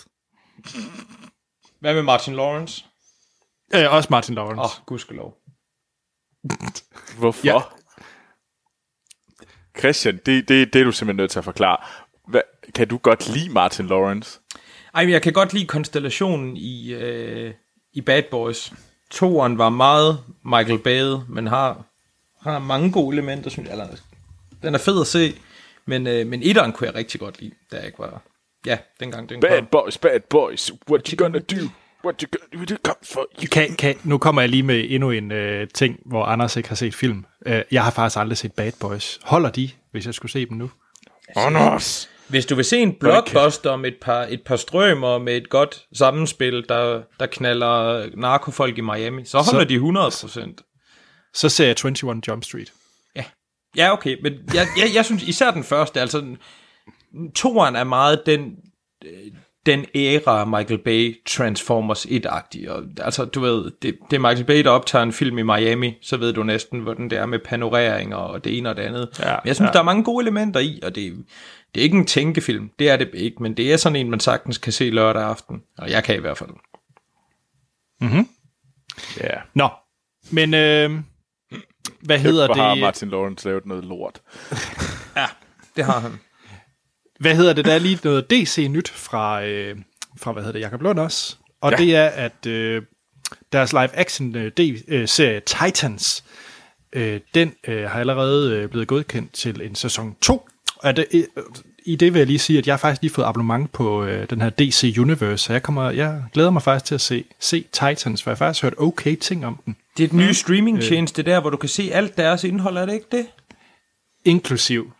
[1.80, 2.84] Hvad med Martin Lawrence?
[3.74, 4.60] Øh, også Martin Lawrence.
[4.60, 5.38] Åh, oh, gudskelov.
[7.18, 7.46] Hvorfor?
[7.46, 7.60] Ja.
[9.78, 11.76] Christian, det, det, det er du simpelthen nødt til at forklare.
[12.74, 14.40] Kan du godt lide Martin Lawrence?
[14.94, 17.54] Ej, men jeg kan godt lide konstellationen i, øh,
[17.92, 18.72] i Bad Boys.
[19.10, 21.84] Toren var meget Michael Bay, men har,
[22.42, 23.72] har mange gode elementer, synes jeg.
[23.72, 23.86] Eller,
[24.62, 25.34] den er fed at se,
[25.86, 28.22] men, øh, men etteren kunne jeg rigtig godt lide, da jeg ikke var...
[28.66, 29.66] Ja, dengang den Bad kom.
[29.66, 31.56] boys, bad boys, what you gonna do?
[32.04, 32.76] What you gonna do?
[32.84, 33.46] Come for you.
[33.52, 36.76] Kan, kan, nu kommer jeg lige med endnu en øh, ting, hvor Anders ikke har
[36.76, 37.24] set film.
[37.46, 39.18] Øh, jeg har faktisk aldrig set Bad Boys.
[39.22, 40.70] Holder de, hvis jeg skulle se dem nu?
[41.36, 42.08] Anders!
[42.32, 45.84] Hvis du vil se en blockbuster med et par, et par strømmer med et godt
[45.94, 50.62] sammenspil, der, der knaller narkofolk i Miami, så holder Så- de 100 procent.
[51.34, 52.72] Så ser jeg 21 Jump Street.
[53.16, 53.24] Ja.
[53.76, 56.24] ja, okay, men jeg, jeg, jeg synes især den første, altså
[57.34, 58.56] toeren er meget den,
[59.04, 59.10] øh,
[59.66, 62.70] den æra Michael Bay Transformers 1-agtig.
[62.70, 65.94] Og, altså, du ved, det, det er Michael Bay, der optager en film i Miami,
[66.02, 69.08] så ved du næsten, hvordan det er med panoreringer og det ene og det andet.
[69.20, 69.72] Ja, men jeg synes, ja.
[69.72, 71.24] der er mange gode elementer i, og det,
[71.74, 74.20] det er ikke en tænkefilm, det er det ikke, men det er sådan en, man
[74.20, 75.62] sagtens kan se lørdag aften.
[75.78, 76.50] Og jeg kan i hvert fald.
[79.20, 79.40] Ja.
[79.54, 79.68] Nå,
[80.30, 80.90] men øh,
[82.00, 82.80] hvad hedder Hvor har det?
[82.80, 84.22] Martin Lawrence lavet noget lort?
[85.16, 85.26] Ja,
[85.76, 86.12] det har han.
[87.20, 87.64] Hvad hedder det?
[87.64, 89.76] Der er lige noget DC-nyt fra, øh,
[90.18, 91.36] fra hvad hedder det, Jacob Lund også.
[91.60, 91.76] Og ja.
[91.76, 91.84] Ja.
[91.84, 92.82] det er, at øh,
[93.52, 96.24] deres live-action-serie Titans,
[96.92, 100.48] øh, den øh, har allerede øh, blevet godkendt til en sæson 2.
[100.82, 101.24] Og det, øh,
[101.84, 104.30] i det vil jeg lige sige, at jeg har faktisk lige fået abonnement på øh,
[104.30, 107.64] den her DC Universe, så jeg, kommer, jeg glæder mig faktisk til at se, se
[107.72, 109.76] Titans, for jeg har faktisk hørt okay ting om den.
[109.96, 112.94] Det er et nye streamingtjeneste der, hvor du kan se alt deres indhold, er det
[112.94, 113.26] ikke det?
[114.24, 114.92] inklusiv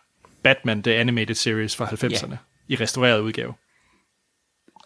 [0.43, 2.37] Batman The Animated Series fra 90'erne yeah.
[2.67, 3.53] i restaureret udgave.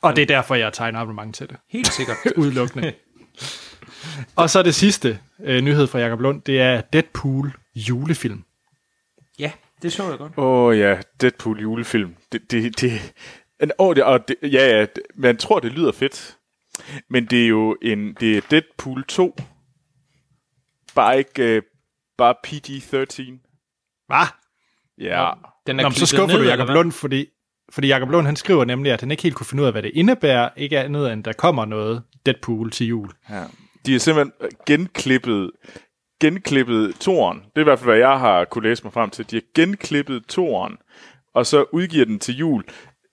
[0.01, 1.57] Og det er derfor, jeg tegner abonnement til det.
[1.69, 2.17] Helt sikkert.
[2.37, 2.93] Udelukkende.
[4.35, 8.43] og så det sidste øh, nyhed fra Jacob Lund, det er Deadpool julefilm.
[9.39, 9.51] ja,
[9.81, 10.33] det så jeg godt.
[10.37, 12.15] Åh oh, ja, Deadpool julefilm.
[12.31, 13.13] Det, det, det,
[13.59, 14.85] en, oh, det, og det, ja, ja,
[15.15, 16.37] man tror, det lyder fedt.
[17.09, 19.35] Men det er jo en, det er Deadpool 2.
[20.95, 21.63] Bare ikke, uh,
[22.17, 23.23] bare PG-13.
[24.07, 24.27] Hvad?
[24.97, 25.31] Ja.
[25.67, 26.69] Den er Nå, men så skuffer ned, du Jacob?
[26.69, 27.25] Lund, fordi,
[27.69, 29.83] fordi Jacob Lund han skriver nemlig, at han ikke helt kunne finde ud af, hvad
[29.83, 30.49] det indebærer.
[30.57, 33.09] Ikke andet end, der kommer noget Deadpool til jul.
[33.29, 33.43] ja.
[33.85, 34.33] De har simpelthen
[34.65, 35.51] genklippet,
[36.19, 37.37] genklippet toren.
[37.39, 39.31] Det er i hvert fald, hvad jeg har kunne læse mig frem til.
[39.31, 40.77] De har genklippet toren,
[41.33, 42.63] og så udgiver den til jul.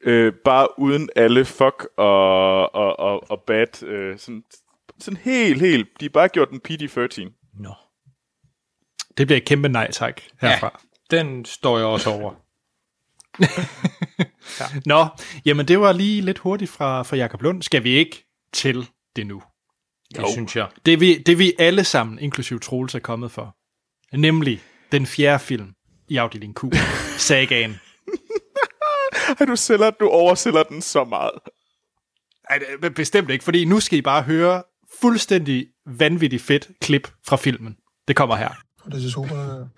[0.05, 3.82] Øh, bare uden alle fuck og, og, og, og bad.
[3.82, 4.44] Øh, sådan,
[4.98, 5.89] sådan helt, helt.
[6.01, 7.51] De har bare gjort den PG-13.
[7.60, 7.74] Nå.
[9.18, 10.81] Det bliver et kæmpe nej tak herfra.
[11.12, 12.35] Ja, den står jeg også over.
[14.60, 14.64] ja.
[14.86, 15.06] Nå,
[15.44, 17.62] jamen det var lige lidt hurtigt fra, fra Jakob Lund.
[17.62, 19.43] Skal vi ikke til det nu?
[20.15, 20.32] Det jo.
[20.32, 20.69] synes jeg.
[20.86, 23.57] Det vi, det vi alle sammen, inklusive Troels, er kommet for.
[24.16, 24.62] Nemlig
[24.93, 25.73] den fjerde film
[26.09, 26.65] i afdeling Q.
[27.19, 27.81] Sagaen.
[29.49, 31.32] du, sælger, du oversælger den så meget.
[32.51, 34.62] Ej, det, bestemt ikke, fordi nu skal I bare høre
[35.01, 37.77] fuldstændig vanvittigt fedt klip fra filmen.
[38.09, 38.51] Det kommer her.
[38.85, 39.69] Det er super.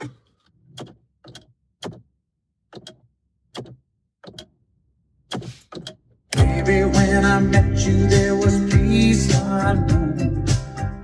[6.37, 10.45] Baby, when I met you, there was peace unknown.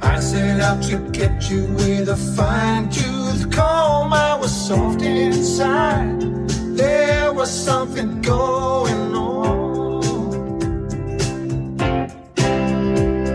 [0.03, 4.13] I set out to get you with a fine tooth comb.
[4.13, 6.21] I was soft inside.
[6.77, 9.33] There was something going on.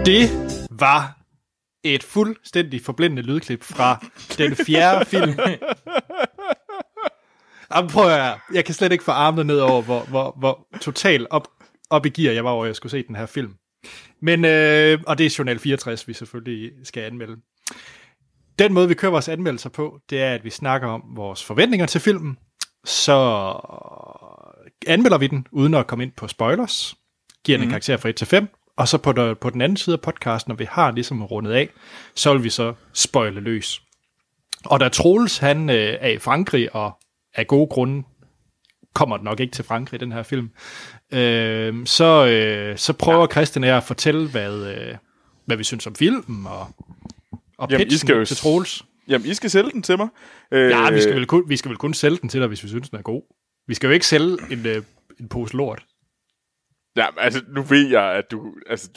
[0.05, 0.29] Det
[0.71, 1.17] var
[1.83, 4.05] et fuldstændig forblindende lydklip fra
[4.37, 5.35] den fjerde film.
[7.75, 11.27] Jamen, prøv at jeg kan slet ikke få armene ned over, hvor, hvor, hvor totalt
[11.29, 11.47] op,
[11.89, 13.53] op i gear jeg var over, at jeg skulle se den her film.
[14.21, 17.37] Men, øh, og det er Journal 64, vi selvfølgelig skal anmelde.
[18.59, 21.85] Den måde, vi kører vores anmeldelser på, det er, at vi snakker om vores forventninger
[21.85, 22.37] til filmen.
[22.85, 23.13] Så
[24.87, 26.95] anmelder vi den, uden at komme ind på spoilers.
[27.43, 27.69] Giver den mm.
[27.69, 28.47] en karakter fra 1 til 5.
[28.77, 31.51] Og så på, der, på den anden side af podcasten, når vi har ligesom rundet
[31.51, 31.69] af,
[32.15, 33.81] så vil vi så spoile løs.
[34.65, 36.91] Og da Troels, han øh, er i Frankrig, og
[37.35, 38.03] af gode grunde
[38.97, 40.49] kommer nok ikke til Frankrig, den her film,
[41.13, 43.27] øh, så, øh, så prøver ja.
[43.31, 44.95] Christian at fortælle, hvad, øh,
[45.45, 46.67] hvad vi synes om filmen, og,
[47.57, 48.85] og Jamen, I skal jo, til Troels.
[49.07, 50.07] Jamen, I skal sælge den til mig.
[50.51, 52.63] Øh, ja, vi skal, vel kun, vi skal vel kun sælge den til dig, hvis
[52.63, 53.21] vi synes, den er god.
[53.67, 54.83] Vi skal jo ikke sælge en, øh,
[55.19, 55.85] en pose lort.
[56.95, 58.89] Ja, altså, nu ved jeg, at du, altså,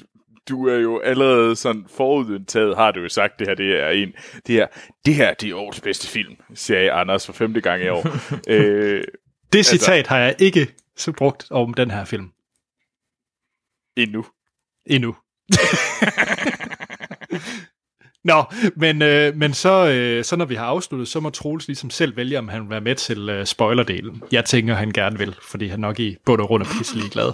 [0.48, 4.12] du er jo allerede sådan forudindtaget, har du jo sagt, det her, det er en,
[4.46, 4.66] det her,
[5.06, 8.06] det her, det er årets bedste film, siger Anders for femte gang i år.
[8.54, 9.04] øh,
[9.52, 12.32] det altså, citat har jeg ikke så brugt om den her film.
[13.96, 14.26] Endnu.
[14.86, 15.16] Endnu.
[18.24, 18.44] Nå,
[18.76, 22.16] men, øh, men så, øh, så når vi har afsluttet, så må Troels ligesom selv
[22.16, 24.22] vælge, om han vil være med til øh, spoilerdelen.
[24.32, 27.32] Jeg tænker, han gerne vil, fordi han nok i bund og grund er pisselig glad.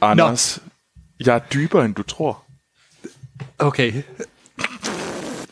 [0.10, 0.70] Anders, Nå.
[1.26, 2.44] jeg er dybere, end du tror.
[3.58, 3.92] Okay.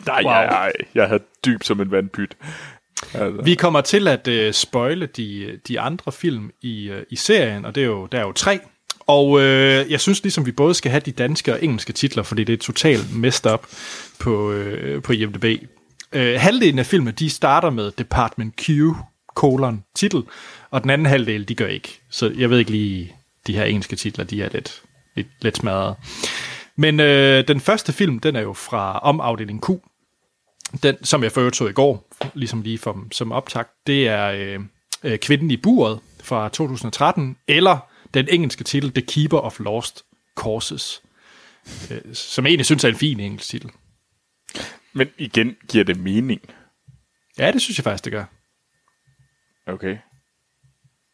[0.07, 0.33] Nej, wow.
[0.33, 2.37] jeg, jeg er dyb som en vandpyt.
[3.15, 3.43] Altså.
[3.43, 7.75] Vi kommer til at uh, spoile de, de andre film i, uh, i serien, og
[7.75, 8.61] det er jo, der er jo tre.
[9.07, 9.43] Og uh,
[9.91, 12.57] jeg synes ligesom, vi både skal have de danske og engelske titler, fordi det er
[12.57, 13.67] totalt messed up
[14.19, 15.63] på, uh, på IMDb.
[16.17, 18.71] Uh, halvdelen af filmen, de starter med Department Q,
[19.35, 20.23] colon, titel,
[20.71, 22.01] og den anden halvdel, de gør ikke.
[22.11, 23.15] Så jeg ved ikke lige,
[23.47, 24.83] de her engelske titler, de er lidt,
[25.17, 25.97] lidt, lidt smadret.
[26.77, 29.71] Men øh, den første film, den er jo fra om afdeling Q,
[30.83, 34.61] den, som jeg førte så i går, ligesom lige for, som optakt, det er øh,
[35.03, 37.79] øh, Kvinden i buret fra 2013, eller
[38.15, 40.05] den engelske titel The Keeper of Lost
[40.35, 41.03] Courses,
[41.91, 43.71] øh, som jeg egentlig synes er en fin engelsk titel.
[44.93, 46.41] Men igen, giver det mening?
[47.39, 48.25] Ja, det synes jeg faktisk, det gør.
[49.67, 49.99] Okay.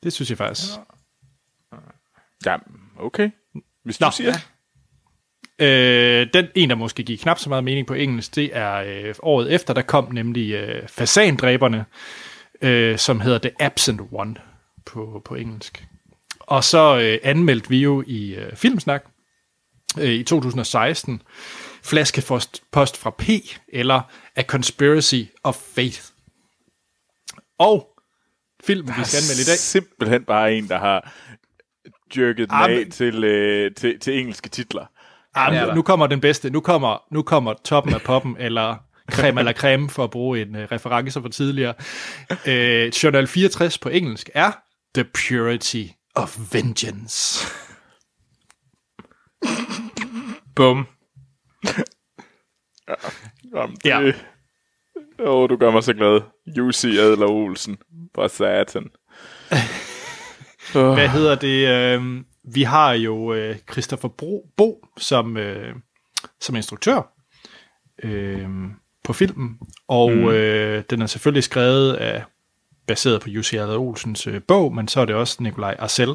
[0.02, 0.72] Det synes jeg faktisk.
[2.47, 2.56] Ja,
[2.98, 3.30] okay.
[3.85, 4.32] Hvis du Nå, siger
[5.59, 9.14] Øh, den en, der måske giver knap så meget mening på engelsk, det er øh,
[9.22, 11.85] året efter, der kom nemlig øh, Fasandræberne,
[12.62, 14.35] øh, som hedder The Absent One
[14.86, 15.85] på, på engelsk.
[16.40, 19.05] Og så øh, anmeldte vi jo i øh, Filmsnak
[19.98, 21.22] øh, i 2016
[21.82, 23.24] Flaskepost post fra P,
[23.68, 24.01] eller
[24.36, 26.01] A Conspiracy of Faith.
[27.59, 27.89] Og
[28.64, 29.59] filmen, vi skal anmelde i dag...
[29.59, 31.12] simpelthen bare en, der har
[32.14, 34.86] dyrket den af til, øh, til, til engelske titler.
[35.39, 36.51] Ja, nu, nu kommer den bedste.
[36.51, 38.77] Nu kommer, nu kommer toppen af poppen, eller
[39.10, 41.74] creme eller creme, for at bruge en uh, reference fra tidligere.
[42.31, 44.52] Uh, Journal 64 på engelsk er
[44.94, 45.85] The Purity
[46.15, 47.47] of Vengeance.
[50.56, 50.86] Bum.
[52.89, 52.94] ja.
[53.55, 54.12] Jamen, det, ja.
[55.20, 56.20] Åh, oh, du gør mig så glad.
[56.56, 57.78] Jussi Adler Olsen.
[58.15, 58.86] For satan.
[60.94, 61.69] Hvad hedder det?
[61.69, 62.23] Øh,
[62.55, 65.75] vi har jo øh, Christopher Bro, Bo som, øh,
[66.41, 67.12] som instruktør
[68.03, 68.49] øh,
[69.05, 69.59] på filmen,
[69.89, 70.29] og mm.
[70.29, 72.25] øh, den er selvfølgelig skrevet af
[72.87, 76.09] baseret på Jussi Adler Olsens øh, bog, men så er det også Nikolaj Arcel,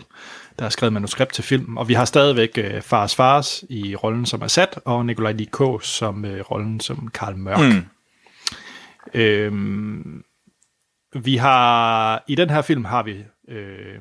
[0.59, 1.77] der har skrevet manuskript til filmen.
[1.77, 6.25] Og vi har stadigvæk øh, Fars Fars i rollen som Assad, og Nikolaj Likå som
[6.25, 7.59] øh, rollen som Karl Mørk.
[7.59, 7.85] Mm.
[9.13, 10.23] Øhm,
[11.13, 13.99] vi har, i den her film har vi øh,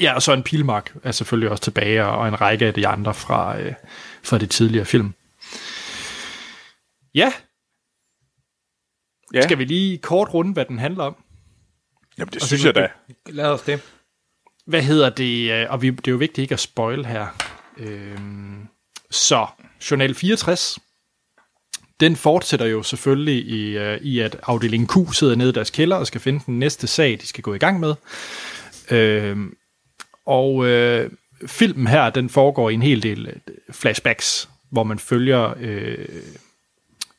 [0.00, 3.14] Ja, og så en pilmark er selvfølgelig også tilbage, og en række af de andre
[3.14, 3.72] fra, øh,
[4.22, 5.14] fra det tidligere film.
[7.14, 7.32] Ja.
[9.34, 11.16] Ja, Skal vi lige kort runde, hvad den handler om?
[12.18, 12.88] Jamen, det Og synes jeg da.
[13.28, 13.80] Lad os det.
[14.66, 15.52] Hvad hedder det?
[15.52, 17.26] øh, Og vi, det er jo vigtigt ikke at spoil her.
[17.76, 18.68] Øhm,
[19.10, 19.46] så,
[19.90, 20.78] Journal 64,
[22.00, 25.96] den fortsætter jo selvfølgelig i, øh, i, at afdeling Q sidder nede i deres kælder
[25.96, 27.94] og skal finde den næste sag, de skal gå i gang med.
[28.90, 29.54] Øhm,
[30.26, 31.10] og øh,
[31.46, 33.34] filmen her, den foregår i en hel del øh,
[33.70, 36.06] flashbacks, hvor man følger øh,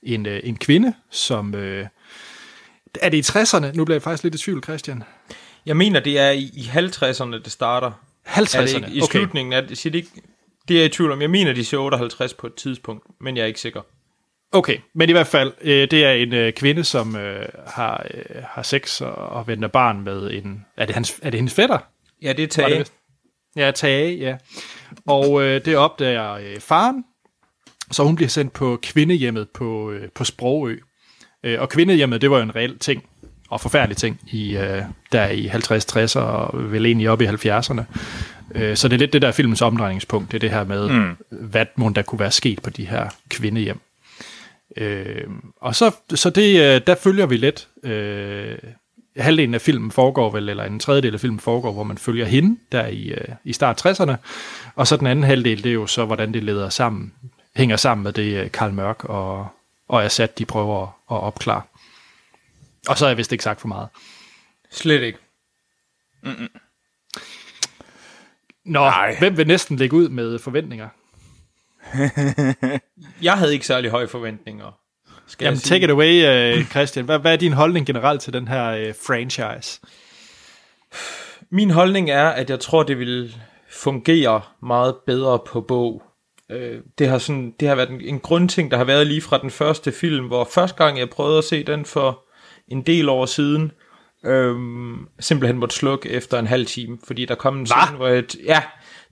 [0.04, 1.56] en, øh, en kvinde, som...
[1.56, 1.88] Øh,
[3.02, 3.76] er det i 60'erne?
[3.76, 5.04] Nu bliver jeg faktisk lidt i tvivl, Christian.
[5.66, 7.92] Jeg mener, det er i, i 50'erne, det starter.
[8.26, 8.76] Er det 50'erne?
[8.76, 10.10] ikke, I slutningen af det, siger det ikke,
[10.68, 11.22] det er jeg i tvivl om.
[11.22, 13.82] Jeg mener, de siger 58 på et tidspunkt, men jeg er ikke sikker.
[14.52, 18.44] Okay, men i hvert fald, øh, det er en øh, kvinde, som øh, har, øh,
[18.44, 20.66] har sex og, og venter barn med en...
[20.78, 21.78] Er det, hans, er det hendes fætter?
[22.24, 22.78] Ja, det er det Tage.
[22.78, 22.94] vist?
[23.56, 24.38] Ja, Tage, ja.
[25.08, 27.04] Og øh, det opdager øh, faren,
[27.92, 30.78] så hun bliver sendt på kvindehjemmet på, øh, på Sprogø.
[31.44, 33.04] Øh, og kvindehjemmet, det var jo en reel ting,
[33.50, 34.82] og forfærdelig ting, i, øh,
[35.12, 37.84] der i 50-60'erne og vel egentlig op i 70'erne.
[38.56, 41.16] Øh, så det er lidt det der filmens omdrejningspunkt, det er det her med, mm.
[41.30, 43.80] hvad må der kunne være sket på de her kvindehjem.
[44.78, 45.28] Øh,
[45.62, 47.68] og så, så det, øh, der følger vi lidt.
[47.84, 48.58] Øh,
[49.18, 52.60] halvdelen af filmen foregår vel, eller en tredjedel af filmen foregår, hvor man følger hende
[52.72, 54.16] der i, øh, i start 60'erne.
[54.76, 57.14] Og så den anden halvdel, det er jo så, hvordan det leder sammen,
[57.56, 59.48] hænger sammen med det, øh, Karl Mørk og,
[59.88, 61.62] og Assad, de prøver at, at opklare.
[62.88, 63.88] Og så har jeg vist ikke sagt for meget.
[64.72, 65.20] Slet ikke.
[68.66, 69.16] Nå, Nej.
[69.20, 70.90] hvem vil næsten lægge ud med forventninger?
[73.28, 74.80] Jeg havde ikke særlig høje forventninger.
[75.34, 75.76] Skal Jamen, jeg sige.
[75.76, 76.26] take it away,
[76.58, 77.06] øh, Christian.
[77.06, 79.80] Hvad, hvad er din holdning generelt til den her øh, franchise?
[81.52, 83.36] Min holdning er, at jeg tror, det vil
[83.72, 86.04] fungere meget bedre på bog.
[86.52, 89.38] Øh, det, har sådan, det har været en, en grundting, der har været lige fra
[89.38, 92.24] den første film, hvor første gang jeg prøvede at se den for
[92.68, 93.72] en del år siden,
[94.26, 97.86] øhm, simpelthen måtte slukke efter en halv time, fordi der kom en Hva?
[97.86, 98.62] scene, hvor jeg, ja,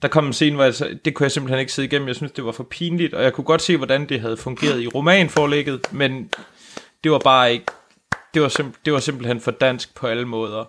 [0.02, 0.74] der kom en scene, hvor jeg,
[1.04, 2.08] det kunne jeg simpelthen ikke sidde igennem.
[2.08, 4.80] Jeg synes, det var for pinligt, og jeg kunne godt se, hvordan det havde fungeret
[4.82, 6.30] i romanforlægget, men
[7.04, 7.64] det var bare ikke,
[8.34, 10.64] det var, simp- det var simpelthen for dansk på alle måder.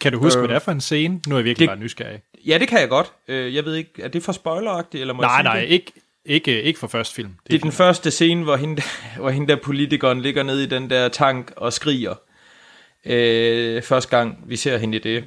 [0.00, 1.20] Kan du huske, Øh, hvad det er for en scene?
[1.26, 2.20] Nu er jeg virkelig det- bare nysgerrig.
[2.46, 3.12] Ja, det kan jeg godt.
[3.28, 5.68] Øh, jeg ved ikke, er det for spoileragtigt, eller må jeg Nej, sige nej, det?
[5.68, 5.92] ikke,
[6.24, 7.30] ikke, ikke for første film.
[7.46, 8.82] Det er den første scene, hvor hende,
[9.20, 12.14] hvor hende der politikeren ligger nede i den der tank og skriger.
[13.06, 15.24] Øh, første gang, vi ser hende i det.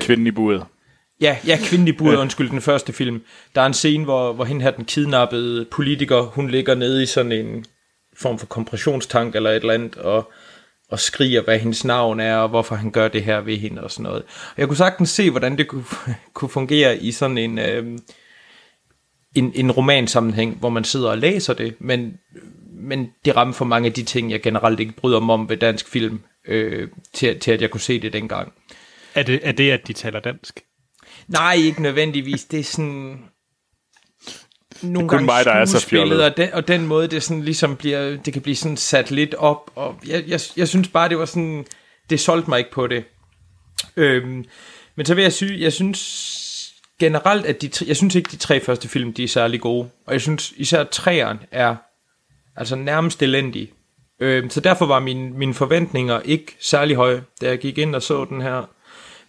[0.00, 0.64] Kvinden i buret.
[1.20, 3.22] Ja, ja, kvinden i buret, undskyld, den første film.
[3.54, 7.06] Der er en scene, hvor, hvor hende her, den kidnappede politiker, hun ligger nede i
[7.06, 7.64] sådan en
[8.16, 10.32] form for kompressionstank eller et eller andet, og,
[10.90, 13.90] og skriger, hvad hendes navn er, og hvorfor han gør det her ved hende og
[13.90, 14.22] sådan noget.
[14.22, 15.84] Og jeg kunne sagtens se, hvordan det kunne,
[16.34, 17.98] kunne fungere i sådan en, øh,
[19.36, 22.12] en, en romansammenhæng, hvor man sidder og læser det, men,
[22.80, 25.56] men det rammer for mange af de ting, jeg generelt ikke bryder mig om ved
[25.56, 28.52] dansk film, øh, til, til at jeg kunne se det dengang.
[29.14, 30.60] Er det, er det, at de taler dansk?
[31.28, 32.44] Nej, ikke nødvendigvis.
[32.44, 33.18] Det er sådan...
[34.82, 36.24] Nogle kun mig, der er så fjollet.
[36.24, 39.34] og den, og den måde, det sådan ligesom bliver, det kan blive sådan sat lidt
[39.34, 41.66] op, og jeg, jeg, jeg synes bare, det var sådan,
[42.10, 43.04] det solgte mig ikke på det.
[43.96, 44.44] Øhm,
[44.96, 48.36] men så vil jeg sige, jeg synes generelt, at de, tre- jeg synes ikke, de
[48.36, 51.76] tre første film, de er særlig gode, og jeg synes især træeren er
[52.56, 53.72] altså nærmest elendig.
[54.20, 58.02] Øhm, så derfor var mine, mine forventninger ikke særlig høje, da jeg gik ind og
[58.02, 58.70] så den her.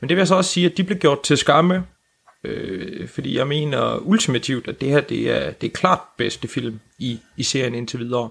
[0.01, 1.85] Men det vil jeg så også sige, at de blev gjort til skamme,
[2.43, 6.79] øh, fordi jeg mener ultimativt, at det her det er, det er klart bedste film
[6.99, 8.29] i, i serien indtil videre.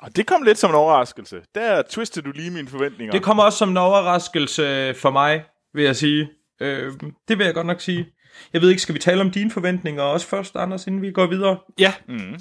[0.00, 1.40] Og det kom lidt som en overraskelse.
[1.54, 3.12] Der twistede du lige mine forventninger.
[3.12, 5.44] Det kommer også som en overraskelse for mig,
[5.74, 6.30] vil jeg sige.
[6.60, 6.92] Øh,
[7.28, 8.06] det vil jeg godt nok sige.
[8.52, 11.26] Jeg ved ikke, skal vi tale om dine forventninger også først, Anders, inden vi går
[11.26, 11.58] videre?
[11.78, 11.94] Ja.
[12.08, 12.40] Mm.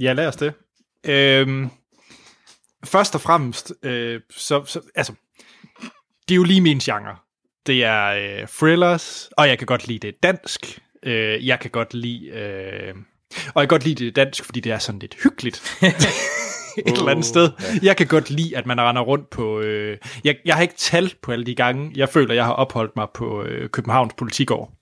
[0.00, 0.52] Ja, lad os det.
[1.06, 1.70] Øhm,
[2.84, 5.12] først og fremmest, øh, så, så, altså,
[6.28, 7.16] det er jo lige min genre.
[7.66, 10.80] Det er øh, thrillers, og jeg kan godt lide det dansk.
[11.02, 12.26] Øh, jeg kan godt lide...
[12.26, 12.94] Øh,
[13.54, 15.62] og jeg kan godt lide det dansk, fordi det er sådan lidt hyggeligt.
[16.86, 17.50] Et eller andet sted.
[17.82, 19.60] Jeg kan godt lide, at man render rundt på...
[19.60, 22.96] Øh, jeg, jeg har ikke talt på alle de gange, jeg føler, jeg har opholdt
[22.96, 24.72] mig på øh, Københavns Politigård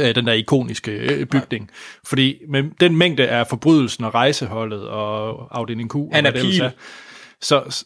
[0.00, 1.70] øh, den der ikoniske øh, bygning.
[2.04, 6.60] Fordi med den mængde af forbrydelsen og rejseholdet og afdeling Q, Anna Pihl.
[6.60, 6.70] er,
[7.40, 7.84] så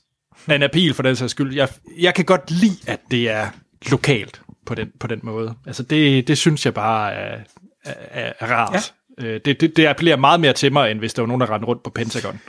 [0.49, 1.69] Anna Pil for den sags skyld, jeg,
[1.99, 3.49] jeg kan godt lide, at det er
[3.91, 5.55] lokalt på den, på den måde.
[5.67, 7.41] Altså det, det synes jeg bare er,
[7.85, 8.95] er, er rart.
[9.21, 9.27] Ja.
[9.27, 11.51] Øh, det, det, det appellerer meget mere til mig, end hvis der var nogen, der
[11.51, 12.41] rendte rundt på Pentagon,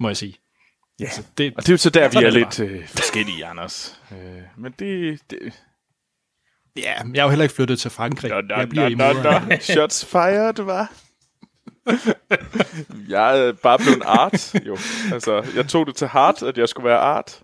[0.00, 0.36] må jeg sige.
[1.00, 1.04] Ja.
[1.04, 4.00] Altså, det, Og det er jo så der, vi er lidt øh, forskellige, Anders.
[4.12, 4.18] Øh,
[4.56, 5.20] men det...
[5.30, 5.38] det
[6.76, 8.30] ja, jeg er jo heller ikke flyttet til Frankrig.
[8.30, 9.56] nå, nå, jeg bliver nå, nå, nå.
[9.60, 10.92] Shots fired, var.
[13.08, 14.78] jeg er bare blevet art, jo.
[15.12, 17.40] Altså, jeg tog det til heart, at jeg skulle være art.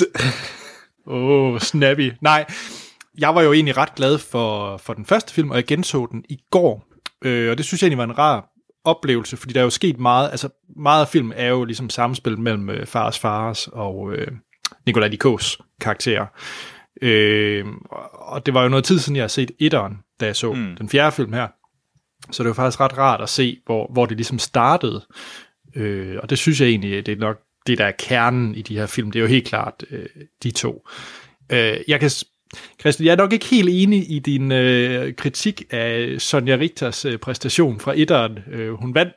[1.06, 2.12] Åh, oh, snappy.
[2.20, 2.44] Nej,
[3.18, 6.24] jeg var jo egentlig ret glad for, for den første film, og jeg genså den
[6.28, 6.86] i går.
[7.24, 8.48] Øh, og det synes jeg egentlig var en rar
[8.84, 12.38] oplevelse, fordi der er jo sket meget, altså meget af filmen er jo ligesom samspil
[12.38, 14.28] mellem øh, Fars Fars og øh,
[14.86, 16.26] Nikolaj Likos karakterer.
[17.02, 17.64] Øh,
[18.12, 20.76] og det var jo noget tid siden, jeg har set etteren, da jeg så mm.
[20.78, 21.48] den fjerde film her.
[22.30, 25.06] Så det var faktisk ret rart at se, hvor, hvor det ligesom startede.
[25.76, 28.76] Øh, og det synes jeg egentlig, det er nok det, der er kernen i de
[28.76, 29.10] her film.
[29.10, 30.06] Det er jo helt klart øh,
[30.42, 30.88] de to.
[31.52, 32.10] Øh, jeg kan
[32.80, 37.18] Christian, jeg er nok ikke helt enig i din øh, kritik af Sonja Richters øh,
[37.18, 38.38] præstation fra etteren.
[38.52, 39.14] Øh, hun vandt,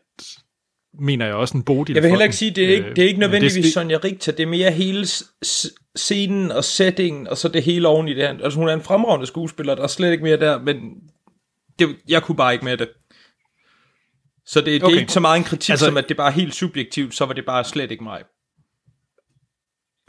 [1.00, 3.08] mener jeg også, en Bodil Jeg vil heller ikke sige, det er ikke, det er
[3.08, 5.08] ikke nødvendigvis det, Sonja Richter, det er mere hele
[5.96, 8.38] scenen og settingen, og så det hele oven i det her.
[8.44, 10.76] Altså hun er en fremragende skuespiller, der er slet ikke mere der, men
[11.80, 12.90] det, jeg kunne bare ikke med det.
[14.46, 14.96] Så det, det okay.
[14.96, 17.26] er ikke så meget en kritik, altså, som at det bare er helt subjektivt, så
[17.26, 18.24] var det bare slet ikke mig.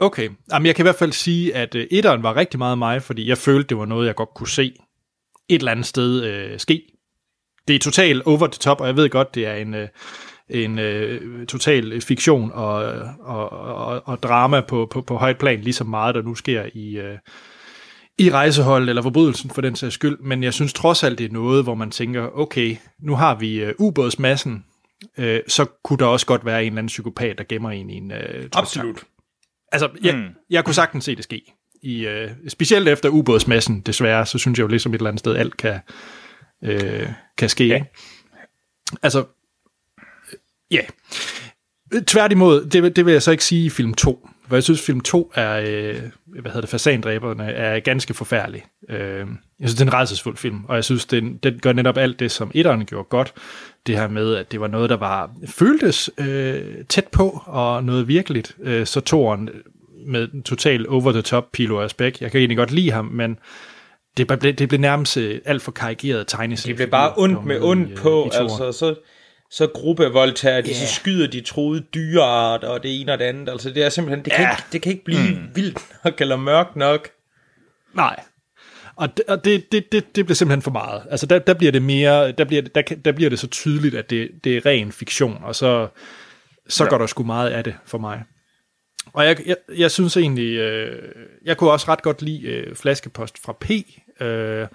[0.01, 3.03] Okay, Jamen, jeg kan i hvert fald sige, at uh, etteren var rigtig meget mig,
[3.03, 4.73] fordi jeg følte, det var noget, jeg godt kunne se
[5.49, 6.83] et eller andet sted øh, ske.
[7.67, 9.87] Det er totalt over the top, og jeg ved godt, det er en, øh,
[10.49, 12.73] en øh, total fiktion og,
[13.19, 16.97] og, og, og drama på, på, på højt plan, ligesom meget, der nu sker i,
[16.97, 17.17] øh,
[18.17, 20.19] i rejseholdet, eller forbrydelsen for den sags skyld.
[20.19, 23.63] Men jeg synes trods alt, det er noget, hvor man tænker, okay, nu har vi
[23.63, 24.65] øh, ubådsmassen,
[25.17, 27.93] øh, så kunne der også godt være en eller anden psykopat, der gemmer en i
[27.93, 29.03] en øh, Absolut.
[29.71, 30.27] Altså, jeg, mm.
[30.49, 31.53] jeg kunne sagtens se det ske.
[31.81, 35.35] I, øh, specielt efter ubådsmassen, desværre, så synes jeg jo ligesom et eller andet sted,
[35.35, 35.79] alt kan,
[36.63, 37.07] øh,
[37.37, 37.67] kan ske.
[37.67, 37.83] Ja.
[39.03, 39.25] Altså,
[40.71, 40.81] ja.
[42.07, 44.27] Tværtimod, det, det vil jeg så ikke sige i film 2.
[44.51, 48.65] For jeg synes, film 2 er, øh, hvad hedder det, fasandræberne, er ganske forfærdelig.
[48.89, 49.25] Øh, jeg
[49.59, 52.31] synes, det er en rejsesfuld film, og jeg synes, den, den gør netop alt det,
[52.31, 53.33] som etteren gjorde godt.
[53.87, 58.07] Det her med, at det var noget, der var føltes øh, tæt på, og noget
[58.07, 58.55] virkeligt.
[58.63, 59.49] Øh, så toren
[60.07, 62.21] med en total over-the-top Pilo Asbæk.
[62.21, 63.37] Jeg kan egentlig godt lide ham, men
[64.17, 66.71] det blev, det blev nærmest øh, alt for karikeret tegneserie.
[66.71, 68.95] Det blev bare ondt med ondt på, i, i altså så
[69.51, 70.79] så gruppevoldtager de, yeah.
[70.79, 73.49] så skyder de troede dyreart, og det ene og det andet.
[73.49, 74.57] Altså det er simpelthen, det kan, yeah.
[74.57, 75.55] ikke, det kan ikke blive mm.
[75.55, 77.09] vildt nok, eller mørkt nok.
[77.93, 78.23] Nej.
[78.95, 81.01] Og det, og det, det, det, det bliver simpelthen for meget.
[81.09, 84.09] Altså der, der bliver det mere, der bliver, der, der bliver det så tydeligt, at
[84.09, 85.87] det, det er ren fiktion, og så,
[86.67, 86.89] så ja.
[86.89, 88.23] går der sgu meget af det for mig.
[89.13, 91.11] Og jeg, jeg, jeg synes egentlig, øh,
[91.45, 93.71] jeg kunne også ret godt lide øh, Flaskepost fra P.
[94.21, 94.67] Øh,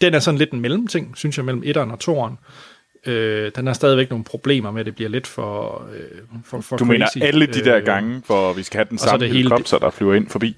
[0.00, 2.32] den er sådan lidt en mellemting, synes jeg, mellem etteren og toeren.
[2.32, 2.71] Øh,
[3.06, 6.84] den har stadigvæk nogle problemer med, at det bliver lidt for, øh, for, for Du
[6.84, 6.92] crazy.
[6.92, 10.14] mener alle de der øh, gange, hvor vi skal have den samme helikopter, der flyver
[10.14, 10.56] ind forbi?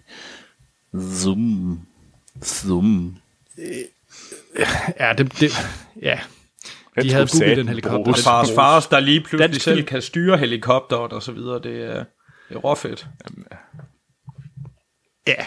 [1.01, 1.81] Zoom.
[2.45, 3.17] Zoom.
[5.01, 5.51] Ja, det, det,
[6.03, 6.19] ja.
[7.03, 8.13] De havde booket den helikopter.
[8.13, 11.83] Og fars fars, der lige pludselig Dansk selv kan styre helikopteret og så videre, det
[11.83, 12.05] er,
[12.49, 13.07] det er råfedt.
[15.27, 15.47] Ja,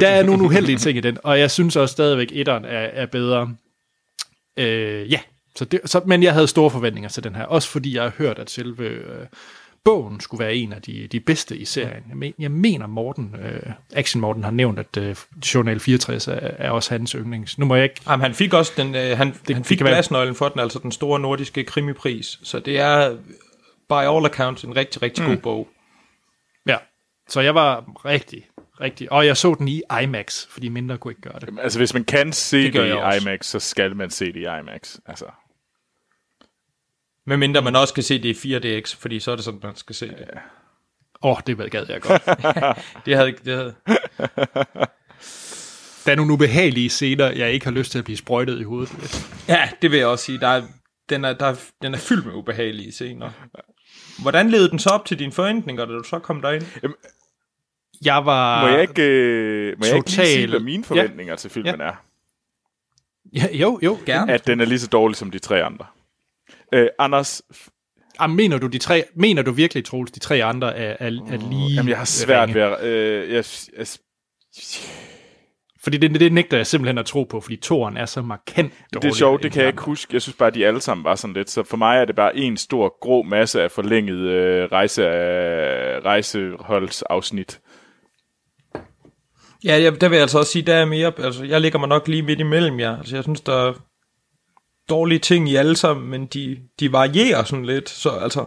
[0.00, 2.78] der er nogle uheldige ting i den, og jeg synes også stadigvæk, at etteren er,
[2.78, 3.54] er bedre.
[4.56, 5.20] Øh, ja,
[5.56, 8.12] så det, så, men jeg havde store forventninger til den her, også fordi jeg har
[8.18, 9.26] hørt, at selve øh,
[9.84, 12.04] bogen skulle være en af de, de bedste i serien.
[12.08, 15.16] Jeg, men, jeg mener, Morten, øh, Action Morten har nævnt, at øh,
[15.54, 17.58] Journal 64 er, er også hans yndlings.
[17.58, 18.00] Nu må jeg ikke...
[18.08, 20.92] Jamen, han fik også den, øh, han, det, han fik glasnøglen for den, altså den
[20.92, 22.40] store nordiske krimipris.
[22.42, 23.16] Så det er,
[23.88, 25.30] by all accounts, en rigtig, rigtig mm.
[25.30, 25.68] god bog.
[26.66, 26.76] Ja,
[27.28, 28.46] så jeg var rigtig,
[28.80, 29.12] rigtig...
[29.12, 31.46] Og jeg så den i IMAX, fordi mindre kunne ikke gøre det.
[31.46, 33.20] Jamen, altså, hvis man kan se det, det i også.
[33.20, 34.96] IMAX, så skal man se det i IMAX.
[35.06, 35.24] Altså.
[37.26, 39.94] Medmindre man også kan se det i 4DX, fordi så er det sådan, man skal
[39.94, 40.28] se det.
[41.22, 42.22] Åh, oh, det gad jeg godt.
[43.06, 43.32] det havde...
[43.44, 43.74] Det havde.
[46.06, 49.26] Der er nogle ubehagelige scener, jeg ikke har lyst til at blive sprøjtet i hovedet.
[49.48, 50.40] Ja, det vil jeg også sige.
[50.40, 50.62] Der er,
[51.08, 53.30] den, er, der er, den er fyldt med ubehagelige scener.
[54.22, 56.64] Hvordan levede den så op til dine forventninger, da du så kom derind?
[56.82, 56.96] Jamen,
[58.04, 58.62] jeg var...
[58.62, 59.88] Må jeg ikke, øh, må total...
[59.88, 61.36] jeg ikke lige sige, hvad mine forventninger ja.
[61.36, 61.86] til filmen ja.
[61.86, 61.92] er?
[63.32, 64.32] Ja, jo, jo, gerne.
[64.32, 65.86] At den er lige så dårlig som de tre andre.
[66.72, 67.42] Øh, Anders...
[68.20, 71.50] Jamen, mener du, de tre, mener du virkelig, Troels, de tre andre er, er, er
[71.50, 72.60] lige Jamen, jeg har svært ringe?
[72.60, 72.84] ved at...
[72.84, 73.44] Øh, jeg,
[73.78, 73.86] jeg,
[75.82, 79.02] fordi det, det nægter jeg simpelthen at tro på, fordi toren er så markant dårlig.
[79.02, 80.14] Det er sjovt, det kan jeg ikke huske.
[80.14, 81.50] Jeg synes bare, at de alle sammen var sådan lidt.
[81.50, 86.04] Så for mig er det bare en stor, grå masse af forlænget øh, rejse, øh,
[86.04, 87.60] rejseholdsafsnit.
[89.64, 91.88] Ja, jeg, der vil jeg altså også sige, der er mere, altså jeg ligger mig
[91.88, 92.98] nok lige midt imellem jer.
[92.98, 93.72] Altså jeg synes, der er
[94.88, 97.88] dårlige ting i alle sammen, men de, de varierer sådan lidt.
[97.88, 98.44] Så altså,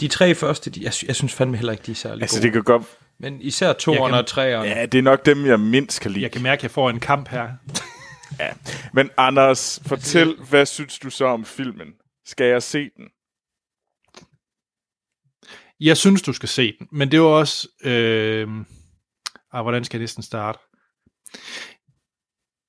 [0.00, 2.42] de tre første, de, jeg, jeg synes fandme heller ikke, de er særlig altså, gode.
[2.42, 2.82] det kan godt...
[3.20, 4.68] Men især toerne og treerne.
[4.68, 6.22] Ja, det er nok dem, jeg mindst kan lide.
[6.22, 7.48] Jeg kan mærke, at jeg får en kamp her.
[8.40, 8.48] ja.
[8.92, 11.88] Men Anders, fortæl, hvad synes du så om filmen?
[12.26, 13.04] Skal jeg se den?
[15.80, 17.68] Jeg synes, du skal se den, men det var også...
[17.84, 18.48] Øh
[19.52, 20.58] og hvordan skal jeg næsten starte?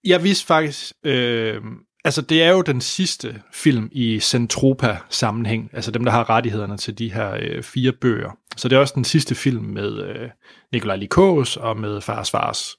[0.04, 1.62] Jeg vidste faktisk, øh,
[2.04, 6.98] altså det er jo den sidste film i Centropa-sammenhæng, altså dem, der har rettighederne til
[6.98, 8.32] de her øh, fire bøger.
[8.58, 10.30] Så det er også den sidste film med øh,
[10.72, 12.78] Nikolaj Likos og med Fars Fars,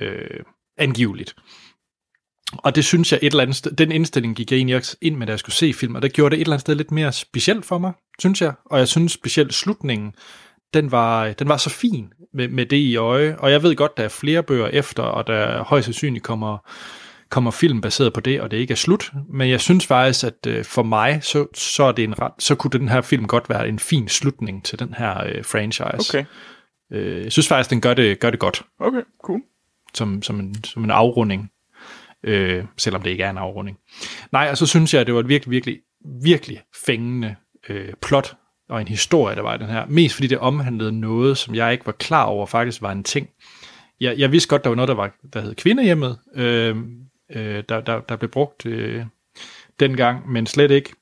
[0.00, 0.40] øh,
[0.78, 1.34] angiveligt.
[2.58, 5.16] Og det synes jeg et eller andet sted, den indstilling gik jeg egentlig også ind
[5.16, 6.90] med, da jeg skulle se film, og det gjorde det et eller andet sted lidt
[6.90, 8.52] mere specielt for mig, synes jeg.
[8.66, 10.14] Og jeg synes specielt slutningen,
[10.74, 13.36] den var, den var så fin med, med det i øje.
[13.38, 16.58] Og jeg ved godt, der er flere bøger efter, og der højst sandsynligt kommer,
[17.28, 19.12] kommer film baseret på det, og det ikke er slut.
[19.28, 22.54] Men jeg synes faktisk, at øh, for mig, så, så, er det en ret, så
[22.54, 26.10] kunne den her film godt være en fin slutning til den her øh, franchise.
[26.10, 26.24] Okay.
[26.92, 29.40] Øh, jeg synes faktisk, den gør det, gør det godt, Okay, cool.
[29.94, 31.50] som, som, en, som en afrunding.
[32.24, 33.78] Øh, selvom det ikke er en afrunding.
[34.32, 35.78] Nej, og så synes jeg, at det var et virkelig, virkelig,
[36.22, 37.36] virkelig fængende
[37.68, 38.36] øh, plot
[38.72, 39.86] og en historie, der var i den her.
[39.88, 43.28] Mest fordi det omhandlede noget, som jeg ikke var klar over faktisk var en ting.
[44.00, 46.76] Jeg, jeg vidste godt, der var noget, der, var, der hed kvindehjemmet, øh,
[47.32, 49.04] øh, der, der, der blev brugt øh,
[49.80, 50.92] dengang, men slet ikke,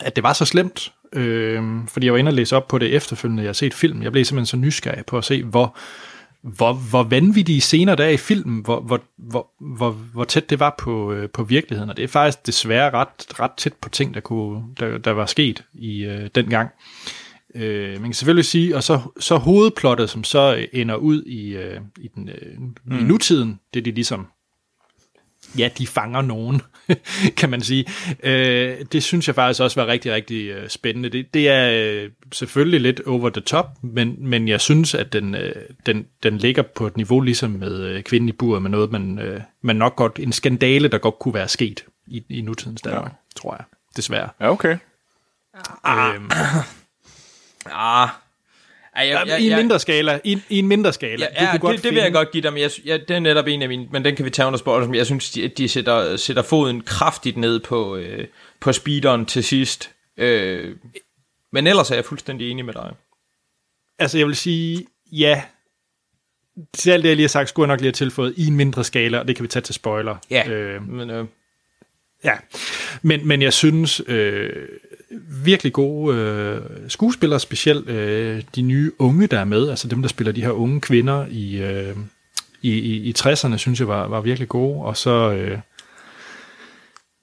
[0.00, 0.92] at det var så slemt.
[1.12, 4.02] Øh, fordi jeg var inde og læse op på det efterfølgende, jeg har set film.
[4.02, 5.78] Jeg blev simpelthen så nysgerrig på at se, hvor,
[6.42, 10.60] hvor, hvor vanvittige scener der er i filmen, hvor, hvor, hvor, hvor, hvor tæt det
[10.60, 11.90] var på, øh, på virkeligheden.
[11.90, 15.26] Og det er faktisk desværre ret, ret tæt på ting, der, kunne, der, der var
[15.26, 16.70] sket i øh, den gang.
[17.54, 21.80] Øh, man kan selvfølgelig sige, og så, så hovedplottet, som så ender ud i, øh,
[22.00, 22.98] i, den, øh, mm.
[22.98, 24.26] i nutiden, det er de ligesom
[25.58, 26.62] ja, de fanger nogen,
[27.38, 27.84] kan man sige.
[28.22, 31.08] Øh, det synes jeg faktisk også var rigtig, rigtig øh, spændende.
[31.08, 35.34] Det, det er øh, selvfølgelig lidt over the top, men, men jeg synes, at den,
[35.34, 35.54] øh,
[35.86, 39.18] den, den ligger på et niveau ligesom med øh, kvinden i buret, med noget, man,
[39.18, 43.12] øh, man nok godt, en skandale, der godt kunne være sket i, i nutidens Danmark,
[43.12, 43.40] ja.
[43.40, 43.64] tror jeg,
[43.96, 44.28] desværre.
[44.40, 44.76] Ja, okay.
[45.86, 46.30] Øhm,
[47.72, 48.08] Ah,
[48.98, 50.20] Ej, jeg, I en mindre skala.
[50.24, 51.26] I, i en mindre skala.
[51.36, 53.10] Ja, ja Du kunne det, det vil jeg godt give dig, men jeg, ja, det
[53.10, 55.30] er netop en af mine, men den kan vi tage under sport, som jeg synes,
[55.30, 58.26] de, de sætter, sætter foden kraftigt ned på, øh,
[58.60, 59.90] på speederen til sidst.
[60.16, 60.76] Øh,
[61.52, 62.92] men ellers er jeg fuldstændig enig med dig.
[63.98, 65.42] Altså, jeg vil sige, ja,
[66.74, 68.56] til alt det, jeg lige har sagt, skulle jeg nok lige have tilføjet i en
[68.56, 70.16] mindre skala, og det kan vi tage til spoiler.
[70.30, 71.24] Ja, øh, men øh,
[72.24, 72.34] Ja,
[73.02, 74.68] men, men jeg synes øh,
[75.44, 80.08] virkelig gode øh, skuespillere, specielt øh, de nye unge, der er med, altså dem, der
[80.08, 81.96] spiller de her unge kvinder i, øh,
[82.62, 85.58] i, i, i 60'erne, synes jeg var, var virkelig gode, og så, øh,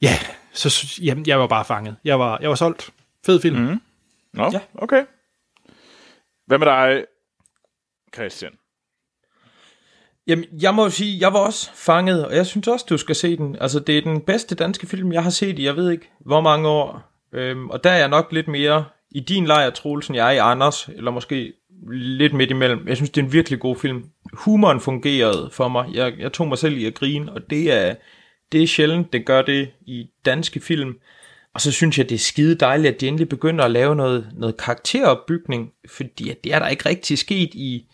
[0.01, 0.17] ja,
[0.53, 1.95] så jamen, jeg var bare fanget.
[2.03, 2.89] Jeg var, jeg var solgt.
[3.25, 3.59] Fed film.
[3.59, 3.81] Mm.
[4.33, 4.49] Nå, Ja.
[4.53, 4.59] ja.
[4.75, 5.03] okay.
[6.47, 7.05] Hvad med dig,
[8.13, 8.51] Christian?
[10.27, 13.15] Jamen, jeg må jo sige, jeg var også fanget, og jeg synes også, du skal
[13.15, 13.55] se den.
[13.61, 16.41] Altså, det er den bedste danske film, jeg har set i, jeg ved ikke, hvor
[16.41, 17.14] mange år.
[17.35, 20.31] Øhm, og der er jeg nok lidt mere i din lejr, Troels, end jeg er
[20.31, 21.53] i Anders, eller måske
[21.91, 22.87] lidt midt imellem.
[22.87, 24.03] Jeg synes, det er en virkelig god film.
[24.33, 25.85] Humoren fungerede for mig.
[25.93, 27.95] Jeg, jeg tog mig selv i at grine, og det er,
[28.51, 30.97] det er sjældent, det gør det i danske film.
[31.53, 34.29] Og så synes jeg, det er skide dejligt, at de endelig begynder at lave noget,
[34.33, 37.85] noget karakteropbygning, fordi at det er der ikke rigtig sket i,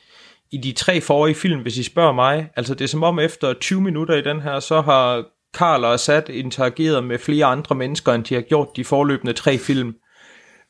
[0.52, 2.50] i de tre forrige film, hvis I spørger mig.
[2.56, 5.94] Altså det er som om efter 20 minutter i den her, så har Karl og
[5.94, 9.96] Assad interageret med flere andre mennesker, end de har gjort de forløbende tre film.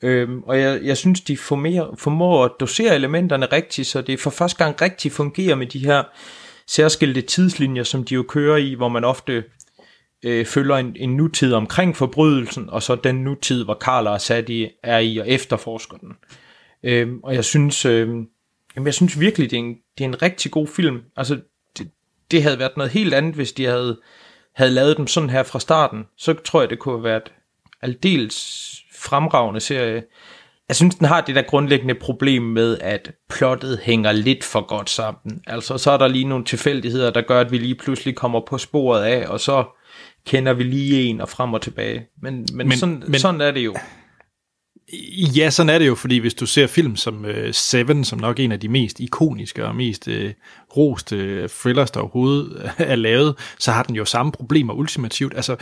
[0.03, 4.29] Øhm, og jeg, jeg synes, de formår, formår at dosere elementerne rigtigt, så det for
[4.29, 6.03] første gang rigtig fungerer med de her
[6.67, 9.43] særskilte tidslinjer, som de jo kører i, hvor man ofte
[10.23, 14.49] øh, følger en, en nutid omkring forbrydelsen, og så den nutid, hvor Karl og Assad
[14.49, 16.13] i, er i og efterforsker den.
[16.83, 18.07] Øhm, og jeg synes, øh,
[18.75, 21.01] jamen, jeg synes virkelig, det er, en, det er en rigtig god film.
[21.17, 21.39] Altså,
[21.77, 21.91] det,
[22.31, 23.99] det havde været noget helt andet, hvis de havde,
[24.55, 26.05] havde lavet dem sådan her fra starten.
[26.17, 27.31] Så tror jeg, det kunne have været
[27.81, 30.03] aldeles fremragende serie.
[30.67, 34.89] Jeg synes, den har det der grundlæggende problem med, at plottet hænger lidt for godt
[34.89, 35.41] sammen.
[35.47, 38.57] Altså, så er der lige nogle tilfældigheder, der gør, at vi lige pludselig kommer på
[38.57, 39.63] sporet af, og så
[40.25, 42.05] kender vi lige en og frem og tilbage.
[42.21, 43.75] Men, men, men, sådan, men- sådan er det jo.
[45.35, 48.39] Ja, sådan er det jo, fordi hvis du ser film som øh, Seven, som nok
[48.39, 50.33] er en af de mest ikoniske og mest øh,
[50.77, 55.33] roste øh, thrillers, der overhovedet er lavet, så har den jo samme problemer ultimativt.
[55.35, 55.55] Altså,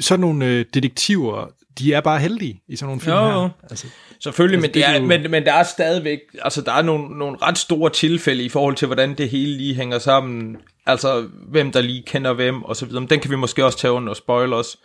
[0.00, 1.46] sådan nogle øh, detektiver,
[1.78, 3.48] de er bare heldige i sådan nogle film Jo, her.
[3.70, 3.86] Altså,
[4.20, 7.18] Selvfølgelig, Altså, men, det er jo- men, men der er stadigvæk, altså der er nogle,
[7.18, 10.56] nogle ret store tilfælde i forhold til, hvordan det hele lige hænger sammen.
[10.86, 13.00] Altså, hvem der lige kender hvem, og så videre.
[13.00, 14.76] Men den kan vi måske også tage under og spoilers.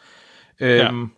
[0.60, 1.10] Øhm,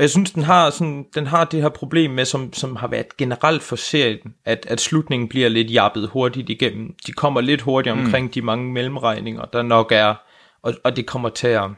[0.00, 2.86] Og jeg synes, den har, sådan, den har det her problem med, som, som har
[2.86, 6.94] været generelt for serien, at, at slutningen bliver lidt jappet hurtigt igennem.
[7.06, 8.32] De kommer lidt hurtigt omkring mm.
[8.32, 10.14] de mange mellemregninger, der nok er,
[10.62, 11.70] og, og det kommer til at,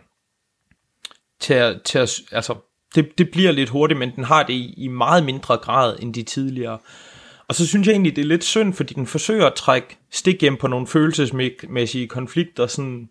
[1.41, 2.55] til at, til at altså,
[2.95, 6.15] det, det bliver lidt hurtigt, men den har det i, i meget mindre grad end
[6.15, 6.79] de tidligere.
[7.49, 10.41] og så synes jeg egentlig, det er lidt synd, fordi den forsøger at trække stik
[10.41, 13.09] hjem på nogle følelsesmæssige konflikter, sådan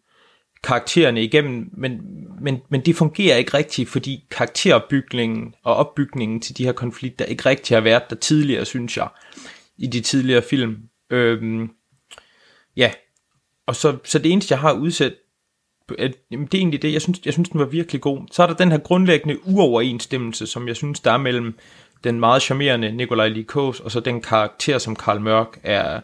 [0.64, 2.02] karaktererne igennem, men,
[2.42, 7.46] men, men det fungerer ikke rigtigt, fordi karakterbygningen og opbygningen til de her konflikter ikke
[7.46, 9.08] rigtig har været der tidligere, synes jeg,
[9.78, 10.78] i de tidligere film.
[11.10, 11.70] Øhm,
[12.76, 12.92] ja,
[13.66, 15.14] og så, så det eneste, jeg har udsat,
[16.00, 18.28] at, jamen, det er egentlig det, jeg synes, jeg synes, den var virkelig god.
[18.32, 21.58] Så er der den her grundlæggende uoverensstemmelse, som jeg synes, der er mellem
[22.04, 26.02] den meget charmerende Nikolaj Likos, og så den karakter, som Karl Mørk er,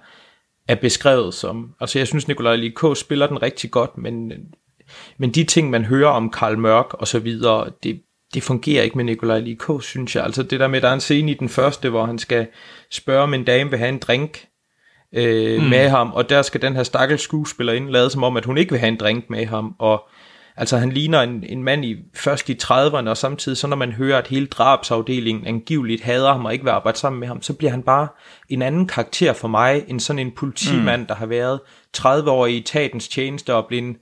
[0.68, 1.73] er beskrevet som.
[1.80, 4.31] Altså jeg synes, Nikolaj Likos spiller den rigtig godt, men,
[5.18, 8.02] men de ting, man hører om Karl Mørk og så videre, det,
[8.34, 10.23] det fungerer ikke med Nikolaj Likos, synes jeg.
[10.23, 12.48] Altså det der med, der er en scene i den første, hvor han skal
[12.91, 14.48] spørge, om en dame vil have en drink,
[15.14, 15.68] øh, mm.
[15.68, 18.57] med ham, og der skal den her stakkels skuespiller ind lade som om, at hun
[18.57, 20.10] ikke vil have en drink med ham, og
[20.57, 23.91] altså han ligner en, en mand i først i 30'erne, og samtidig så når man
[23.91, 27.53] hører, at hele drabsafdelingen angiveligt hader ham og ikke vil arbejde sammen med ham, så
[27.53, 28.07] bliver han bare
[28.49, 31.07] en anden karakter for mig, end sådan en politimand, mm.
[31.07, 31.59] der har været
[31.93, 33.95] 30 år i etatens tjeneste og blevet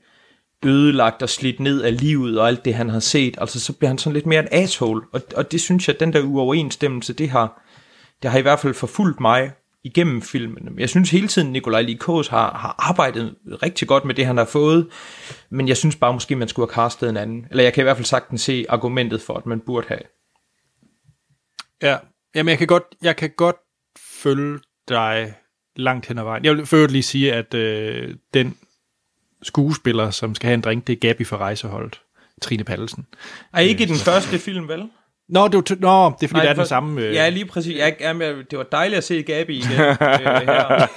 [0.65, 3.35] ødelagt og slidt ned af livet og alt det, han har set.
[3.37, 5.01] Altså, så bliver han sådan lidt mere en asshole.
[5.13, 7.61] Og, og det synes jeg, at den der uoverensstemmelse, det har,
[8.23, 9.51] det har i hvert fald forfulgt mig
[9.85, 10.79] igennem filmen.
[10.79, 14.45] Jeg synes hele tiden, Nikolaj Likos har, har arbejdet rigtig godt med det, han har
[14.45, 14.87] fået,
[15.49, 17.47] men jeg synes bare, måske man skulle have castet en anden.
[17.49, 20.01] Eller jeg kan i hvert fald sagtens se argumentet for, at man burde have.
[21.81, 21.97] Ja,
[22.35, 23.55] Jamen, jeg kan godt, jeg kan godt
[23.97, 24.59] følge
[24.89, 25.33] dig
[25.75, 26.45] langt hen ad vejen.
[26.45, 28.57] Jeg vil først lige sige, at øh, den
[29.43, 32.01] skuespiller, som skal have en drink, det er Gabi fra Rejseholdet.
[32.41, 33.07] Trine Pallesen.
[33.53, 34.89] Er ikke i den første film, vel?
[35.29, 37.01] Nå, det, var, nå, det er fordi, Nej, det er den samme...
[37.01, 37.13] Øh...
[37.13, 37.77] Ja, lige præcis.
[37.77, 38.15] Jeg, jeg,
[38.51, 40.87] det var dejligt at se Gabi igen øh, her.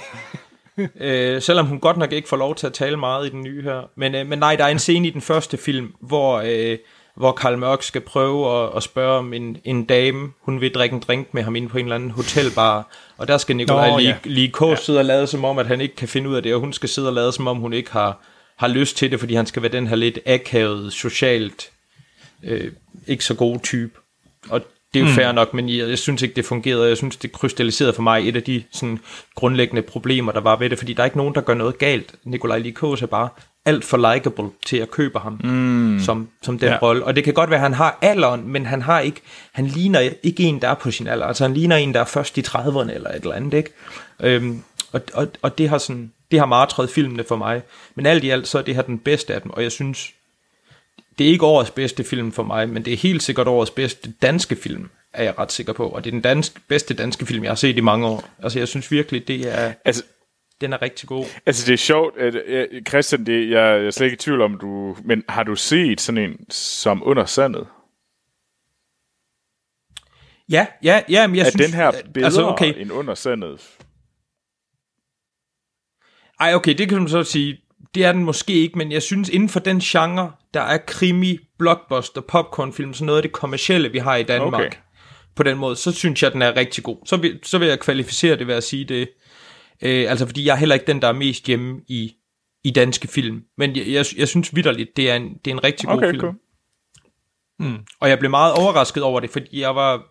[1.35, 3.61] øh, selvom hun godt nok ikke får lov til at tale meget i den nye
[3.61, 3.89] her.
[3.95, 6.77] Men, øh, men nej, der er en scene i den første film, hvor, øh,
[7.15, 10.93] hvor Karl Mørk skal prøve at, at spørge om en, en dame, hun vil drikke
[10.93, 12.91] en drink med ham inde på en eller anden hotelbar.
[13.17, 14.15] Og der skal Nikolaj lige, ja.
[14.23, 14.75] lige ja.
[14.75, 16.73] sidde og lade som om, at han ikke kan finde ud af det, og hun
[16.73, 18.21] skal sidde og lade som om, hun ikke har,
[18.57, 21.71] har lyst til det, fordi han skal være den her lidt akavet, socialt,
[22.43, 22.71] øh,
[23.07, 23.99] ikke så gode type.
[24.49, 24.61] Og
[24.93, 25.15] det er jo mm.
[25.15, 26.87] fair nok, men jeg, jeg synes ikke, det fungerede.
[26.87, 28.99] Jeg synes, det krystalliserede for mig et af de sådan,
[29.35, 32.15] grundlæggende problemer, der var ved det, fordi der er ikke nogen, der gør noget galt.
[32.23, 33.29] Nikolaj Likos er bare
[33.65, 35.99] alt for likable til at købe ham mm.
[35.99, 36.77] som, som den ja.
[36.81, 37.03] rolle.
[37.03, 39.21] Og det kan godt være, at han har alderen, men han har ikke,
[39.51, 41.25] han ligner ikke en, der er på sin alder.
[41.25, 43.69] Altså han ligner en, der er først i 30'erne eller et eller andet, ikke?
[44.19, 47.61] Øhm, og, og, og det har sådan, det har martret filmene for mig.
[47.95, 50.11] Men alt i alt, så er det her den bedste af dem, og jeg synes,
[51.19, 54.13] det er ikke årets bedste film for mig, men det er helt sikkert årets bedste
[54.21, 55.89] danske film, er jeg ret sikker på.
[55.89, 58.29] Og det er den danske, bedste danske film, jeg har set i mange år.
[58.43, 59.73] Altså, jeg synes virkelig, det er...
[59.85, 60.03] Altså,
[60.61, 61.25] den er rigtig god.
[61.45, 62.17] Altså, det er sjovt.
[62.17, 62.35] At,
[62.87, 64.97] Christian, det, jeg, jeg er slet ikke i tvivl om, du...
[65.03, 67.67] Men har du set sådan en som Under Sandet?
[70.49, 71.65] Ja, ja, ja, men jeg er synes...
[71.65, 72.73] den her bedre altså, okay.
[72.77, 73.69] end Under Sandet?
[76.39, 77.61] Ej, okay, det kan man så sige
[77.95, 81.37] det er den måske ikke, men jeg synes inden for den genre, der er krimi,
[81.59, 84.77] blockbuster, popcornfilm, sådan noget af det kommercielle, vi har i Danmark, okay.
[85.35, 86.97] på den måde, så synes jeg, den er rigtig god.
[87.05, 89.09] Så vil, så vil jeg kvalificere det ved at sige det.
[89.81, 92.13] Øh, altså, fordi jeg er heller ikke den, der er mest hjemme i,
[92.63, 93.43] i danske film.
[93.57, 96.09] Men jeg, jeg, jeg synes vidderligt, det er en, det er en rigtig god okay,
[96.09, 96.21] film.
[96.21, 96.35] Cool.
[97.59, 97.77] Mm.
[97.99, 100.03] Og jeg blev meget overrasket over det, fordi jeg var...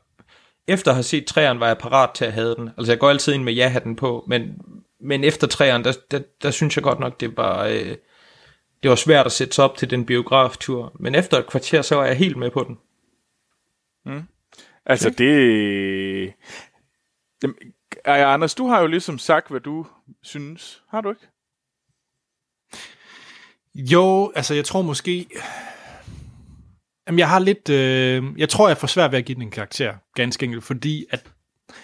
[0.69, 2.71] Efter at have set træerne, var jeg parat til at have den.
[2.79, 4.43] Altså, jeg går altid ind med ja-hatten på, men
[5.01, 7.97] men efter træerne, der, der, der synes jeg godt nok, det var, øh,
[8.83, 10.93] det var svært at sætte sig op til den biograftur.
[11.01, 12.79] Men efter et kvarter, så var jeg helt med på den.
[14.07, 14.23] Mm.
[14.87, 15.25] Altså okay.
[15.25, 16.33] det...
[17.43, 17.57] Jamen,
[18.05, 19.87] Anders, du har jo ligesom sagt, hvad du
[20.23, 20.83] synes.
[20.89, 21.29] Har du ikke?
[23.75, 25.27] Jo, altså jeg tror måske...
[27.07, 27.69] Jamen jeg har lidt...
[27.69, 28.25] Øh...
[28.37, 31.31] Jeg tror, jeg får svært ved at give den en karakter, ganske enkelt, fordi at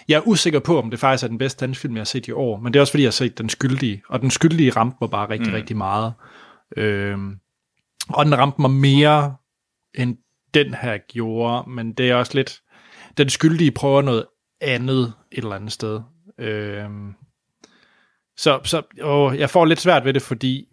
[0.07, 2.27] jeg er usikker på, om det faktisk er den bedste dansk film, jeg har set
[2.27, 4.71] i år, men det er også fordi, jeg har set Den Skyldige, og Den Skyldige
[4.71, 5.53] ramte mig bare rigtig, mm.
[5.53, 6.13] rigtig meget.
[6.77, 7.35] Øhm,
[8.09, 9.35] og den ramte mig mere,
[9.93, 10.17] end
[10.53, 12.61] den her gjorde, men det er også lidt,
[13.17, 14.25] Den Skyldige prøver noget
[14.61, 16.01] andet et eller andet sted.
[16.39, 17.13] Øhm,
[18.37, 20.67] så så åh, jeg får lidt svært ved det, fordi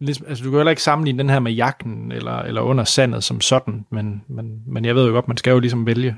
[0.00, 3.24] ligesom, altså, du kan heller ikke sammenligne den her med jagten eller, eller under sandet
[3.24, 6.16] som sådan, men, men, men jeg ved jo godt, man skal jo ligesom vælge.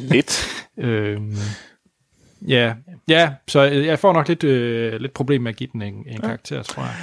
[0.00, 0.46] Lidt.
[0.78, 1.36] øhm,
[2.48, 2.74] ja,
[3.08, 6.20] ja, så jeg får nok lidt, øh, lidt problem med at give den en, en
[6.20, 6.94] karakter, tror jeg.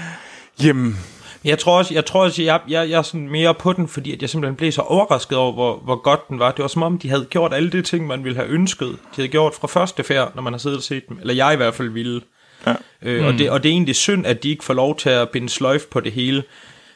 [0.63, 0.95] Jamen,
[1.43, 4.13] jeg tror også, jeg, tror også, jeg, jeg, jeg er sådan mere på den, fordi
[4.13, 6.51] at jeg simpelthen blev så overrasket over, hvor, hvor godt den var.
[6.51, 8.87] Det var som om, de havde gjort alle de ting, man ville have ønsket.
[8.87, 11.17] De havde gjort fra første færd, når man har siddet og set dem.
[11.21, 12.21] Eller jeg i hvert fald ville.
[12.67, 12.75] Ja.
[13.01, 13.27] Øh, mm.
[13.27, 15.49] og, det, og det er egentlig synd, at de ikke får lov til at binde
[15.49, 16.43] sløjf på det hele.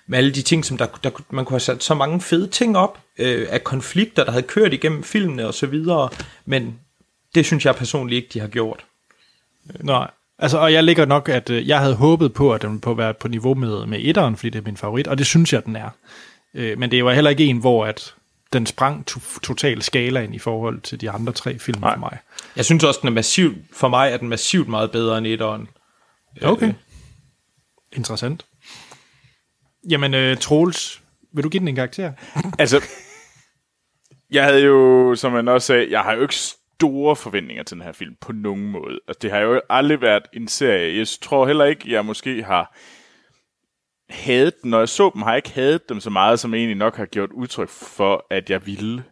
[0.07, 2.77] Med alle de ting, som der, der man kunne have sat så mange fede ting
[2.77, 6.09] op øh, af konflikter, der havde kørt igennem filmene og så videre.
[6.45, 6.79] Men,
[7.35, 8.85] det synes jeg personligt ikke, de har gjort.
[9.79, 10.11] Nej.
[10.39, 12.93] Altså, og jeg ligger nok, at øh, jeg havde håbet på, at den ville på
[12.93, 15.65] være på niveau med, med etteren, fordi det er min favorit, og det synes jeg,
[15.65, 15.89] den er.
[16.53, 18.13] Øh, men det var heller ikke en, hvor at
[18.53, 21.93] den sprang to- total skalaen i forhold til de andre tre film Nej.
[21.93, 22.17] for mig.
[22.55, 25.67] Jeg synes også, den er massivt, for mig er den massivt meget bedre end etteren.
[26.43, 26.67] Okay.
[26.67, 26.73] Øh,
[27.93, 28.45] Interessant.
[29.89, 31.01] Jamen, øh, Troels,
[31.33, 32.13] vil du give den en karakter?
[32.59, 32.83] Altså,
[34.31, 37.83] jeg havde jo, som man også sagde, jeg har jo ikke store forventninger til den
[37.83, 38.99] her film på nogen måde.
[39.07, 40.97] Altså, det har jo aldrig været en serie.
[40.97, 42.75] Jeg tror heller ikke, jeg måske har
[44.11, 46.59] hadet dem, Når jeg så dem, har jeg ikke hadet dem så meget, som jeg
[46.59, 49.03] egentlig nok har gjort udtryk for, at jeg ville.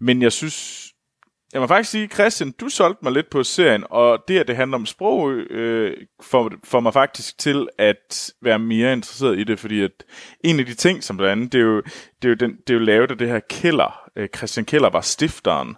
[0.00, 0.88] Men jeg synes,
[1.52, 4.56] jeg må faktisk sige, Christian, du solgte mig lidt på serien, og det, at det
[4.56, 9.58] handler om sprog, øh, får, får mig faktisk til at være mere interesseret i det,
[9.58, 10.04] fordi at
[10.44, 11.82] en af de ting, som blandt andet, det er jo,
[12.22, 14.10] det er jo, den, det er jo lavet af det her Keller.
[14.16, 15.76] Øh, Christian Keller var stifteren,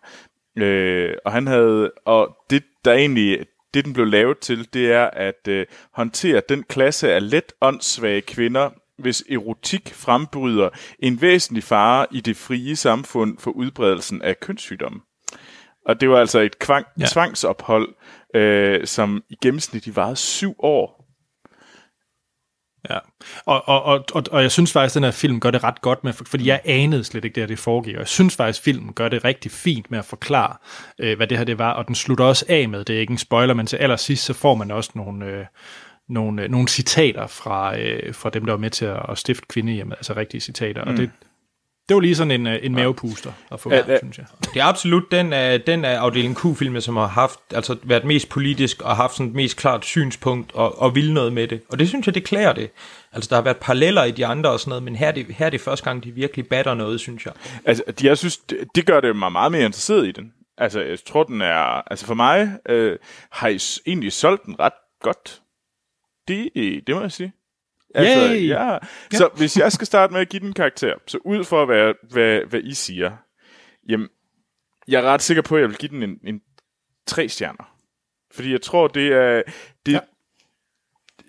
[0.58, 5.10] øh, og han havde, og det, der egentlig, det den blev lavet til, det er
[5.12, 10.68] at øh, håndtere den klasse af let åndssvage kvinder, hvis erotik frembryder
[10.98, 15.00] en væsentlig fare i det frie samfund for udbredelsen af kønssygdomme.
[15.86, 17.06] Og det var altså et kvang, ja.
[17.06, 17.88] Tvangsophold,
[18.34, 20.99] øh, som i gennemsnit i varede syv år.
[22.90, 22.98] Ja,
[23.46, 25.80] og, og, og, og, og jeg synes faktisk, at den her film gør det ret
[25.80, 28.60] godt med, fordi jeg anede slet ikke det her, det foregik, og jeg synes faktisk,
[28.60, 30.56] at filmen gør det rigtig fint med at forklare,
[30.98, 33.10] øh, hvad det her det var, og den slutter også af med, det er ikke
[33.10, 35.44] en spoiler, men til allersidst, så får man også nogle, øh,
[36.08, 39.46] nogle, øh, nogle citater fra, øh, fra dem, der var med til at, at stifte
[39.48, 40.90] kvindehjemmet, altså rigtige citater, mm.
[40.90, 41.10] og det,
[41.90, 44.26] det var lige sådan en, øh, en mavepuster at få, Ja, ja, synes jeg.
[44.54, 48.28] Det er absolut den af, den af afdeling Q-filmer, som har haft, altså været mest
[48.28, 51.62] politisk og haft sådan et mest klart synspunkt og, og vil noget med det.
[51.68, 52.70] Og det synes jeg, det klæder det.
[53.12, 55.26] Altså, der har været paralleller i de andre og sådan noget, men her er det,
[55.26, 57.32] her er det første gang, de virkelig batter noget, synes jeg.
[57.64, 60.32] Altså, de, jeg synes, det, det gør det mig meget mere interesseret i den.
[60.58, 61.82] Altså, jeg tror, den er...
[61.90, 62.98] Altså, for mig øh,
[63.30, 64.72] har I egentlig solgt den ret
[65.02, 65.42] godt.
[66.28, 66.50] Det,
[66.86, 67.32] det må jeg sige.
[67.94, 68.48] Altså, Yay!
[68.48, 68.78] ja.
[69.12, 71.94] Så hvis jeg skal starte med at give den en karakter, så ud for hvad,
[72.10, 73.16] hvad, hvad I siger,
[73.88, 74.08] jamen,
[74.88, 76.40] jeg er ret sikker på, at jeg vil give den en, en
[77.06, 77.76] tre stjerner.
[78.32, 79.42] Fordi jeg tror, det er...
[79.86, 80.00] Det, ja.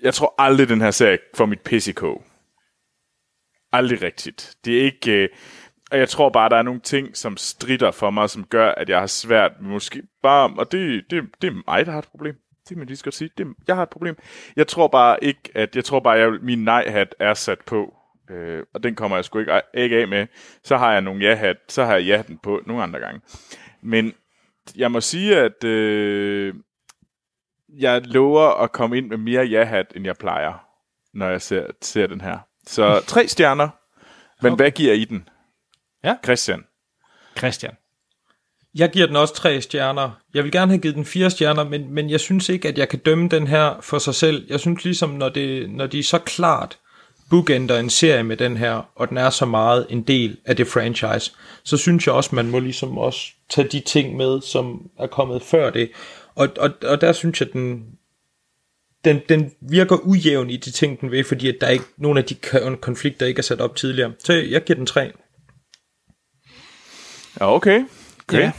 [0.02, 2.24] Jeg tror aldrig, den her serie får mit kog.
[3.72, 4.56] Aldrig rigtigt.
[4.66, 5.12] Det er ikke...
[5.12, 5.30] Øh,
[5.92, 8.90] og jeg tror bare, der er nogle ting, som strider for mig, som gør, at
[8.90, 10.54] jeg har svært med måske bare...
[10.58, 12.36] Og det, det, det er mig, der har et problem.
[12.80, 13.30] Det lige så godt sige.
[13.38, 14.15] Det, jeg har et problem.
[14.56, 15.76] Jeg tror bare ikke, at...
[15.76, 17.93] Jeg tror bare, at min nej-hat er sat på.
[18.30, 20.27] Øh, og den kommer jeg sgu ikke, ikke af med.
[20.64, 21.57] Så har jeg nogle ja-hat.
[21.69, 23.22] Så har jeg ja-hatten på nogle andre gange.
[23.81, 24.14] Men
[24.76, 25.64] jeg må sige, at...
[25.64, 26.53] Øh,
[27.80, 30.68] jeg lover at komme ind med mere ja-hat, end jeg plejer,
[31.14, 32.38] når jeg ser, ser den her.
[32.68, 33.69] Så tre stjerner.
[34.41, 34.64] Men okay.
[34.64, 35.30] hvad giver I den?
[36.03, 36.18] Ja.
[36.23, 36.64] Christian.
[37.38, 37.73] Christian.
[38.76, 40.11] Jeg giver den også tre stjerner.
[40.34, 42.89] Jeg vil gerne have givet den fire stjerner, men, men jeg synes ikke, at jeg
[42.89, 44.45] kan dømme den her for sig selv.
[44.49, 46.77] Jeg synes ligesom, når, det, når de så klart
[47.30, 50.68] bookender en serie med den her, og den er så meget en del af det
[50.68, 51.31] franchise,
[51.64, 55.41] så synes jeg også, man må ligesom også tage de ting med, som er kommet
[55.41, 55.91] før det.
[56.35, 57.85] Og, og, og der synes jeg, den,
[59.06, 62.18] den, den virker ujævn i de ting, den ved, fordi at der er ikke nogen
[62.18, 62.35] af de
[62.81, 64.14] konflikter, ikke er sat op tidligere.
[64.19, 65.11] Så jeg giver den tre.
[67.39, 67.84] Ja, okay
[68.34, 68.44] okay.
[68.44, 68.52] Ja.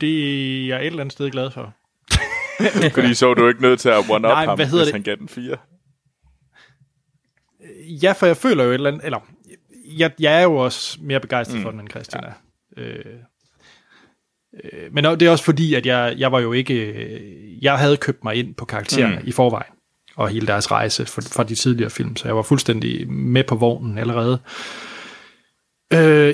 [0.00, 1.74] Det er jeg et eller andet sted glad for.
[2.94, 4.94] Fordi så er du ikke nødt til at one-up Nej, ham, hvad hedder hvis det?
[4.94, 5.56] han gav den fire.
[8.02, 9.18] Ja, for jeg føler jo et eller andet, eller
[9.98, 11.62] jeg, jeg er jo også mere begejstret mm.
[11.62, 12.28] for den, end Christian ja.
[12.28, 12.86] er.
[12.86, 13.04] Øh,
[14.64, 18.24] øh, men det er også fordi, at jeg, jeg var jo ikke, jeg havde købt
[18.24, 19.28] mig ind på karaktererne mm.
[19.28, 19.72] i forvejen,
[20.16, 23.54] og hele deres rejse fra, fra de tidligere film, så jeg var fuldstændig med på
[23.54, 24.38] vognen allerede.
[24.44, 24.93] Øh,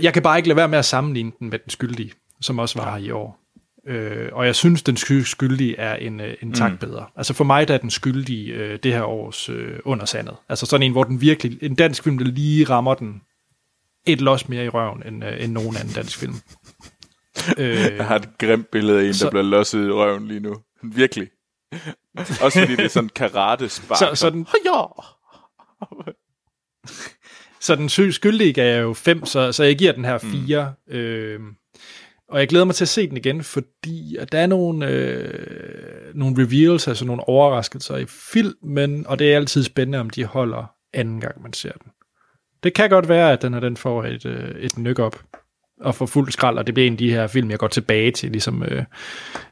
[0.03, 2.79] jeg kan bare ikke lade være med at sammenligne den med den skyldige, som også
[2.79, 3.37] var her i år.
[3.89, 7.07] Øh, og jeg synes, den sky- skyldige er en, øh, en tak bedre.
[7.17, 10.37] Altså for mig, der er den skyldige øh, det her års øh, undersandet.
[10.49, 13.21] Altså sådan en, hvor den virkelig, en dansk film, der lige rammer den
[14.07, 16.35] et los mere i røven, end, øh, end nogen anden dansk film.
[17.59, 20.41] øh, Jeg har et grimt billede af en, Så- der bliver losset i røven lige
[20.41, 20.57] nu.
[20.83, 21.29] Virkelig.
[22.43, 23.99] Også fordi det er sådan karate spark.
[23.99, 24.83] så, så, den, ja.
[27.61, 30.75] Så den skyldige gav jeg jo fem, så, så jeg giver den her fire.
[30.87, 30.95] Mm.
[30.95, 31.41] Øh,
[32.29, 36.15] og jeg glæder mig til at se den igen, fordi at der er nogle, øh,
[36.15, 40.75] nogle reveals, altså nogle overraskelser i filmen, og det er altid spændende, om de holder
[40.93, 41.93] anden gang, man ser den.
[42.63, 45.23] Det kan godt være, at den her den får et, øh, et nyk op
[45.81, 48.11] og får fuld skrald, og det bliver en af de her film, jeg går tilbage
[48.11, 48.85] til, ligesom øh,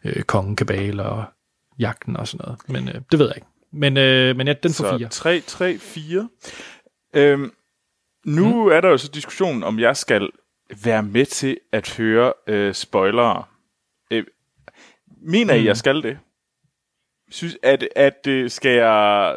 [0.05, 1.24] øh, Kongen Kabale og
[1.78, 2.60] Jagten og sådan noget.
[2.68, 3.48] Men øh, det ved jeg ikke.
[3.72, 5.09] Men, øh, men ja, den får fire.
[5.10, 6.28] Så 3, 3, 4.
[7.14, 7.51] Øhm,
[8.28, 8.70] nu mm.
[8.70, 10.30] er der jo så diskussionen, om jeg skal
[10.84, 13.44] være med til at høre øh, spoilere.
[14.10, 14.24] Øh,
[15.22, 16.18] mener I, jeg skal det?
[17.30, 19.36] Synes, at, at øh, skal, jeg,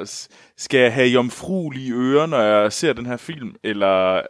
[0.57, 4.21] skal jeg have jomfruelige ører, når jeg ser den her film, eller,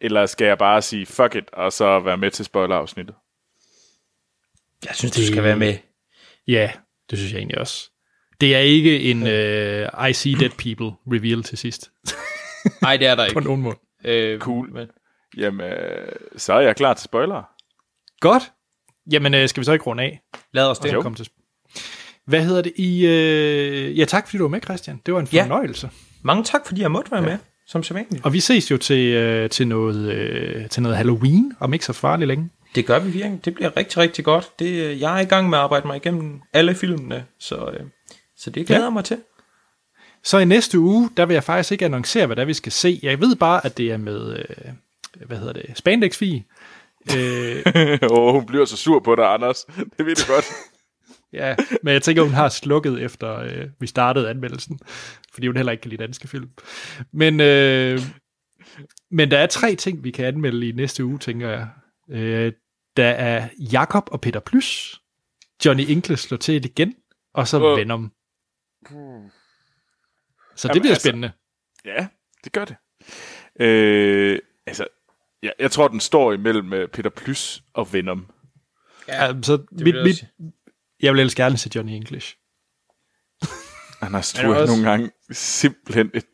[0.00, 3.14] eller skal jeg bare sige fuck it, og så være med til spoilerafsnittet?
[4.86, 5.76] Jeg synes, du skal være med.
[6.48, 6.72] Ja,
[7.10, 7.90] det synes jeg egentlig også.
[8.40, 11.90] Det er ikke en uh, I see dead people reveal til sidst.
[12.82, 13.48] Nej, det er der På ikke.
[13.48, 13.76] nogen måde.
[14.04, 14.72] Øh, Cool.
[14.72, 14.86] Men,
[15.36, 17.42] Jamen, øh, så er jeg klar til spoiler.
[18.20, 18.42] Godt.
[19.12, 20.20] Jamen, uh, skal vi så ikke runde af?
[20.52, 20.94] lad os det.
[21.02, 21.28] Komme til
[22.26, 23.04] Hvad hedder det i...
[23.06, 23.98] Uh...
[23.98, 25.00] Ja, tak fordi du var med, Christian.
[25.06, 25.42] Det var en Ja.
[25.42, 25.90] fornøjelse.
[26.22, 28.24] Mange tak, fordi jeg måtte være med, som sædvanligt.
[28.24, 29.96] Og vi ses jo til, uh, til, noget,
[30.62, 32.50] uh, til noget Halloween, om ikke så farligt længe.
[32.74, 33.44] Det gør vi virkelig.
[33.44, 34.50] Det bliver rigtig, rigtig godt.
[34.58, 37.86] Det, øh, jeg er i gang med at arbejde mig igennem alle filmene, så, øh,
[38.36, 38.90] så det glæder Ja.
[38.90, 39.18] mig til.
[40.24, 43.00] Så i næste uge, der vil jeg faktisk ikke annoncere, hvad der vi skal se.
[43.02, 44.72] Jeg ved bare, at det er med, øh,
[45.26, 47.62] hvad hedder det, spandex øh,
[48.10, 49.64] Åh, oh, hun bliver så sur på dig, Anders.
[49.96, 50.44] Det ved du godt.
[51.42, 54.78] ja, men jeg tænker, hun har slukket efter, øh, vi startede anmeldelsen,
[55.32, 56.50] fordi hun heller ikke kan lide danske film.
[57.12, 58.00] Men, øh,
[59.10, 61.68] men der er tre ting, vi kan anmelde i næste uge, tænker jeg.
[62.10, 62.52] Øh,
[62.96, 65.00] der er Jakob og Peter Plys,
[65.64, 66.94] Johnny English slår til igen,
[67.34, 67.76] og så Øh.
[67.76, 68.12] Venom.
[70.56, 71.32] Så det Jamen, bliver altså- spændende.
[71.84, 72.06] Ja,
[72.44, 72.76] det gør det.
[73.60, 74.86] Øh, altså,
[75.42, 78.26] jeg, jeg tror, den står imellem øh, Peter Plys og Venom.
[79.08, 80.26] Ja, så vil mit, jeg mit, også
[81.02, 82.36] jeg vil ellers gerne se Johnny English.
[84.00, 86.24] Anders, Er du er også- nogle gange simpelthen et...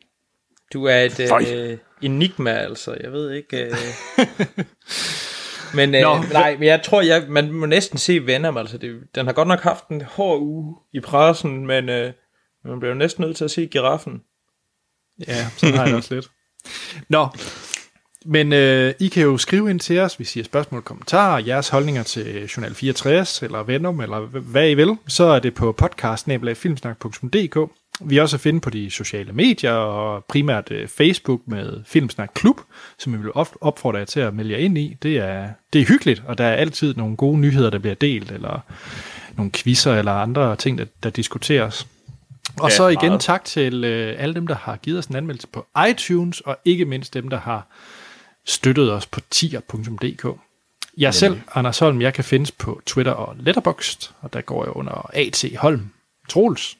[0.73, 2.97] Du er et øh, enigma, altså.
[3.03, 3.65] Jeg ved ikke...
[3.65, 3.75] Øh...
[5.75, 8.57] men øh, Nå, nej, men jeg tror, jeg, man må næsten se Venom.
[8.57, 12.13] Altså, det, den har godt nok haft en hård uge i pressen, men øh,
[12.65, 14.21] man bliver jo næsten nødt til at se giraffen.
[15.27, 16.29] Ja, sådan har jeg det også lidt.
[17.09, 17.27] Nå,
[18.25, 21.69] men øh, I kan jo skrive ind til os, hvis I har spørgsmål kommentarer, jeres
[21.69, 27.71] holdninger til Journal 64, eller Venom, eller hvad I vil, så er det på podcast-filmsnak.dk.
[28.01, 32.29] Vi er også at finde på de sociale medier, og primært øh, Facebook med Filmsnak
[32.35, 32.61] Klub,
[32.97, 34.97] som vi vil op- opfordre jer til at melde jer ind i.
[35.03, 38.31] Det er, det er hyggeligt, og der er altid nogle gode nyheder, der bliver delt,
[38.31, 38.59] eller
[39.37, 41.87] nogle quizzer, eller andre ting, der, der diskuteres.
[42.59, 43.21] Og Ja, så igen meget.
[43.21, 46.85] tak til øh, alle dem, der har givet os en anmeldelse på iTunes, og ikke
[46.85, 47.67] mindst dem, der har
[48.45, 50.39] støttet os på tier.dk.
[50.97, 54.75] Jeg selv, Anders Holm, jeg kan findes på Twitter og Letterboxd, og der går jeg
[54.75, 55.45] under A.T.
[55.57, 55.89] Holm.
[56.29, 56.77] Troels.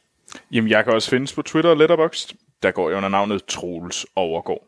[0.52, 2.34] Jamen, jeg kan også findes på Twitter og Letterboxd.
[2.64, 4.64] Der går jeg under navnet Troels Overgaard.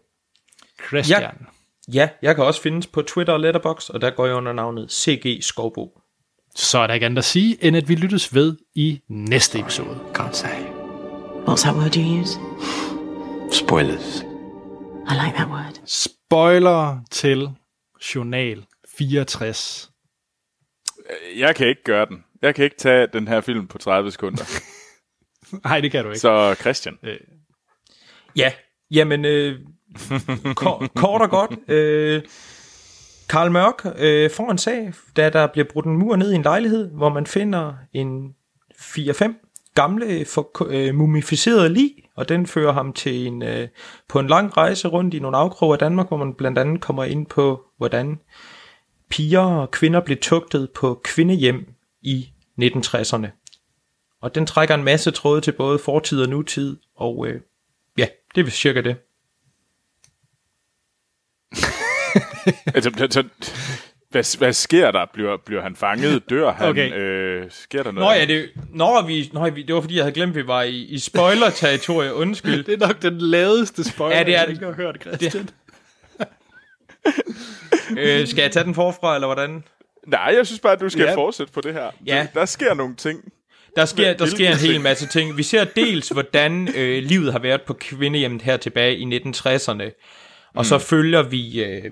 [0.87, 1.47] Christian.
[1.93, 4.91] Ja, jeg kan også findes på Twitter og Letterboxd, og der går jeg under navnet
[4.91, 5.97] CG Skovbo.
[6.55, 9.99] Så er der ikke andet at sige, end at vi lyttes ved i næste episode.
[10.17, 10.70] Can't say.
[11.47, 12.39] What's that word you use?
[13.51, 14.21] Spoilers.
[15.09, 15.79] I like that word.
[15.85, 17.49] Spoiler til
[18.15, 18.65] Journal
[18.97, 19.91] 64.
[21.37, 22.23] Jeg kan ikke gøre den.
[22.41, 24.43] Jeg kan ikke tage den her film på 30 sekunder.
[25.67, 26.19] Nej, det kan du ikke.
[26.19, 26.97] Så Christian.
[28.35, 28.51] Ja,
[28.91, 29.59] jamen, øh,
[30.55, 31.51] ko- kort og godt.
[31.67, 32.21] Øh,
[33.29, 36.41] Karl Mørk øh, får en sag, da der bliver brudt en mur ned i en
[36.41, 38.35] lejlighed, hvor man finder en
[38.75, 43.67] 4-5 gamle for, øh, mumificerede lig, og den fører ham til en, øh,
[44.07, 47.03] på en lang rejse rundt i nogle afkroge af Danmark, hvor man blandt andet kommer
[47.03, 48.19] ind på, hvordan
[49.09, 52.31] piger og kvinder blev tugtet på kvindehjem i
[52.61, 53.27] 1960'erne.
[54.21, 57.41] Og den trækker en masse tråde til både fortid og nutid, og øh,
[57.97, 58.95] ja, det er cirka det.
[62.75, 63.23] Altså, så,
[64.11, 65.05] hvad, hvad sker der?
[65.13, 66.29] Bliver, bliver han fanget?
[66.29, 66.67] Dør han?
[66.69, 66.93] Okay.
[66.93, 68.07] Øh, sker der noget?
[68.07, 70.47] Nå ja, det, når vi, når vi, det var fordi, jeg havde glemt, at vi
[70.47, 72.11] var i, i spoiler-territoriet.
[72.23, 72.63] Undskyld.
[72.63, 75.49] Det er nok den ladeste spoiler, Ja, det er jeg ikke har hørt, Christian.
[77.97, 79.63] øh, skal jeg tage den forfra, eller hvordan?
[80.07, 81.15] Nej, jeg synes bare, at du skal Ja.
[81.15, 81.89] fortsætte på det her.
[82.05, 82.27] Ja.
[82.33, 83.19] Der sker nogle ting.
[83.75, 85.37] Der sker, der sker en hel masse ting.
[85.37, 89.83] Vi ser dels, hvordan øh, livet har været på kvindehjemmet her tilbage i 1960'erne.
[90.55, 91.83] Og så følger vi øh,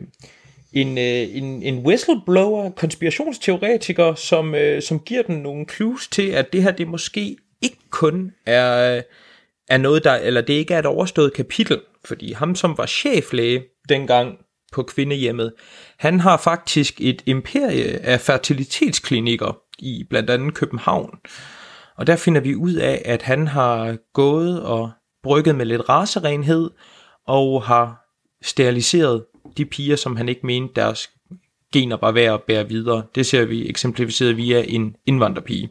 [0.74, 6.54] en, øh, en, en whistleblower, konspirationsteoretiker, som, øh, som giver den nogle clues til, at
[6.54, 9.02] det her det måske ikke kun er,
[9.70, 11.82] er noget, der, eller det ikke er et overstået kapitel.
[12.06, 14.38] Fordi ham, som var cheflæge dengang
[14.72, 15.54] på kvindehjemmet,
[16.00, 21.10] han har faktisk et imperie af fertilitetsklinikker i blandt andet København.
[21.98, 24.92] Og der finder vi ud af, at han har gået og
[25.24, 26.70] brygget med lidt racerenhed,
[27.28, 28.10] og har
[28.42, 29.26] steriliseret
[29.58, 31.10] de piger, som han ikke mente, deres
[31.74, 33.04] gener var værd at bære videre.
[33.16, 35.70] Det ser vi eksemplificeret via en indvandrerpige.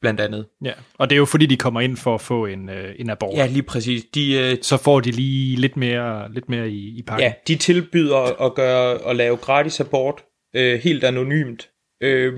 [0.00, 0.46] blandt andet.
[0.64, 3.10] Ja, og det er jo fordi, de kommer ind for at få en, øh, en
[3.10, 3.36] abort.
[3.36, 4.04] Ja, lige præcis.
[4.14, 7.24] De, øh, Så får de lige lidt mere, lidt mere i, i pakken.
[7.26, 10.24] Ja, de tilbyder at gøre at lave gratis abort
[10.56, 11.70] øh, helt anonymt.
[12.00, 12.32] Øh,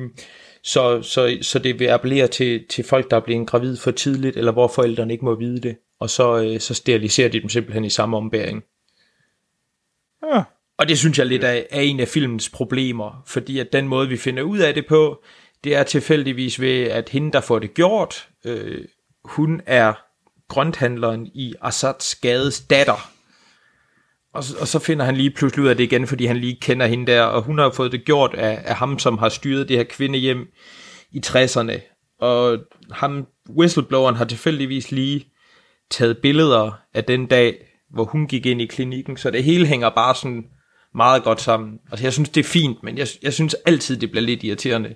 [0.64, 4.36] så, så, så det vil appellere til, til folk, der er blevet gravid for tidligt,
[4.36, 5.76] eller hvor forældrene ikke må vide det.
[6.00, 8.62] Og så, øh, så steriliserer de dem simpelthen i samme ombæring.
[10.34, 10.42] Ja.
[10.80, 14.08] Og det synes jeg lidt er, er en af filmens problemer, fordi at den måde,
[14.08, 15.22] vi finder ud af det på,
[15.64, 18.84] det er tilfældigvis ved, at hende, der får det gjort, øh,
[19.24, 19.92] hun er
[20.48, 23.10] grønthandleren i Assads gades datter.
[24.34, 26.58] Og, så- og så finder han lige pludselig ud af det igen, fordi han lige
[26.60, 29.68] kender hende der, og hun har fået det gjort af, af ham, som har styret
[29.68, 30.46] det her kvindehjem
[31.12, 31.80] i 60'erne.
[32.20, 32.58] Og
[32.92, 33.26] ham,
[33.58, 35.26] whistlebloweren, har tilfældigvis lige
[35.90, 37.54] taget billeder af den dag,
[37.94, 40.44] hvor hun gik ind i klinikken, så det hele hænger bare sådan
[40.94, 41.80] meget godt sammen.
[41.90, 44.94] Altså jeg synes, det er fint, men jeg, jeg synes altid, det bliver lidt irriterende,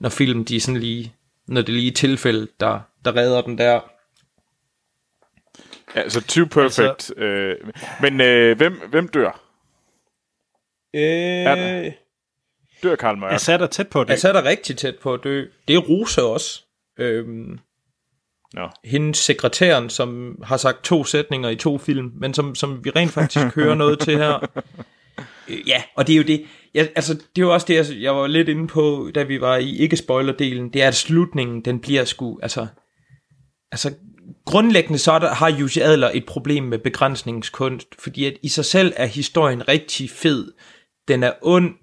[0.00, 1.14] når film, de er sådan lige,
[1.46, 3.80] når det er lige et tilfælde, der, der redder den der.
[5.96, 6.80] Ja, så too perfect.
[6.80, 7.56] Altså, øh,
[8.00, 9.40] men øh, hvem, hvem dør?
[10.94, 11.92] Øh,
[12.82, 13.32] Dør Karl Mørk?
[13.32, 14.10] Assad er tæt på det.
[14.10, 15.44] altså er der rigtig tæt på at dø.
[15.68, 16.62] Det er Rose også.
[16.98, 17.58] Øhm,
[18.52, 18.68] Nå.
[18.84, 23.10] hendes sekretæren, som har sagt to sætninger i to film, men som, som vi rent
[23.10, 24.62] faktisk hører noget til her.
[25.48, 26.44] Øh, Ja, og det er jo det.
[26.74, 29.40] Jeg, altså, det er jo også det, jeg, jeg var lidt inde på, da vi
[29.40, 30.70] var i ikke-spoiler-delen.
[30.70, 32.66] Det er, at slutningen, den bliver sgu, altså...
[33.72, 33.94] Altså,
[34.46, 38.92] grundlæggende så der, har Jussi Adler et problem med begrænsningskunst, fordi at i sig selv
[38.96, 40.52] er historien rigtig fed.
[41.08, 41.74] Den er ond,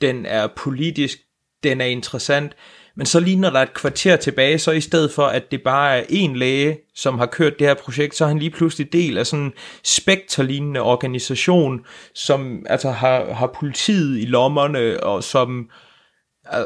[0.00, 1.18] den er politisk,
[1.62, 2.52] den er interessant,
[2.96, 5.62] men så lige når der er et kvarter tilbage, så i stedet for, at det
[5.62, 8.92] bare er en læge, som har kørt det her projekt, så er han lige pludselig
[8.92, 9.52] del af sådan en
[9.84, 11.80] spekterlignende organisation,
[12.14, 15.70] som altså har, har politiet i lommerne, og som
[16.54, 16.60] øh,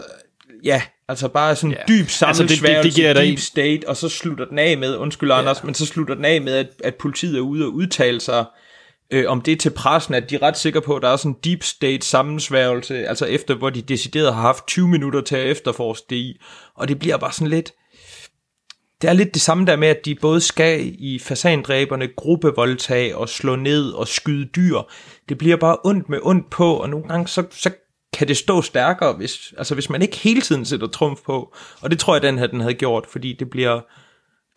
[0.65, 1.83] ja, altså bare sådan ja.
[1.89, 4.97] dyb Altså, det- det- sammensværgelse, det deep en- state, og så slutter den af med,
[4.97, 8.21] undskyld Anders, men så slutter den af med, at, at politiet er ude og udtale
[8.21, 8.45] sig
[9.11, 11.17] øh, om det er til pressen, at de er ret sikre på, at der er
[11.17, 15.37] sådan en deep state sammensværgelse, altså efter, hvor de decideret har haft 20 minutter til
[15.37, 16.41] at efterforske det i,
[16.75, 17.73] og det bliver bare sådan lidt,
[19.03, 23.29] det er lidt det samme der med, at de både skal i fasandræberne gruppevoldtage og
[23.29, 24.79] slå ned og skyde dyr.
[25.29, 27.71] Det bliver bare ondt med ondt på, og nogle gange så, så
[28.13, 31.55] kan det stå stærkere, hvis, altså hvis man ikke hele tiden sætter trumf på.
[31.81, 33.81] Og det tror jeg, den her den havde gjort, fordi det bliver,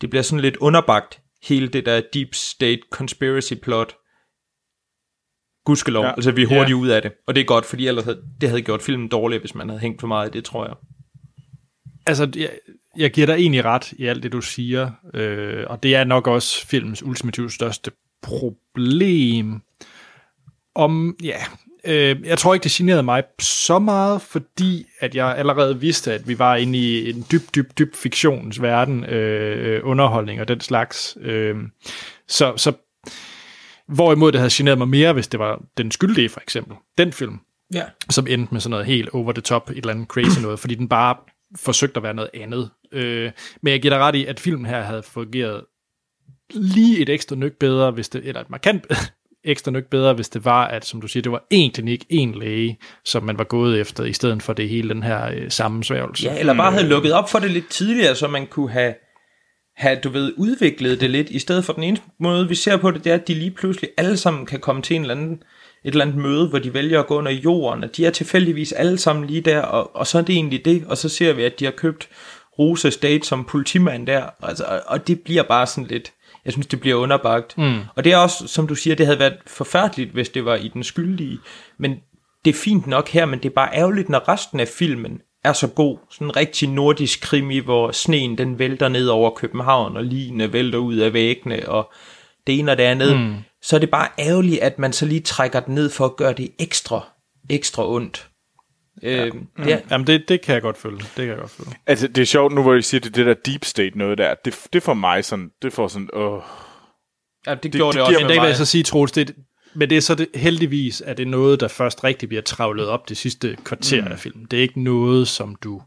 [0.01, 3.95] det bliver sådan lidt underbagt, hele det der deep state conspiracy plot.
[5.65, 6.11] Gudskelov, Ja.
[6.11, 6.81] altså vi er hurtigt Ja.
[6.81, 7.11] ud af det.
[7.27, 9.79] Og det er godt, fordi ellers havde, det havde gjort filmen dårligere, hvis man havde
[9.81, 10.75] hængt for meget i det, tror jeg.
[12.07, 12.49] Altså, jeg,
[12.97, 16.27] jeg giver dig egentlig ret i alt det, du siger, øh, og det er nok
[16.27, 17.91] også filmens ultimativt største
[18.21, 19.61] problem.
[20.75, 21.37] Om, ja,
[21.85, 26.27] øh, jeg tror ikke, det generede mig så meget, fordi at jeg allerede vidste, at
[26.27, 31.17] vi var inde i en dyb, dyb, dyb fiktionens verden, øh, underholdning og den slags.
[31.21, 31.55] Øh,
[32.27, 32.73] så, så
[33.87, 36.75] hvorimod det havde generet mig mere, hvis det var Den Skyldige, for eksempel.
[36.97, 37.39] Den film
[37.73, 37.83] Ja.
[38.09, 40.75] som endte med sådan noget helt over the top, et eller andet crazy noget, fordi
[40.75, 41.15] den bare
[41.55, 42.69] forsøgte at være noget andet.
[42.91, 43.31] Øh,
[43.61, 45.61] men jeg giver dig ret i, at filmen her havde fungeret
[46.53, 48.85] lige et ekstra nyk bedre, hvis det, eller et markant
[49.45, 52.39] ekstra nyk bedre, hvis det var, at som du siger, det var én klinik, én
[52.39, 56.27] læge, som man var gået efter, i stedet for det hele den her øh, sammensværgelse.
[56.27, 58.93] Ja, eller bare havde lukket op for det lidt tidligere, så man kunne have,
[59.75, 62.91] have, du ved, udviklet det lidt, i stedet for den ene måde, vi ser på
[62.91, 65.43] det, det er, at de lige pludselig alle sammen kan komme til en eller anden,
[65.85, 68.71] et eller andet møde, hvor de vælger at gå under jorden, og de er tilfældigvis
[68.71, 71.43] alle sammen lige der, og, og så er det egentlig det, og så ser vi,
[71.43, 72.09] at de har købt
[72.59, 76.13] Rose State som politimand der, altså, og, og det bliver bare sådan lidt,
[76.45, 77.57] jeg synes, det bliver underbagt.
[77.57, 77.79] Mm.
[77.95, 80.67] Og det er også, som du siger, det havde været forfærdeligt, hvis det var i
[80.67, 81.39] den skyldige,
[81.79, 81.95] men
[82.45, 85.53] det er fint nok her, men det er bare ærgerligt, når resten af filmen er
[85.53, 85.97] så god.
[86.11, 90.79] Sådan en rigtig nordisk krimi, hvor sneen den vælter ned over København, og ligene vælter
[90.79, 91.93] ud af væggene, og
[92.47, 93.19] det ene og det andet.
[93.19, 93.35] Mm.
[93.61, 96.33] Så er det bare ærgerligt, at man så lige trækker den ned for at gøre
[96.33, 97.07] det ekstra,
[97.49, 98.29] ekstra ondt.
[99.01, 99.25] Ja.
[99.25, 100.97] Øh, det er, Jamen, det, det kan jeg godt følge.
[100.97, 101.71] Det kan jeg godt følge.
[101.87, 104.35] Altså, det er sjovt nu, hvor I siger, det, det der deep state noget der.
[104.45, 106.41] Det, det får mig sådan, det får sådan, åh.
[107.47, 109.11] ja, det, det gjorde det, giver også mig Men det vil jeg så sige, Troels,
[109.11, 109.35] det,
[109.75, 112.87] men det er så det, heldigvis, at det er noget, der først rigtig bliver travlet
[112.87, 114.11] op det sidste kvarter mm.
[114.11, 114.47] af filmen.
[114.51, 115.81] Det er ikke noget, som du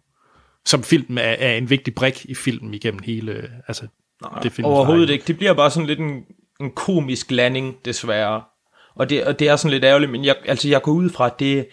[0.67, 3.87] som film er, er en vigtig brik i filmen igennem hele, altså
[4.23, 5.25] Nej, det overhovedet ikke.
[5.27, 6.25] Det bliver bare sådan lidt en,
[6.61, 8.43] en komisk landing, desværre.
[8.95, 11.27] Og det, og det er sådan lidt ærgerligt, men jeg, altså jeg går ud fra,
[11.27, 11.67] at det,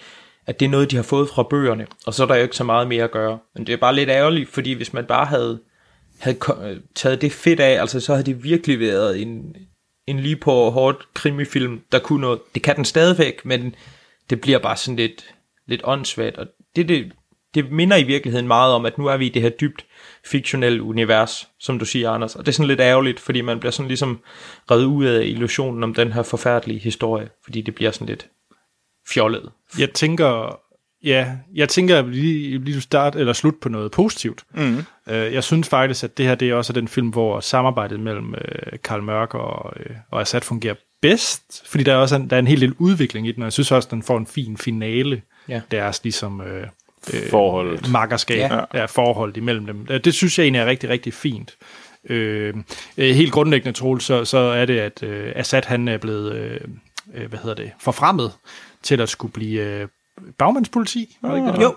[0.47, 2.55] at det er noget, de har fået fra bøgerne, og så er der jo ikke
[2.55, 3.39] så meget mere at gøre.
[3.55, 5.61] Men det er bare lidt ærgerligt, fordi hvis man bare havde,
[6.19, 6.37] havde
[6.95, 9.55] taget det fedt af, altså så havde det virkelig været en,
[10.07, 12.39] en lige på hårdt krimifilm, der kunne noget.
[12.55, 13.75] Det kan den stadigvæk, men
[14.29, 15.33] det bliver bare sådan lidt,
[15.65, 17.11] lidt åndssvagt, og det, det,
[17.53, 19.85] det minder i virkeligheden meget om, at nu er vi i det her dybt
[20.25, 22.35] fiktionelle univers, som du siger, Anders.
[22.35, 24.19] Og det er sådan lidt ærgerligt, fordi man bliver sådan ligesom
[24.71, 28.29] reddet ud af illusionen om den her forfærdelige historie, fordi det bliver sådan lidt
[29.09, 29.51] fjollet.
[29.79, 30.59] Jeg tænker,
[31.03, 34.43] ja, jeg tænker at vi lige, lige start eller slut på noget positivt.
[34.55, 34.83] Mm.
[35.09, 38.35] Øh, jeg synes faktisk, at det her det er også den film, hvor samarbejdet mellem
[38.35, 42.35] øh, Karl Mørk og, øh, og Assad fungerer bedst, fordi der er også en, der
[42.35, 44.27] er en hel del udvikling i den, og jeg synes også, at den får en
[44.27, 45.61] fin finale, Ja.
[45.71, 46.67] deres ligesom øh,
[47.13, 47.89] øh, Forholdet.
[47.91, 48.55] makkerskab, Ja.
[48.55, 48.63] ja.
[48.73, 49.87] Ja, forhold imellem dem.
[49.89, 51.55] Øh, Det synes jeg egentlig er rigtig, rigtig fint.
[52.09, 52.53] Øh,
[52.97, 57.39] helt grundlæggende, Troels, så, så er det, at øh, Assad han er blevet, øh, hvad
[57.39, 58.31] hedder det, forfremmet
[58.83, 59.87] til at skulle blive øh,
[60.37, 61.17] bagmandspoliti.
[61.21, 61.61] Var det ikke det?
[61.63, 61.75] Jo,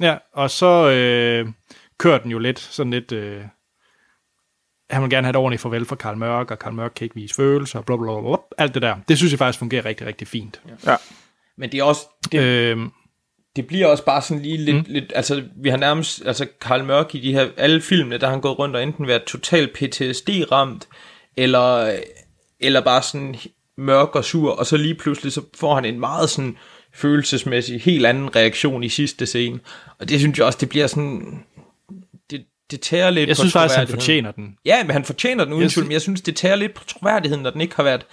[0.00, 1.48] Ja, og så øh,
[1.98, 3.12] kører den jo lidt sådan lidt...
[3.12, 3.42] Øh,
[4.90, 7.14] han vil gerne have et ordentligt farvel fra Karl Mørk, og Karl Mørk kan ikke
[7.14, 8.96] vise følelser, bla, bla, bla, bla, alt det der.
[9.08, 10.60] Det synes jeg faktisk fungerer rigtig, rigtig fint.
[10.86, 10.96] Ja.
[11.56, 12.02] men det er også,
[12.32, 12.78] det, Øh,
[13.56, 14.84] det bliver også bare sådan lige lidt, mm.
[14.88, 18.32] lidt, altså vi har nærmest, altså Karl Mørk i de her, alle filmene, der har
[18.32, 20.88] han gået rundt og enten været totalt PTSD-ramt,
[21.36, 21.98] eller,
[22.60, 23.36] eller bare sådan
[23.76, 26.56] mørk og sur, og så lige pludselig, så får han en meget sådan
[26.94, 29.60] følelsesmæssig, helt anden reaktion i sidste scene,
[29.98, 31.44] og det synes jeg også, det bliver sådan,
[32.70, 34.56] det, tærer lidt jeg på synes faktisk, han fortjener den.
[34.64, 36.84] Ja, men han fortjener den uden Jeg tvivl, men jeg synes, det tager lidt på
[36.84, 38.06] troværdigheden, når den ikke har været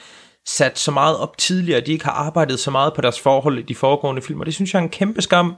[0.45, 3.61] sat så meget op tidligere, de ikke har arbejdet så meget på deres forhold i
[3.61, 5.55] de foregående film, og det synes jeg er en kæmpe skam.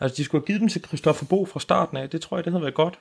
[0.00, 2.44] Altså, de skulle have givet dem til Christoffer Bo fra starten af, det tror jeg,
[2.44, 2.98] det havde været godt.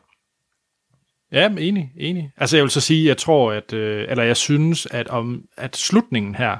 [1.31, 2.31] Ja, men enig, enig.
[2.37, 5.77] Altså jeg vil så sige, jeg tror, at, øh, eller jeg synes, at om at
[5.77, 6.57] slutningen her,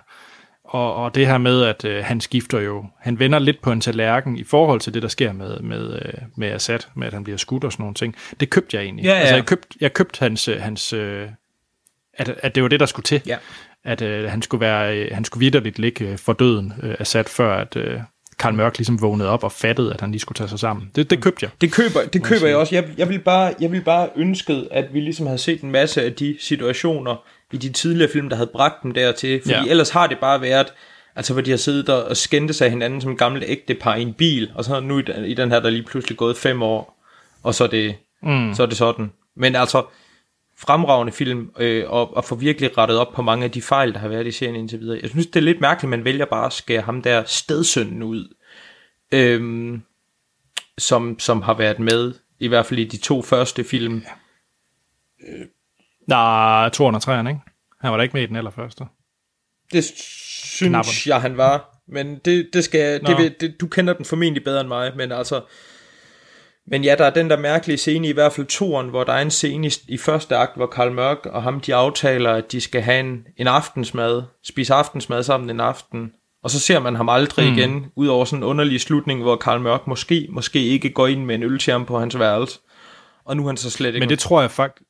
[0.70, 3.82] og, og det her med, at øh, han skifter jo, han vender lidt på en
[3.82, 7.24] tallerken i forhold til det, der sker med, med, øh, med Assad, med at han
[7.24, 8.16] bliver skudt og sådan nogle ting.
[8.40, 9.06] Det købte jeg egentlig.
[9.06, 9.18] Ja, ja.
[9.18, 11.28] Altså jeg købte, jeg købte hans, øh, hans øh,
[12.14, 13.22] at, at det var det, der skulle til.
[13.26, 13.38] Ja.
[13.86, 17.26] At øh, han skulle være, øh, han skulle vidderligt ligge øh, for døden, øh, Assad,
[17.26, 18.00] før at øh,
[18.40, 20.91] Karl Mørk ligesom vågnede op og fattede, at han lige skulle tage sig sammen.
[20.96, 21.52] Det, det købte jeg.
[21.62, 22.76] Det køber, det køber jeg også.
[22.76, 26.04] Jeg, jeg, vil bare, jeg vil bare ønske, at vi ligesom havde set en masse
[26.04, 29.41] af de situationer i de tidligere film, der havde bragt dem dertil.
[29.41, 29.63] Fordi Ja.
[29.63, 29.69] ja.
[29.69, 30.67] ellers har det bare været,
[31.15, 34.01] altså hvor de har siddet der og skændte sig hinanden som gamle ægte par i
[34.01, 36.38] en bil, og så nu i den, i den her, der er lige pludselig gået
[36.38, 37.03] fem år,
[37.43, 38.53] og så er det, mm.
[38.55, 39.11] så er det sådan.
[39.35, 39.85] Men altså,
[40.57, 43.99] fremragende film, øh, og, og få virkelig rettet op på mange af de fejl, der
[43.99, 44.99] har været i serien indtil videre.
[45.01, 48.35] Jeg synes, det er lidt mærkeligt, man vælger bare at skære ham der stedsønnen ud,
[49.11, 49.81] øhm,
[50.77, 54.03] som, som har været med, i hvert fald i de to første film.
[56.10, 57.41] Nej, 203'eren, ikke?
[57.81, 58.86] Han var da ikke med i den allerførste.
[59.73, 61.14] Det synes Knapperne.
[61.14, 61.76] jeg, han var.
[61.88, 63.18] Men det, det skal, det Nå.
[63.18, 65.41] vil, det, du kender den formentlig bedre end mig, men altså...
[66.72, 69.22] Men ja, der er den der mærkelige scene, i hvert fald toren, hvor der er
[69.22, 72.61] en scene i, i første akt, hvor Karl Mørk og ham, de aftaler, at de
[72.61, 76.11] skal have en, en aftensmad, spise aftensmad sammen en aften.
[76.44, 77.57] Og så ser man ham aldrig mm.
[77.57, 81.26] igen, ud over sådan en underlig slutning, hvor Karl Mørk måske, måske ikke går ind
[81.26, 82.60] med en øl til ham på hans værelse.
[83.26, 83.99] Og nu er han så slet ikke...
[83.99, 84.89] Men det tror jeg faktisk,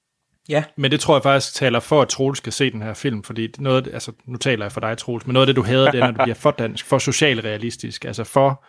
[0.50, 3.24] Ja, Men det tror jeg faktisk taler for, at Troels skal se den her film,
[3.24, 5.92] fordi noget, altså nu taler jeg for dig, Troels, men noget af det, du hader,
[5.92, 8.64] det er, når du bliver for dansk, for socialrealistisk, altså for,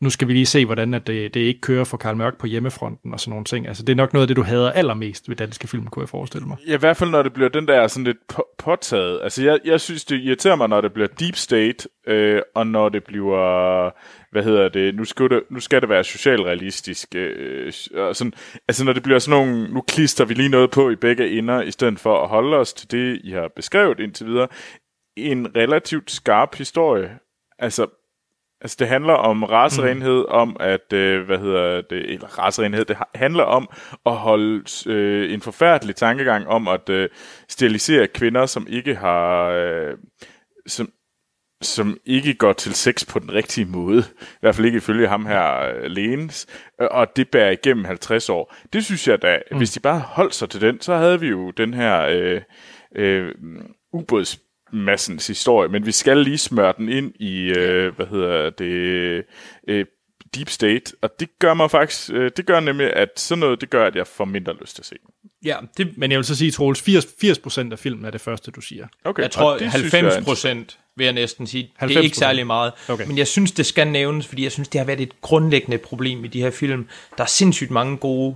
[0.00, 2.46] nu skal vi lige se, hvordan at det, det ikke kører for Karl Mørk på
[2.46, 3.68] hjemmefronten og sådan nogle ting.
[3.68, 6.08] Altså det er nok noget af det, du hader allermest ved danske film, kunne jeg
[6.08, 6.56] forestille mig.
[6.68, 9.20] Ja, i hvert fald når det bliver den der sådan lidt på- påtaget.
[9.22, 12.88] Altså jeg, jeg synes, det irriterer mig, når det bliver deep state, øh, og når
[12.88, 13.90] det bliver,
[14.32, 17.14] hvad hedder det, nu skal det, nu skal det være socialrealistisk.
[17.14, 18.32] Øh, og sådan,
[18.68, 21.62] altså når det bliver sådan nogle, nu klister vi lige noget på i begge ender,
[21.62, 24.48] i stedet for at holde os til det, I har beskrevet indtil videre.
[25.16, 27.10] En relativt skarp historie.
[27.58, 27.86] Altså,
[28.60, 30.28] Altså, det handler om racerenhed, mm.
[30.28, 33.68] om at, øh, hvad hedder det, eller racerenhed, det ha- handler om
[34.06, 37.08] at holde øh, en forfærdelig tankegang om at øh,
[37.48, 39.94] sterilisere kvinder, som ikke har, øh,
[40.66, 40.88] som,
[41.62, 44.04] som ikke går til sex på den rigtige måde.
[44.20, 46.46] I hvert fald ikke ifølge ham her øh, Lenes.
[46.78, 48.54] Og det bærer igennem 50 år.
[48.72, 49.58] Det synes jeg da, mm.
[49.58, 52.40] hvis de bare holdt sig til den, så havde vi jo den her øh,
[52.96, 53.34] øh,
[53.92, 54.45] ubåds
[54.76, 59.24] massens historie, men vi skal lige smøre den ind i, øh, hvad hedder det,
[59.68, 59.84] øh,
[60.34, 63.70] Deep State, og det gør mig faktisk, øh, det gør nemlig, at sådan noget, det
[63.70, 65.30] gør, at jeg får mindre lyst til at se den.
[65.44, 68.50] ja det, Men jeg vil så sige, Troels, 80, 80% af filmen er det første,
[68.50, 68.86] du siger.
[69.04, 71.72] Okay, Jeg tror, og det synes 90 jeg procent vil jeg næsten sige.
[71.80, 72.04] Det er 90%.
[72.04, 72.72] ikke særlig meget.
[72.88, 73.06] Okay.
[73.06, 76.24] Men jeg synes, det skal nævnes, fordi jeg synes, det har været et grundlæggende problem
[76.24, 76.88] i de her film.
[77.16, 78.34] Der er sindssygt mange gode,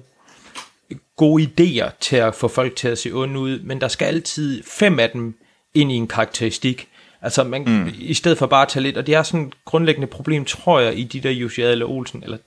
[1.16, 4.62] gode idéer til at få folk til at se onde ud, men der skal altid
[4.62, 5.34] fem af dem
[5.74, 6.88] ind i en karakteristik.
[7.22, 7.92] Altså, man, mm.
[7.98, 10.80] i stedet for bare at tage lidt, og det er sådan et grundlæggende problem, tror
[10.80, 12.38] jeg, i de der Jussi eller Olsen, eller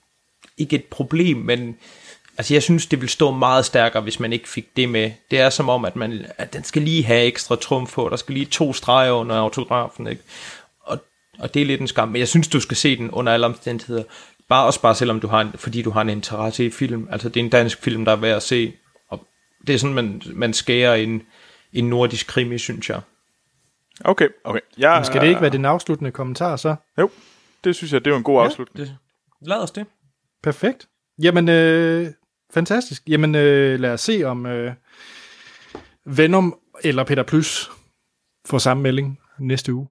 [0.58, 1.76] ikke et problem, men
[2.38, 5.12] altså jeg synes, det vil stå meget stærkere, hvis man ikke fik det med.
[5.32, 8.16] Det er som om, at, man, at den skal lige have ekstra trumf på, der
[8.16, 10.22] skal lige to streger under autografen, ikke?
[10.82, 11.04] Og,
[11.40, 13.46] og det er lidt en skam, men jeg synes, du skal se den under alle
[13.46, 14.04] omstændigheder.
[14.50, 17.08] Bare også bare selvom du har en, fordi du har en interesse i film.
[17.12, 18.74] Altså det er en dansk film, der er værd at se.
[19.10, 19.28] Og
[19.68, 21.22] det er sådan, man, man skærer en,
[21.74, 23.02] en nordisk krimi, synes jeg.
[24.02, 24.60] Okay, okay.
[24.78, 26.76] Jeg, Men skal det ikke være den afsluttende kommentar så?
[27.00, 27.10] Jo,
[27.64, 28.88] det synes jeg, det var en god afslutning.
[28.88, 28.98] Det,
[29.42, 29.86] lad os det.
[30.44, 30.88] Perfekt.
[31.22, 32.08] Jamen, øh,
[32.54, 33.04] fantastisk.
[33.08, 34.74] Jamen, øh, lad os se om øh,
[36.06, 37.72] Venom eller Peter Plus
[38.46, 39.88] får samme melding næste uge.